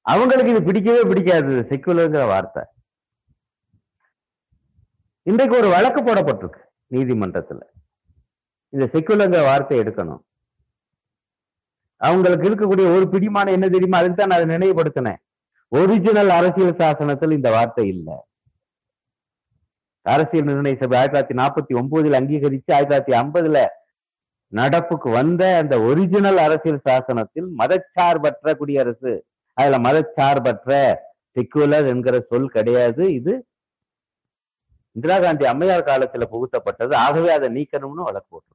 அவங்களுக்கு 0.07 0.53
இது 0.53 0.63
பிடிக்கவே 0.69 1.03
பிடிக்காது 1.11 1.55
செக்குலருங்கிற 1.71 2.25
வார்த்தை. 2.33 2.63
இன்றைக்கு 5.27 5.55
ஒரு 5.59 5.69
வழக்கு 5.75 6.01
போடப்பட்டிருக்கு 6.03 6.63
நீதிமன்றத்துல. 6.95 7.61
இந்த 8.73 8.85
செக்குலருங்கிற 8.95 9.43
வார்த்தை 9.51 9.77
எடுக்கணும். 9.83 10.23
அவங்களுக்கு 12.01 12.49
இருக்கக்கூடிய 12.49 12.87
ஒரு 12.97 13.09
பிடிமான 13.09 13.51
என்ன 13.57 13.67
தெரியுமா? 13.69 13.99
அதுக்கு 13.99 14.19
தான் 14.19 14.31
நான் 14.31 14.39
அதை 14.39 14.49
நினைவுபடுத்தினேன். 14.57 15.21
ஒரிஜினல் 15.73 16.31
அரசியல் 16.39 16.79
சாசனத்தில் 16.81 17.37
இந்த 17.37 17.51
வார்த்தை 17.51 17.85
இல்லை. 17.89 18.17
அரசியல் 20.07 20.49
நிர்ணய 20.49 20.77
சபை 20.81 20.97
ஆயிரத்தி 20.99 21.17
தொள்ளாயிரத்தி 21.17 21.41
நாற்பத்தி 21.41 21.73
ஒன்பதுல 21.81 22.19
அங்கீகரிச்சு 22.21 22.73
ஆயிரத்தி 22.77 22.93
தொள்ளாயிரத்தி 22.93 23.15
ஐம்பதுல 23.23 23.59
நடப்புக்கு 24.53 25.09
வந்த 25.19 25.43
அந்த 25.63 25.75
ஒரிஜினல் 25.89 26.41
அரசியல் 26.47 26.85
சாசனத்தில் 26.89 27.49
மதச்சார்பற்ற 27.61 28.55
குடியரசு 28.61 29.13
அதுல 29.59 29.79
மதச்சார்பற்ற 29.87 30.71
செக்குலர் 31.37 31.91
என்கிற 31.93 32.17
சொல் 32.31 32.55
கிடையாது. 32.57 33.05
இது 33.19 33.35
இந்திரா 34.97 35.17
காந்தி 35.25 35.45
அம்மையார் 35.51 35.89
காலத்துல 35.91 36.27
புகுத்தப்பட்டது. 36.33 36.95
ஆகவே 37.05 37.31
அதை 37.37 37.49
நீக்கணும்னு 37.57 38.09
வழக்கு 38.09 38.29
போட்டு 38.31 38.55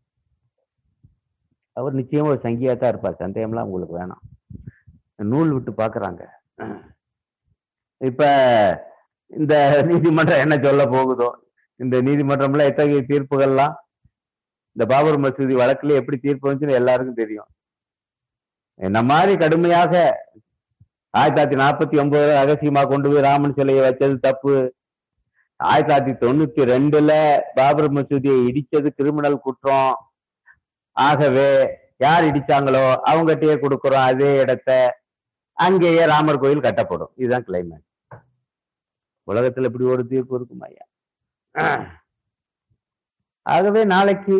அவர் 1.79 1.97
நிச்சயமா 1.99 2.31
ஒரு 2.33 2.39
சங்கியா 2.43 2.73
தான் 2.81 2.91
இருப்பார். 2.93 3.21
சந்தேகம்லாம் 3.23 3.67
உங்களுக்கு 3.67 3.95
வேணாம். 3.99 4.23
நூல் 5.31 5.51
விட்டு 5.53 5.71
பாக்குறாங்க 5.81 6.23
இப்ப 8.01 8.23
இந்த 9.39 9.53
நீதிமன்றம் 9.89 10.41
என்ன 10.43 10.55
சொல்ல 10.65 10.83
போகுதோ? 10.95 11.29
இந்த 11.79 11.95
நீதிமன்றம்ல 12.07 12.67
எத்தகைய 12.69 13.01
தீர்ப்புகள்லாம்? 13.11 13.75
இந்த 14.75 14.85
பாபர் 14.91 15.17
மசூதி 15.23 15.55
வழக்குல 15.61 15.97
எப்படி 15.99 16.17
தீர்ப்பு 16.25 16.47
வந்துச்சுன்னு 16.47 16.79
எல்லாருக்கும் 16.81 17.21
தெரியும். 17.21 17.49
என்ன 18.79 19.01
மாதிரி 19.11 19.33
கடுமையாக 19.43 19.93
ஆயிரத்தி 21.17 21.35
தொள்ளாயிரத்தி 21.35 21.59
நாற்பத்தி 21.63 21.95
ஒன்பதுல 22.01 22.33
ரகசியமா 22.39 22.81
கொண்டு 22.91 23.07
போய் 23.11 23.25
ராமன் 23.27 23.55
சிலையை 23.57 23.81
வச்சது 23.85 24.15
தப்பு. 24.27 24.55
ஆயிரத்தி 25.59 25.89
தொள்ளாயிரத்தி 25.89 26.13
தொண்ணூத்தி 26.23 26.61
ரெண்டுல 26.73 27.11
பாபர் 27.57 27.89
மசூதியை 27.97 28.37
இடிச்சது 28.49 28.89
கிரிமினல் 28.97 29.43
குற்றம். 29.45 29.95
ஆகவே 30.97 31.49
யார் 32.05 32.27
இடிச்சாங்களோ 32.29 32.83
அவங்ககிட்டயே 33.09 33.55
கொடுக்குறோம் 33.63 34.07
அதே 34.11 34.31
இடத்த. 34.43 34.71
அங்கேயே 35.57 36.03
ராமர் 36.13 36.41
கோயில் 36.43 36.65
கட்டப்படும். 36.67 37.11
இதுதான் 37.21 37.47
கிளைமேட் 37.47 37.85
உலகத்துல 39.27 39.69
இப்படி 39.69 39.85
ஒரு 39.93 40.03
தீர்ப்பு 40.11 40.35
இருக்கும் 40.37 40.63
ஐயா. 40.67 40.85
ஆகவே 43.45 43.81
நாளைக்கு 43.93 44.35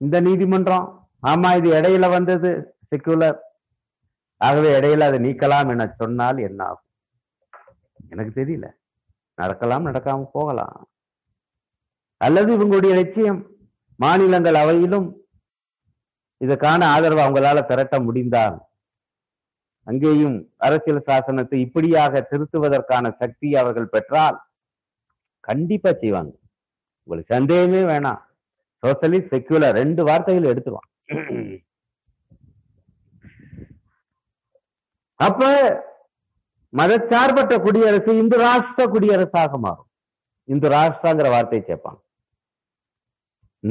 இந்த 0.00 0.16
நீதிமன்றம் 0.26 0.86
ஆமா 1.30 1.50
இது 1.58 1.68
இடையில 1.78 2.06
வந்தது 2.14 2.50
செக்குலர் 2.90 3.38
ஆகவே 4.46 4.70
இடையில 4.78 5.06
அதை 5.08 5.18
நீக்கலாம் 5.26 5.70
என 5.72 5.86
சொன்னால் 5.98 6.38
என்ன 6.48 6.60
ஆகும் 6.68 6.90
எனக்கு 8.12 8.32
தெரியல. 8.40 8.66
நடக்கலாம் 9.38 9.86
நடக்காம 9.86 10.26
போகலாம். 10.36 10.78
அல்லது 12.24 12.50
இவங்களுடைய 12.56 12.92
லட்சியம் 13.00 13.40
மாநிலங்கள் 14.02 14.58
அவையிலும் 14.62 15.08
இதற்கான 16.40 16.86
ஆதரவு 16.94 17.22
அவங்களால 17.24 17.58
திரட்ட 17.66 17.96
முடிந்தால் 18.06 18.56
அங்கேயும் 19.86 20.36
அரசியல் 20.66 21.06
சாசனத்தை 21.08 21.58
இப்படியாக 21.64 22.22
திருத்துவதற்கான 22.30 23.12
சக்தி 23.18 23.48
அவர்கள் 23.62 23.92
பெற்றால் 23.94 24.38
கண்டிப்பா 25.48 25.90
செய்வாங்க. 26.00 26.32
உங்களுக்கு 27.06 27.34
சந்தேகமே 27.34 27.80
வேணாம். 27.92 28.22
சோசலிஸ்ட் 28.82 29.32
செக்யூலர் 29.34 29.76
ரெண்டு 29.80 30.02
வார்த்தைகள் 30.08 30.50
எடுத்துருவான். 30.52 30.88
அப்ப 35.20 35.42
மதச்சார்பற்ற 36.72 37.54
குடியரசு 37.64 38.12
இந்து 38.22 38.36
ராஷ்டிர 38.38 38.84
குடியரசாக 38.94 39.58
மாறும். 39.64 39.88
இந்து 40.48 40.68
ராஷ்டிராங்கிற 40.68 41.28
வார்த்தையை 41.34 41.62
சேர்ப்பாங்க 41.66 42.00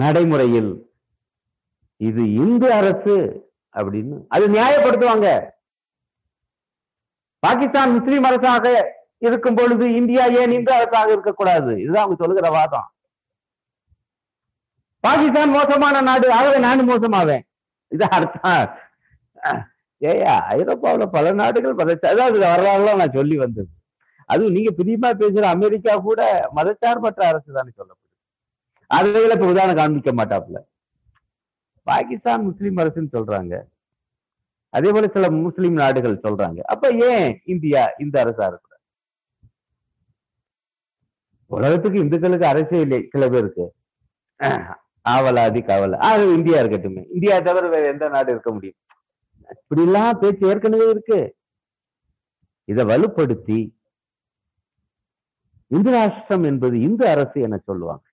நடைமுறையில் 0.01 0.71
இது 2.09 2.21
இந்து 2.43 2.67
அரசு 2.73 3.15
அப்படின்னு 3.79 4.15
அது 4.35 4.45
நியாயப்படுத்துவாங்க. 4.55 5.27
பாகிஸ்தான் 7.43 7.93
முஸ்லீம் 7.97 8.27
அரசாக 8.29 8.67
இருக்கும் 9.27 9.57
பொழுது 9.59 9.85
இந்தியா 9.99 10.23
ஏன் 10.41 10.53
இந்து 10.57 10.71
அரசாக 10.73 11.11
இருக்கக்கூடாது? 11.11 11.71
இதுதான் 11.81 12.03
அவங்க 12.03 12.17
சொல்லுகிற 12.23 12.49
வாதம். 12.57 12.87
பாகிஸ்தான் 14.99 15.53
மோசமான 15.57 16.01
நாடு 16.01 16.27
ஆகவே 16.37 16.57
நானும் 16.65 16.89
மோசமாவேன். 16.89 17.45
இது 17.95 18.05
அர்த்தம். 18.17 18.73
ஏயா 20.11 20.33
ஐரோப்பாவுல 20.55 21.05
பல 21.15 21.31
நாடுகள் 21.41 21.79
பல 21.81 21.93
அதாவது 22.11 22.37
வரலாறுலாம் 22.45 22.99
நான் 23.01 23.17
சொல்லி 23.17 23.35
வந்தது. 23.43 23.69
அதுவும் 24.29 24.55
நீங்க 24.55 24.71
பிரியமா 24.79 25.09
பேசுற 25.21 25.45
அமெரிக்கா 25.55 25.93
கூட 26.07 26.21
மதச்சார்பற்ற 26.55 27.21
அரசு 27.31 27.49
தானே 27.57 27.71
சொல்லப்படுது. 27.77 28.11
அதுல 28.91 29.33
இப்ப 29.37 29.51
உதாரணம் 29.53 29.79
காண்பிக்க 29.81 30.11
மாட்டாப்புல. 30.11 30.59
பாகிஸ்தான் 31.87 32.43
முஸ்லீம் 32.43 32.77
அரசுன்னு 32.77 33.15
சொல்றாங்க. 33.15 33.55
அதே 34.73 34.91
போல 34.91 35.07
சில 35.13 35.25
முஸ்லீம் 35.31 35.73
நாடுகள் 35.73 36.21
சொல்றாங்க. 36.25 36.59
அப்ப 36.73 36.89
ஏன் 37.09 37.27
இந்தியா 37.53 37.81
இந்த 37.97 38.15
அரசா 38.23 38.45
இருக்கக்கூடாது? 38.49 38.81
உலகத்துக்கு 41.51 41.99
இந்துக்களுக்கு 41.99 42.45
அரசே 42.45 42.79
இல்லை 42.79 42.99
சில 43.11 43.23
பேருக்கு. 43.29 43.65
ஆவலாதி 45.09 45.61
காவல. 45.63 45.97
ஆக 46.09 46.19
இந்தியா 46.37 46.57
இருக்கட்டுமே. 46.61 47.01
இந்தியா 47.15 47.35
தவிர 47.39 47.67
வேற 47.67 47.85
எந்த 47.87 48.05
நாடு 48.09 48.31
இருக்க 48.31 48.51
முடியும்? 48.51 48.77
இப்படிலாம் 49.61 50.19
பேச்சு 50.19 50.47
ஏற்கனவே 50.47 50.89
இருக்கு. 50.89 51.37
இதை 52.63 52.85
வலுப்படுத்தி 52.85 53.59
இந்து 55.67 55.91
ராஷ்டிரம் 55.91 56.45
என்பது 56.45 56.79
இந்து 56.79 57.07
அரசு 57.07 57.41
என 57.41 57.57
சொல்லுவாங்க. 57.57 58.05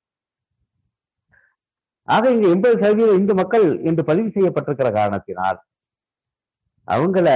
ஆக 2.05 2.30
இங்க 2.30 2.49
எண்பது 2.49 2.74
சதவீதம் 2.82 3.18
இந்து 3.18 3.34
மக்கள் 3.34 3.66
என்று 3.82 4.05
பதிவு 4.05 4.28
செய்யப்பட்டிருக்கிற 4.28 4.93
காரணத்தினால் 4.93 5.59
அவங்கள 6.88 7.28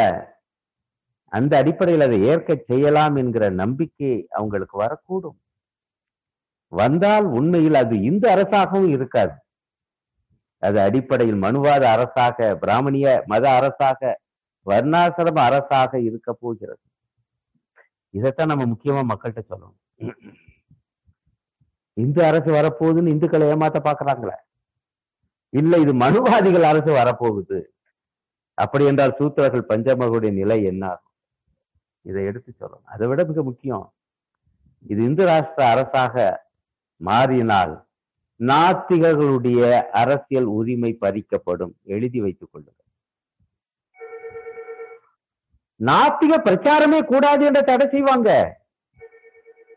அந்த 1.29 1.57
அடிப்படையில் 1.57 2.05
அதை 2.07 2.23
ஏற்க 2.23 2.65
செய்யலாம் 2.67 3.17
என்கிற 3.17 3.51
நம்பிக்கை 3.51 4.27
அவங்களுக்கு 4.31 4.77
வரக்கூடும். 4.83 5.39
வந்தால் 6.69 7.25
உண்மையில் 7.25 7.75
அது 7.75 8.03
இந்து 8.03 8.29
அரசாகவும் 8.29 8.91
இருக்காது. 8.91 9.35
அது 10.67 10.79
அடிப்படையில் 10.81 11.43
மனுவாத 11.43 11.85
அரசாக 11.95 12.39
பிராமணிய 12.62 13.07
மத 13.27 13.45
அரசாக 13.51 14.01
வர்ணாசிரம 14.67 15.39
அரசாக 15.49 16.01
இருக்க 16.01 16.29
போகிறது. 16.33 16.83
இதைத்தான் 18.15 18.51
நம்ம 18.53 18.65
முக்கியமா 18.73 19.03
மக்கள்கிட்ட 19.11 19.43
சொல்லணும். 19.51 19.79
இந்து 21.97 22.21
அரசு 22.25 22.51
வரப்போகுதுன்னு 22.53 23.12
இந்துக்களை 23.15 23.47
ஏமாத்த 23.53 23.79
பாக்குறாங்களே. 23.89 24.37
இல்ல 25.53 25.79
இது 25.79 25.93
மனுவாதிகள் 25.95 26.71
அரசு 26.71 26.91
வரப்போகுது. 26.93 27.59
அப்படி 28.59 28.85
என்றால் 28.85 29.17
சூத்திரர்கள் 29.19 29.69
பஞ்சமர்களுடைய 29.71 30.33
நிலை 30.33 30.59
என்ன 30.65 30.83
ஆகும்? 30.87 31.12
இதை 32.05 32.23
எடுத்து 32.25 32.51
சொல்லணும். 32.61 32.87
அதை 32.93 33.05
விட 33.09 33.21
மிக 33.25 33.43
முக்கியம் 33.43 33.87
இது 34.85 35.01
இந்து 35.03 35.25
ராஷ்டிர 35.27 35.62
அரசாக 35.75 36.15
மாறினால் 37.01 37.75
நாத்திகர்களுடைய 38.39 39.82
அரசியல் 39.82 40.45
உரிமை 40.45 40.97
பறிக்கப்படும். 41.01 41.72
எழுதி 41.85 42.20
வைத்துக் 42.20 42.49
கொள்ளுங்கள். 42.53 42.82
நாத்திக 45.85 46.39
பிரச்சாரமே 46.45 47.05
கூடாது 47.05 47.45
என்ற 47.45 47.61
தடை 47.62 47.89
செய்வாங்க. 47.89 48.61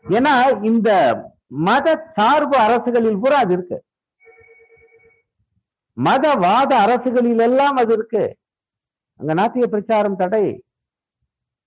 ஏன்னா 0.08 0.64
இந்த 0.64 1.20
மத 1.46 2.12
சார்பு 2.14 2.56
அரசுகளில் 2.56 3.18
பூரா 3.18 3.36
அது 3.36 3.52
இருக்கு. 3.52 3.84
மதவாத 6.04 6.72
அரசுகளில் 6.72 7.38
எல்லாம் 7.38 7.76
அது 7.76 7.92
இருக்கு. 7.92 8.36
அங்க 9.16 9.34
நாத்திக 9.34 9.66
பிரச்சாரம் 9.66 10.16
தடை. 10.16 10.64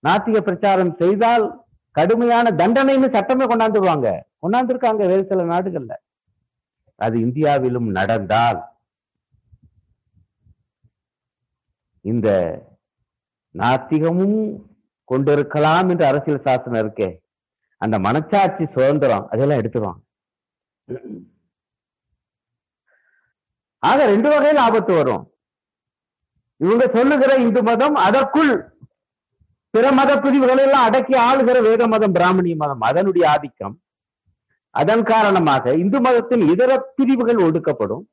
நாத்திக 0.07 0.39
பிரச்சாரம் 0.39 0.95
செய்தால் 0.95 1.65
கடுமையான 1.91 2.49
தண்டனைன்னு 2.49 3.13
சட்டமே 3.13 3.45
கொண்டாந்துருவாங்க. 3.45 4.19
கொண்டாந்துருக்காங்க 4.41 4.95
வேறு 4.95 5.25
சில 5.25 5.43
நாடுகள்ல. 5.43 5.93
அது 7.05 7.15
இந்தியாவிலும் 7.25 7.89
நடந்தால் 7.97 8.59
இந்த 12.11 12.29
நாத்திகமும் 13.55 14.37
கொண்டிருக்கலாம் 15.09 15.89
என்று 15.91 16.05
அரசியல் 16.09 16.45
சாசனம் 16.45 16.81
இருக்கே. 16.81 17.09
அந்த 17.81 17.95
மனச்சாட்சி 18.05 18.63
சுதந்திரம் 18.73 19.27
அதெல்லாம் 19.33 19.61
எடுத்துருவாங்க. 19.61 20.01
ஆக 23.89 23.99
ரெண்டு 24.13 24.29
வகையில் 24.33 24.63
ஆபத்து 24.65 24.93
வரும். 24.99 25.23
இவங்க 26.65 26.85
சொல்லுகிற 26.95 27.31
இந்து 27.45 27.61
மதம் 27.69 27.95
அதற்குள் 28.07 28.51
பிற 29.73 29.85
மத 29.99 30.11
பிரிவுகளை 30.23 30.63
எல்லாம் 30.67 30.85
அடக்கி 30.87 31.15
ஆளுகிற 31.27 31.57
வேத 31.67 31.83
மதம் 31.93 32.15
பிராமணிய 32.17 32.55
மதம் 32.63 32.85
அதனுடைய 32.89 33.25
ஆதிக்கம். 33.33 33.75
அதன் 34.79 35.03
காரணமாக 35.11 35.73
இந்து 35.83 35.99
மதத்தின் 36.05 36.43
இதர 36.53 36.71
பிரிவுகள் 36.97 37.39
ஒடுக்கப்படும். 37.47 38.03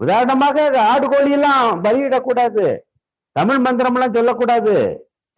உதாரணமாக 0.00 0.66
ஆடு 0.90 1.06
கோழி 1.12 1.32
எல்லாம் 1.36 1.66
பலியிடக்கூடாது. 1.84 2.64
தமிழ் 3.38 3.60
மந்திரம் 3.66 3.96
எல்லாம் 3.96 4.16
சொல்லக்கூடாது. 4.16 4.74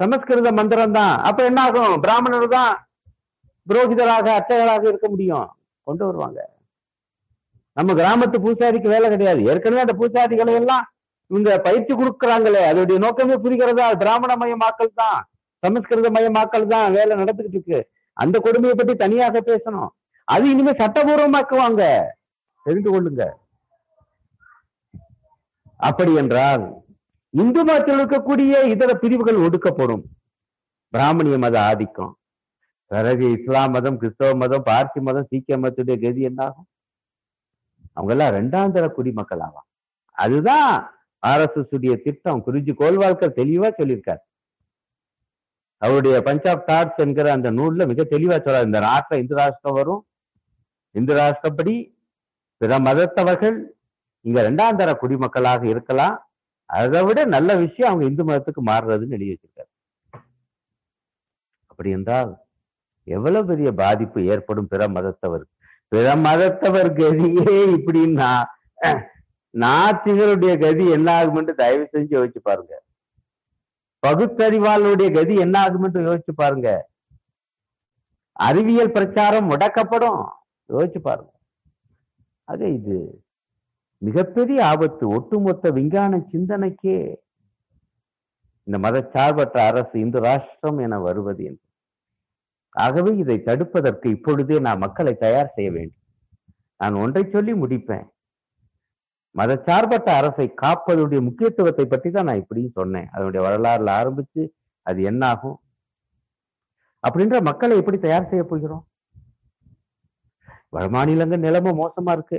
சமஸ்கிருத 0.00 0.48
மந்திரம் 0.58 0.96
தான் 0.98 1.14
அப்ப 1.28 1.44
என்ன 1.50 1.60
ஆகும் 1.68 1.94
பிராமணர் 2.04 2.48
தான் 2.56 2.74
புரோகிதராக 3.66 4.26
அட்டைகளாக 4.38 4.84
இருக்க 4.90 5.06
முடியும். 5.12 5.48
கொண்டு 5.86 6.04
வருவாங்க. 6.08 6.40
நம்ம 7.76 7.94
கிராமத்து 8.00 8.36
பூசாரிக்கு 8.44 8.92
வேலை 8.94 9.06
கிடையாது. 9.14 9.40
ஏற்கனவே 9.50 9.84
அந்த 9.86 9.94
பூசாரிகளை 10.00 10.52
எல்லாம் 10.60 10.84
இவங்க 11.30 11.50
பயிற்சி 11.66 11.92
கொடுக்குறாங்களே. 11.94 12.62
அதோடைய 12.70 12.98
நோக்கமே 13.04 13.36
புரிகிறதா? 13.44 13.86
பிராமண 14.02 14.32
மயமாக்கல் 14.42 14.98
தான். 15.02 15.18
சமஸ்கிருத 15.62 16.08
மயமாக்கல் 16.16 16.72
தான் 16.74 16.86
வேலை 16.96 17.12
நடந்துகிட்டு 17.22 17.58
இருக்கு. 17.58 17.80
அந்த 18.22 18.36
கொடுமையை 18.38 18.76
பத்தி 18.76 18.94
தனியாக 18.94 19.40
பேசணும். 19.46 19.92
அது 20.34 20.44
இனிமே 20.50 20.72
சட்டபூர்வமாக்குவாங்க. 20.80 21.82
தெரிந்து 22.66 22.90
கொள்ளுங்க. 22.92 23.24
அப்படி 25.88 26.12
என்றால் 26.20 26.62
இந்து 27.40 27.64
மதத்தில் 27.64 28.00
இருக்கக்கூடிய 28.02 28.52
இதர 28.74 28.92
பிரிவுகள் 28.94 29.42
ஒடுக்கப்படும். 29.46 30.04
பிராமணிய 30.94 31.38
மத 31.38 31.56
ஆதிக்கம். 31.62 32.12
பிறகு 32.92 33.24
இஸ்லாம் 33.36 33.74
மதம் 33.76 33.98
கிறிஸ்தவ 33.98 34.34
மதம் 34.42 34.66
பார்த்தி 34.70 35.00
மதம் 35.08 35.28
சீக்கிய 35.30 35.56
மதத்துடைய 35.58 35.96
கதி 36.02 36.22
என்ன 36.30 36.40
ஆகும் 36.44 36.68
அவங்க 37.98 38.12
எல்லாம் 38.14 38.34
ரெண்டாம் 38.36 38.74
தர 38.74 38.88
குடிமக்கள் 38.88 39.42
ஆவாங்க 39.46 39.66
அதுதான் 40.24 40.70
ஆர்எஸ்எஸ் 41.26 41.74
உடைய 41.76 41.94
திட்டம். 42.04 42.42
குறிஞ்சி 42.46 42.72
கோல்வாழ்க்கர் 42.74 43.36
தெளிவா 43.36 43.68
சொல்லியிருக்காரு. 43.78 44.22
அவருடைய 45.84 46.22
பஞ்சாப் 46.22 46.68
தாட்ஸ் 46.68 47.02
என்கிற 47.04 47.32
அந்த 47.32 47.48
நூல்ல 47.50 47.86
மிக 47.86 48.04
தெளிவா 48.10 48.36
சொல்றாரு. 48.44 48.68
இந்த 48.70 48.80
நாட்டில் 48.80 49.20
இந்து 49.20 49.36
ராஷ்டிரம் 49.36 49.78
வரும். 49.80 50.02
இந்து 50.90 51.14
ராஷ்டிரப்படி 51.14 51.74
பிற 52.56 52.78
மதத்தவர்கள் 52.78 53.56
இங்க 54.20 54.50
ரெண்டாம் 54.50 54.76
தர 54.76 54.90
குடிமக்களாக 55.02 55.62
இருக்கலாம். 55.64 56.16
அதை 56.64 57.00
விட 57.04 57.24
நல்ல 57.24 57.56
விஷயம் 57.56 57.90
அவங்க 57.92 58.08
இந்து 58.10 58.24
மதத்துக்கு 58.24 58.62
மாறுறதுன்னு 58.66 59.16
எழுதி 59.16 59.28
வச்சிருக்காரு. 59.32 59.70
அப்படி 61.66 61.90
என்றால் 61.90 62.32
எவ்வளவு 63.04 63.46
பெரிய 63.46 63.72
பாதிப்பு 63.72 64.24
ஏற்படும் 64.24 64.68
பிற 64.68 64.88
மதத்தவர் 64.88 65.44
பிற 65.88 66.14
மதத்தவர் 66.16 66.90
கதியே 67.00 67.58
இப்படின்னா 67.76 68.30
நாத்திகளுடைய 69.54 70.54
கதி 70.60 70.84
என்ன 70.90 71.08
ஆகுமென்று 71.18 71.52
தயவு 71.60 71.88
செஞ்சு 71.92 72.18
வச்சு 72.18 72.40
பாருங்க. 72.42 72.72
பகுத்தறிவாளுடைய 74.06 75.14
கதி 75.14 75.34
என்ன 75.34 75.68
ஆகும்னு 75.68 76.00
யோசிச்சு 76.08 76.32
பாருங்க. 76.34 76.88
அறிவியல் 78.32 78.92
பிரச்சாரம் 78.92 79.50
முடக்கப்படும். 79.50 80.24
யோசிச்சு 80.68 80.98
பாருங்க. 80.98 81.30
ஆக 82.44 82.68
இது 82.68 83.22
மிகப்பெரிய 83.98 84.66
ஆபத்து. 84.66 85.08
ஒட்டுமொத்த 85.08 85.70
விஞ்ஞான 85.70 86.16
சிந்தனைக்கே 86.16 87.14
இந்த 88.62 88.90
மதச்சார்பற்ற 88.90 89.58
அரசு 89.66 90.00
இந்து 90.00 90.20
ராஷ்டிரம் 90.20 90.80
என 90.80 90.98
வருவது 90.98 91.44
என்று. 91.44 91.64
ஆகவே 92.70 93.16
இதை 93.16 93.42
தடுப்பதற்கு 93.44 94.06
இப்பொழுதே 94.06 94.58
நான் 94.58 94.78
மக்களை 94.78 95.14
தயார் 95.14 95.52
செய்ய 95.54 95.70
வேண்டும். 95.70 96.04
நான் 96.76 96.94
ஒன்றை 96.94 97.28
சொல்லி 97.32 97.52
முடிப்பேன். 97.52 98.06
மதச்சார்பற்ற 99.38 100.08
அரசை 100.20 100.46
காப்பதுடைய 100.62 101.20
முக்கியத்துவத்தை 101.28 101.84
பற்றி 101.86 102.10
தான் 102.10 102.28
நான் 102.28 102.42
இப்படியும் 102.42 102.76
சொன்னேன். 102.78 103.08
அதனுடைய 103.14 103.40
வரலாறுல 103.46 103.90
ஆரம்பிச்சு 104.00 104.42
அது 104.90 105.00
என்ன 105.10 105.22
ஆகும் 105.34 105.58
அப்படின்ற 107.04 107.36
மக்களை 107.48 107.74
எப்படி 107.80 107.98
தயார் 108.04 108.30
செய்ய 108.30 108.44
போகிறோம்? 108.50 108.84
வட 110.74 110.84
மாநிலங்கள் 110.94 111.44
நிலைமை 111.46 111.72
மோசமா 111.80 112.12
இருக்கு. 112.16 112.38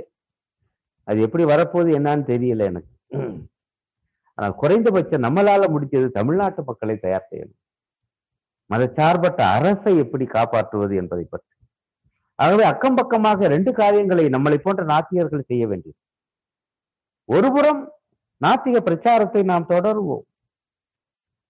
அது 1.08 1.18
எப்படி 1.26 1.44
வரப்போகுது 1.52 1.90
என்னன்னு 1.98 2.24
தெரியல 2.32 2.66
எனக்கு. 2.70 2.92
ஆனா 4.38 4.48
குறைந்தபட்சம் 4.62 5.24
நம்மளால 5.26 5.68
முடிஞ்சது 5.74 6.08
தமிழ்நாட்டு 6.18 6.62
மக்களை 6.70 6.96
தயார் 7.04 7.30
செய்யணும். 7.30 7.58
மதச்சார்பற்ற 8.70 9.40
அரசை 9.58 9.92
எப்படி 10.04 10.24
காப்பாற்றுவது 10.34 10.94
என்பதை 11.02 11.24
பற்றி. 11.30 11.54
ஆகவே 12.38 12.64
அக்கம் 12.72 12.98
பக்கமாக 12.98 13.48
ரெண்டு 13.54 13.70
காரியங்களை 13.80 14.26
நம்மளை 14.34 14.58
போன்ற 14.66 14.82
நாத்தியர்கள் 14.92 15.48
செய்ய 15.50 15.64
வேண்டியது. 15.70 15.98
ஒருபுறம் 17.28 17.80
நாத்திக 18.44 18.76
பிரச்சாரத்தை 18.80 19.42
நாம் 19.42 19.70
தொடருவோம். 19.70 20.24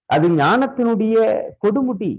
அது 0.05 0.27
ஞானத்தினுடைய 0.29 1.17
கொடுமுடி. 1.63 2.11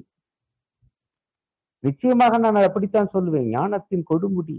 நிச்சயமாக 1.78 2.38
நான் 2.38 2.54
அப்படித்தான் 2.54 3.12
சொல்லுவேன். 3.12 3.48
ஞானத்தின் 3.48 4.04
கொடுமுடி. 4.10 4.58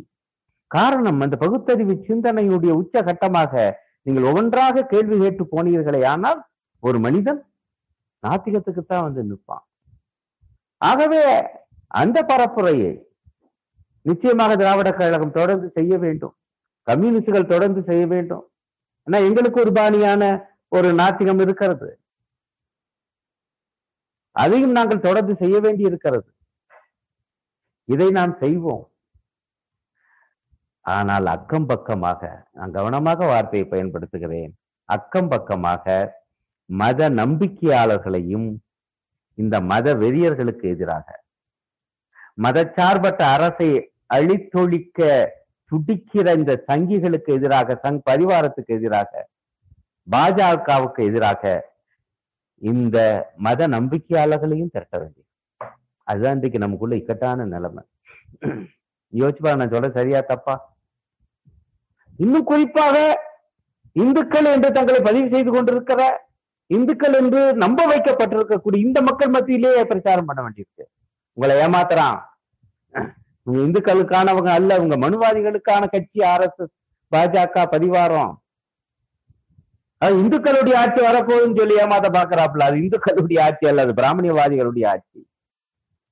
காரணம் 0.68 1.22
அந்த 1.22 1.36
பகுத்தறிவு 1.38 1.93
சிந்தனையுடைய 2.08 2.72
உச்ச 2.82 3.02
கட்டமாக 3.02 3.54
நீங்கள் 4.02 4.24
ஒவ்வொன்றாக 4.24 4.84
கேள்வி 4.84 5.18
கேட்டு 5.18 5.43
போனீர்களே 5.52 6.06
ஆனால் 6.06 6.39
ஒரு 6.80 6.99
மனிதன் 6.99 7.41
நாத்திகத்துக்குத்தான் 8.28 9.06
வந்து 9.08 9.24
நிற்பான். 9.24 9.66
ஆகவே 10.78 11.24
அந்த 11.88 12.18
பரப்புரையை 12.30 12.91
நிச்சயமாக 14.02 14.56
திராவிட 14.56 14.91
கழகம் 14.91 15.32
தொடர்ந்து 15.32 15.68
செய்ய 15.70 15.97
வேண்டும். 15.97 16.36
கம்யூனிஸ்டுகள் 16.88 17.52
தொடர்ந்து 17.54 17.82
செய்ய 17.84 18.08
வேண்டும். 18.08 18.45
ஆனா 19.04 19.18
எங்களுக்கு 19.28 19.60
ஒரு 19.60 19.72
பாணியான 19.72 20.24
ஒரு 20.68 20.89
நாத்திகம் 20.93 21.39
இருக்கிறது. 21.39 21.89
அதையும் 24.36 24.72
நாங்கள் 24.72 25.06
தொடர்ந்து 25.08 25.34
செய்ய 25.36 25.60
வேண்டி 25.60 25.84
இருக்கிறது. 25.84 26.30
இதை 27.86 28.10
நாம் 28.10 28.34
செய்வோம். 28.39 28.86
ஆனால் 30.86 31.26
அக்கம் 31.26 31.66
பக்கமாக 31.66 32.22
நான் 32.52 32.72
கவனமாக 32.72 33.26
வார்த்தையை 33.26 33.66
பயன்படுத்துகிறேன். 33.70 34.52
அக்கம் 34.89 35.28
பக்கமாக 35.28 35.86
மத 36.66 37.10
நம்பிக்கையாளர்களையும் 37.10 38.49
இந்த 39.38 39.56
மத 39.62 39.95
வெறியர்களுக்கு 39.95 40.66
எதிராக. 40.76 41.08
மதச்சார்பற்ற 42.43 43.22
அரசை 43.36 43.70
அழித்தொழிக்க 44.08 44.99
துடிக்கிற 45.72 46.28
இந்த 46.38 46.53
சங்கிகளுக்கு 46.67 47.32
எதிராக 47.38 47.80
சங் 47.84 47.99
பரிவாரத்துக்கு 48.09 48.72
எதிராக 48.78 49.30
பாஜகவுக்கு 50.11 51.01
எதிராக 51.09 51.43
இந்த 52.72 52.97
மத 53.36 53.67
நம்பிக்கையாளர்களையும் 53.67 54.74
திரட்ட 54.74 54.95
வேண்டியது. 54.97 55.30
அதுதான் 56.07 56.36
இன்றைக்கு 56.36 56.59
நமக்குள்ள 56.59 56.95
இக்கட்டான 56.95 57.45
நிலைமை. 57.45 57.84
யோசிப்பா 59.13 59.55
நான் 59.55 59.74
சொல்ல 59.74 59.89
சரியா 59.89 60.19
தப்பா? 60.22 60.55
இன்னும் 62.17 62.43
குறிப்பாக 62.43 62.97
இந்துக்கள் 63.91 64.45
என்று 64.45 64.72
தங்களை 64.72 64.99
பதிவு 65.01 65.30
செய்து 65.30 65.51
கொண்டிருக்கிற 65.51 66.01
இந்துக்கள் 66.67 67.13
என்று 67.13 67.41
நம்ப 67.53 67.86
வைக்கப்பட்டிருக்கக்கூடிய 67.88 68.80
இந்த 68.88 69.01
மக்கள் 69.01 69.30
மத்தியிலேயே 69.30 69.84
பிரச்சாரம் 69.84 70.26
பண்ண 70.26 70.41
வேண்டியிருக்கு. 70.43 70.86
உங்களை 71.38 71.55
ஏமாத்துறான். 71.65 72.19
உங்க 73.44 73.60
இந்துக்களுக்கானவங்க 73.62 74.50
அல்ல 74.50 74.82
உங்க 74.82 74.96
மனுவாதிகளுக்கான 74.98 75.88
கட்சி 75.89 76.20
ஆர்எஸ்எஸ் 76.20 76.76
பாஜக 77.12 77.66
பதிவாரம் 77.72 78.39
அது 79.98 80.24
இந்துக்களுடைய 80.24 80.76
ஆட்சி 80.76 81.06
வரப்போகுதுன்னு 81.06 81.58
சொல்லி 81.58 81.76
ஏமாத்த 81.76 82.08
பாக்குறாப்புல. 82.18 82.64
அது 82.64 82.78
இந்துக்களுடைய 82.78 83.42
ஆட்சி 83.42 83.68
அல்ல 83.68 83.82
அது 83.82 83.94
பிராமணியவாதிகளுடைய 83.94 84.88
ஆட்சி. 84.88 85.28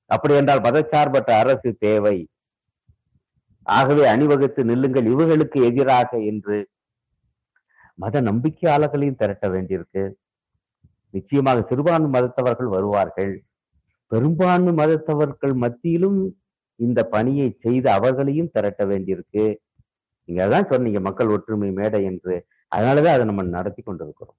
அப்படி 0.06 0.34
என்றால் 0.34 0.60
மதச்சார்பற்ற 0.60 1.30
அரசு 1.30 1.76
தேவை. 1.78 2.28
ஆகவே 3.62 4.06
அணிவகுத்து 4.06 4.64
நில்லுங்கள் 4.64 5.04
இவர்களுக்கு 5.04 5.64
எதிராக 5.64 6.18
என்று 6.18 6.68
மத 7.94 8.22
நம்பிக்கையாளர்களையும் 8.22 9.14
திரட்ட 9.14 9.48
வேண்டியிருக்கு. 9.48 10.12
நிச்சயமாக 11.10 11.66
சிறுபான்மை 11.68 12.20
மதத்தவர்கள் 12.20 12.68
வருவார்கள். 12.68 13.44
பெரும்பான்மை 14.06 14.72
மதத்தவர்கள் 14.72 15.54
மத்தியிலும் 15.54 16.39
இந்த 16.80 17.00
பணியை 17.14 17.48
செய்து 17.64 17.88
அவர்களையும் 17.90 18.52
திரட்ட 18.54 18.82
வேண்டியிருக்கு. 18.84 19.44
நீங்க 20.28 20.40
அதான் 20.46 20.70
சொன்னீங்க 20.72 21.00
மக்கள் 21.00 21.32
ஒற்றுமை 21.34 21.70
மேடை 21.78 22.00
என்று. 22.10 22.34
அதனாலதான் 22.72 23.16
அதை 23.16 23.24
நம்ம 23.30 23.42
நடத்தி 23.58 23.82
கொண்டிருக்கிறோம். 23.82 24.38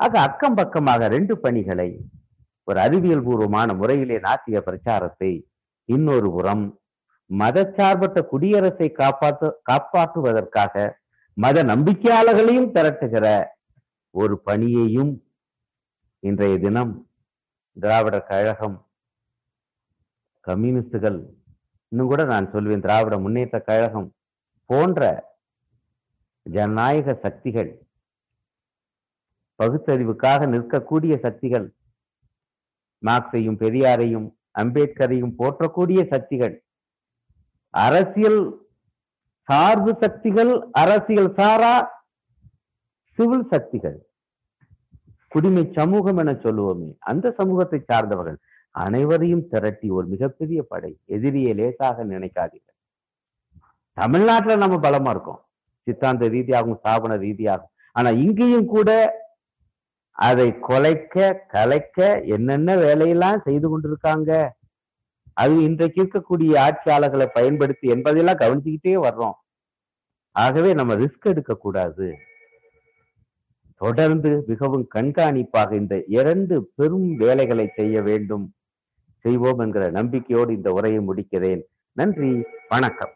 ஆக 0.00 0.14
அக்கம் 0.20 0.54
பக்கமாக 0.54 1.08
ரெண்டு 1.08 1.34
பணிகளை 1.38 1.90
ஒரு 2.68 2.78
அறிவியல் 2.80 3.24
பூர்வமான 3.26 3.74
முறையிலே 3.74 4.16
நாட்டிய 4.18 4.58
பிரச்சாரத்தை 4.60 5.30
இன்னொரு 5.88 6.28
புறம் 6.30 6.64
மதச்சார்பற்ற 7.30 8.18
குடியரசை 8.30 8.88
காப்பாற்ற 8.92 9.50
காப்பாற்றுவதற்காக 9.70 10.74
மத 11.36 11.62
நம்பிக்கையாளர்களையும் 11.62 12.70
திரட்டுகிற 12.76 13.26
ஒரு 14.14 14.34
பணியையும் 14.46 15.12
இன்றைய 16.22 16.54
தினம் 16.58 16.92
திராவிடர் 17.76 18.28
கழகம் 18.28 18.76
கம்யூனிஸ்டுகள். 20.48 21.18
இன்னும் 21.92 22.10
கூட 22.12 22.22
நான் 22.32 22.50
சொல்வேன் 22.52 22.84
திராவிட 22.86 23.14
முன்னேற்ற 23.24 23.58
கழகம் 23.68 24.08
போன்ற 24.70 25.10
ஜனநாயக 26.46 27.14
சக்திகள் 27.24 27.70
பகுத்தறிவுக்காக 29.58 30.40
நிற்கக்கூடிய 30.54 31.14
சக்திகள் 31.26 31.66
மார்க்சையும் 33.02 33.60
பெரியாரையும் 33.62 34.28
அம்பேத்கரையும் 34.62 35.36
போற்றக்கூடிய 35.40 36.00
சக்திகள் 36.12 36.54
அரசியல் 37.74 38.40
சார்பு 39.48 39.92
சக்திகள் 40.02 40.52
அரசியல் 40.82 41.30
சாரா 41.38 41.74
சிவில் 43.18 43.46
சக்திகள். 43.52 43.98
குடிமை 45.32 45.62
சமூகம் 45.78 46.20
என 46.22 46.32
சொல்லுவோமே 46.44 46.88
அந்த 47.10 47.26
சமூகத்தை 47.38 47.78
சார்ந்தவர்கள். 47.90 48.38
அனைவரையும் 48.84 49.44
திரட்டி 49.52 49.88
ஒரு 49.98 50.06
மிகப்பெரிய 50.06 50.60
படை 50.62 50.92
எதிரியை 51.16 51.52
லேசாக 51.60 52.04
நினைக்காதீர்கள். 52.04 52.76
தமிழ்நாட்டுல 53.96 54.56
நம்ம 54.62 54.76
பலமா 54.86 55.10
இருக்கோம். 55.14 55.40
சித்தாந்த 55.86 56.28
ரீதியாகவும் 56.34 56.78
ஸ்தாபன 56.80 57.16
ரீதியாகும் 57.24 57.72
ஆனா 57.92 58.10
இங்கேயும் 58.24 58.68
கூட 58.74 58.90
அதை 60.16 60.46
கொலைக்க 60.68 61.16
கலைக்க 61.54 61.98
என்னென்ன 62.34 62.76
வேலையெல்லாம் 62.76 63.42
செய்து 63.46 63.66
கொண்டிருக்காங்க? 63.68 64.30
அது 65.42 65.54
இன்றைக்கு 65.62 65.98
இருக்கக்கூடிய 66.04 66.52
ஆட்சியாளர்களை 66.66 67.26
பயன்படுத்தி 67.38 67.86
என்பதையெல்லாம் 67.94 68.40
கவனிச்சுக்கிட்டே 68.42 68.94
வர்றோம். 69.06 69.36
ஆகவே 70.36 70.70
நம்ம 70.78 70.94
ரிஸ்க் 71.02 71.30
எடுக்க 71.32 71.52
கூடாது 71.64 72.08
தொடர்ந்து 73.80 74.30
மிகவும் 74.46 74.86
கண்காணிப்பாக 74.94 75.70
இந்த 75.72 75.94
இரண்டு 76.18 76.56
பெரும் 76.78 77.10
வேலைகளை 77.16 77.66
செய்ய 77.74 78.02
வேண்டும். 78.08 78.46
செய்வோம் 79.28 79.58
என்கிற 79.58 79.90
நம்பிக்கையோடு 79.90 80.52
இந்த 80.54 80.72
உரையை 80.72 81.00
முடிக்கிறேன். 81.08 81.62
நன்றி 81.98 82.32
வணக்கம். 82.68 83.14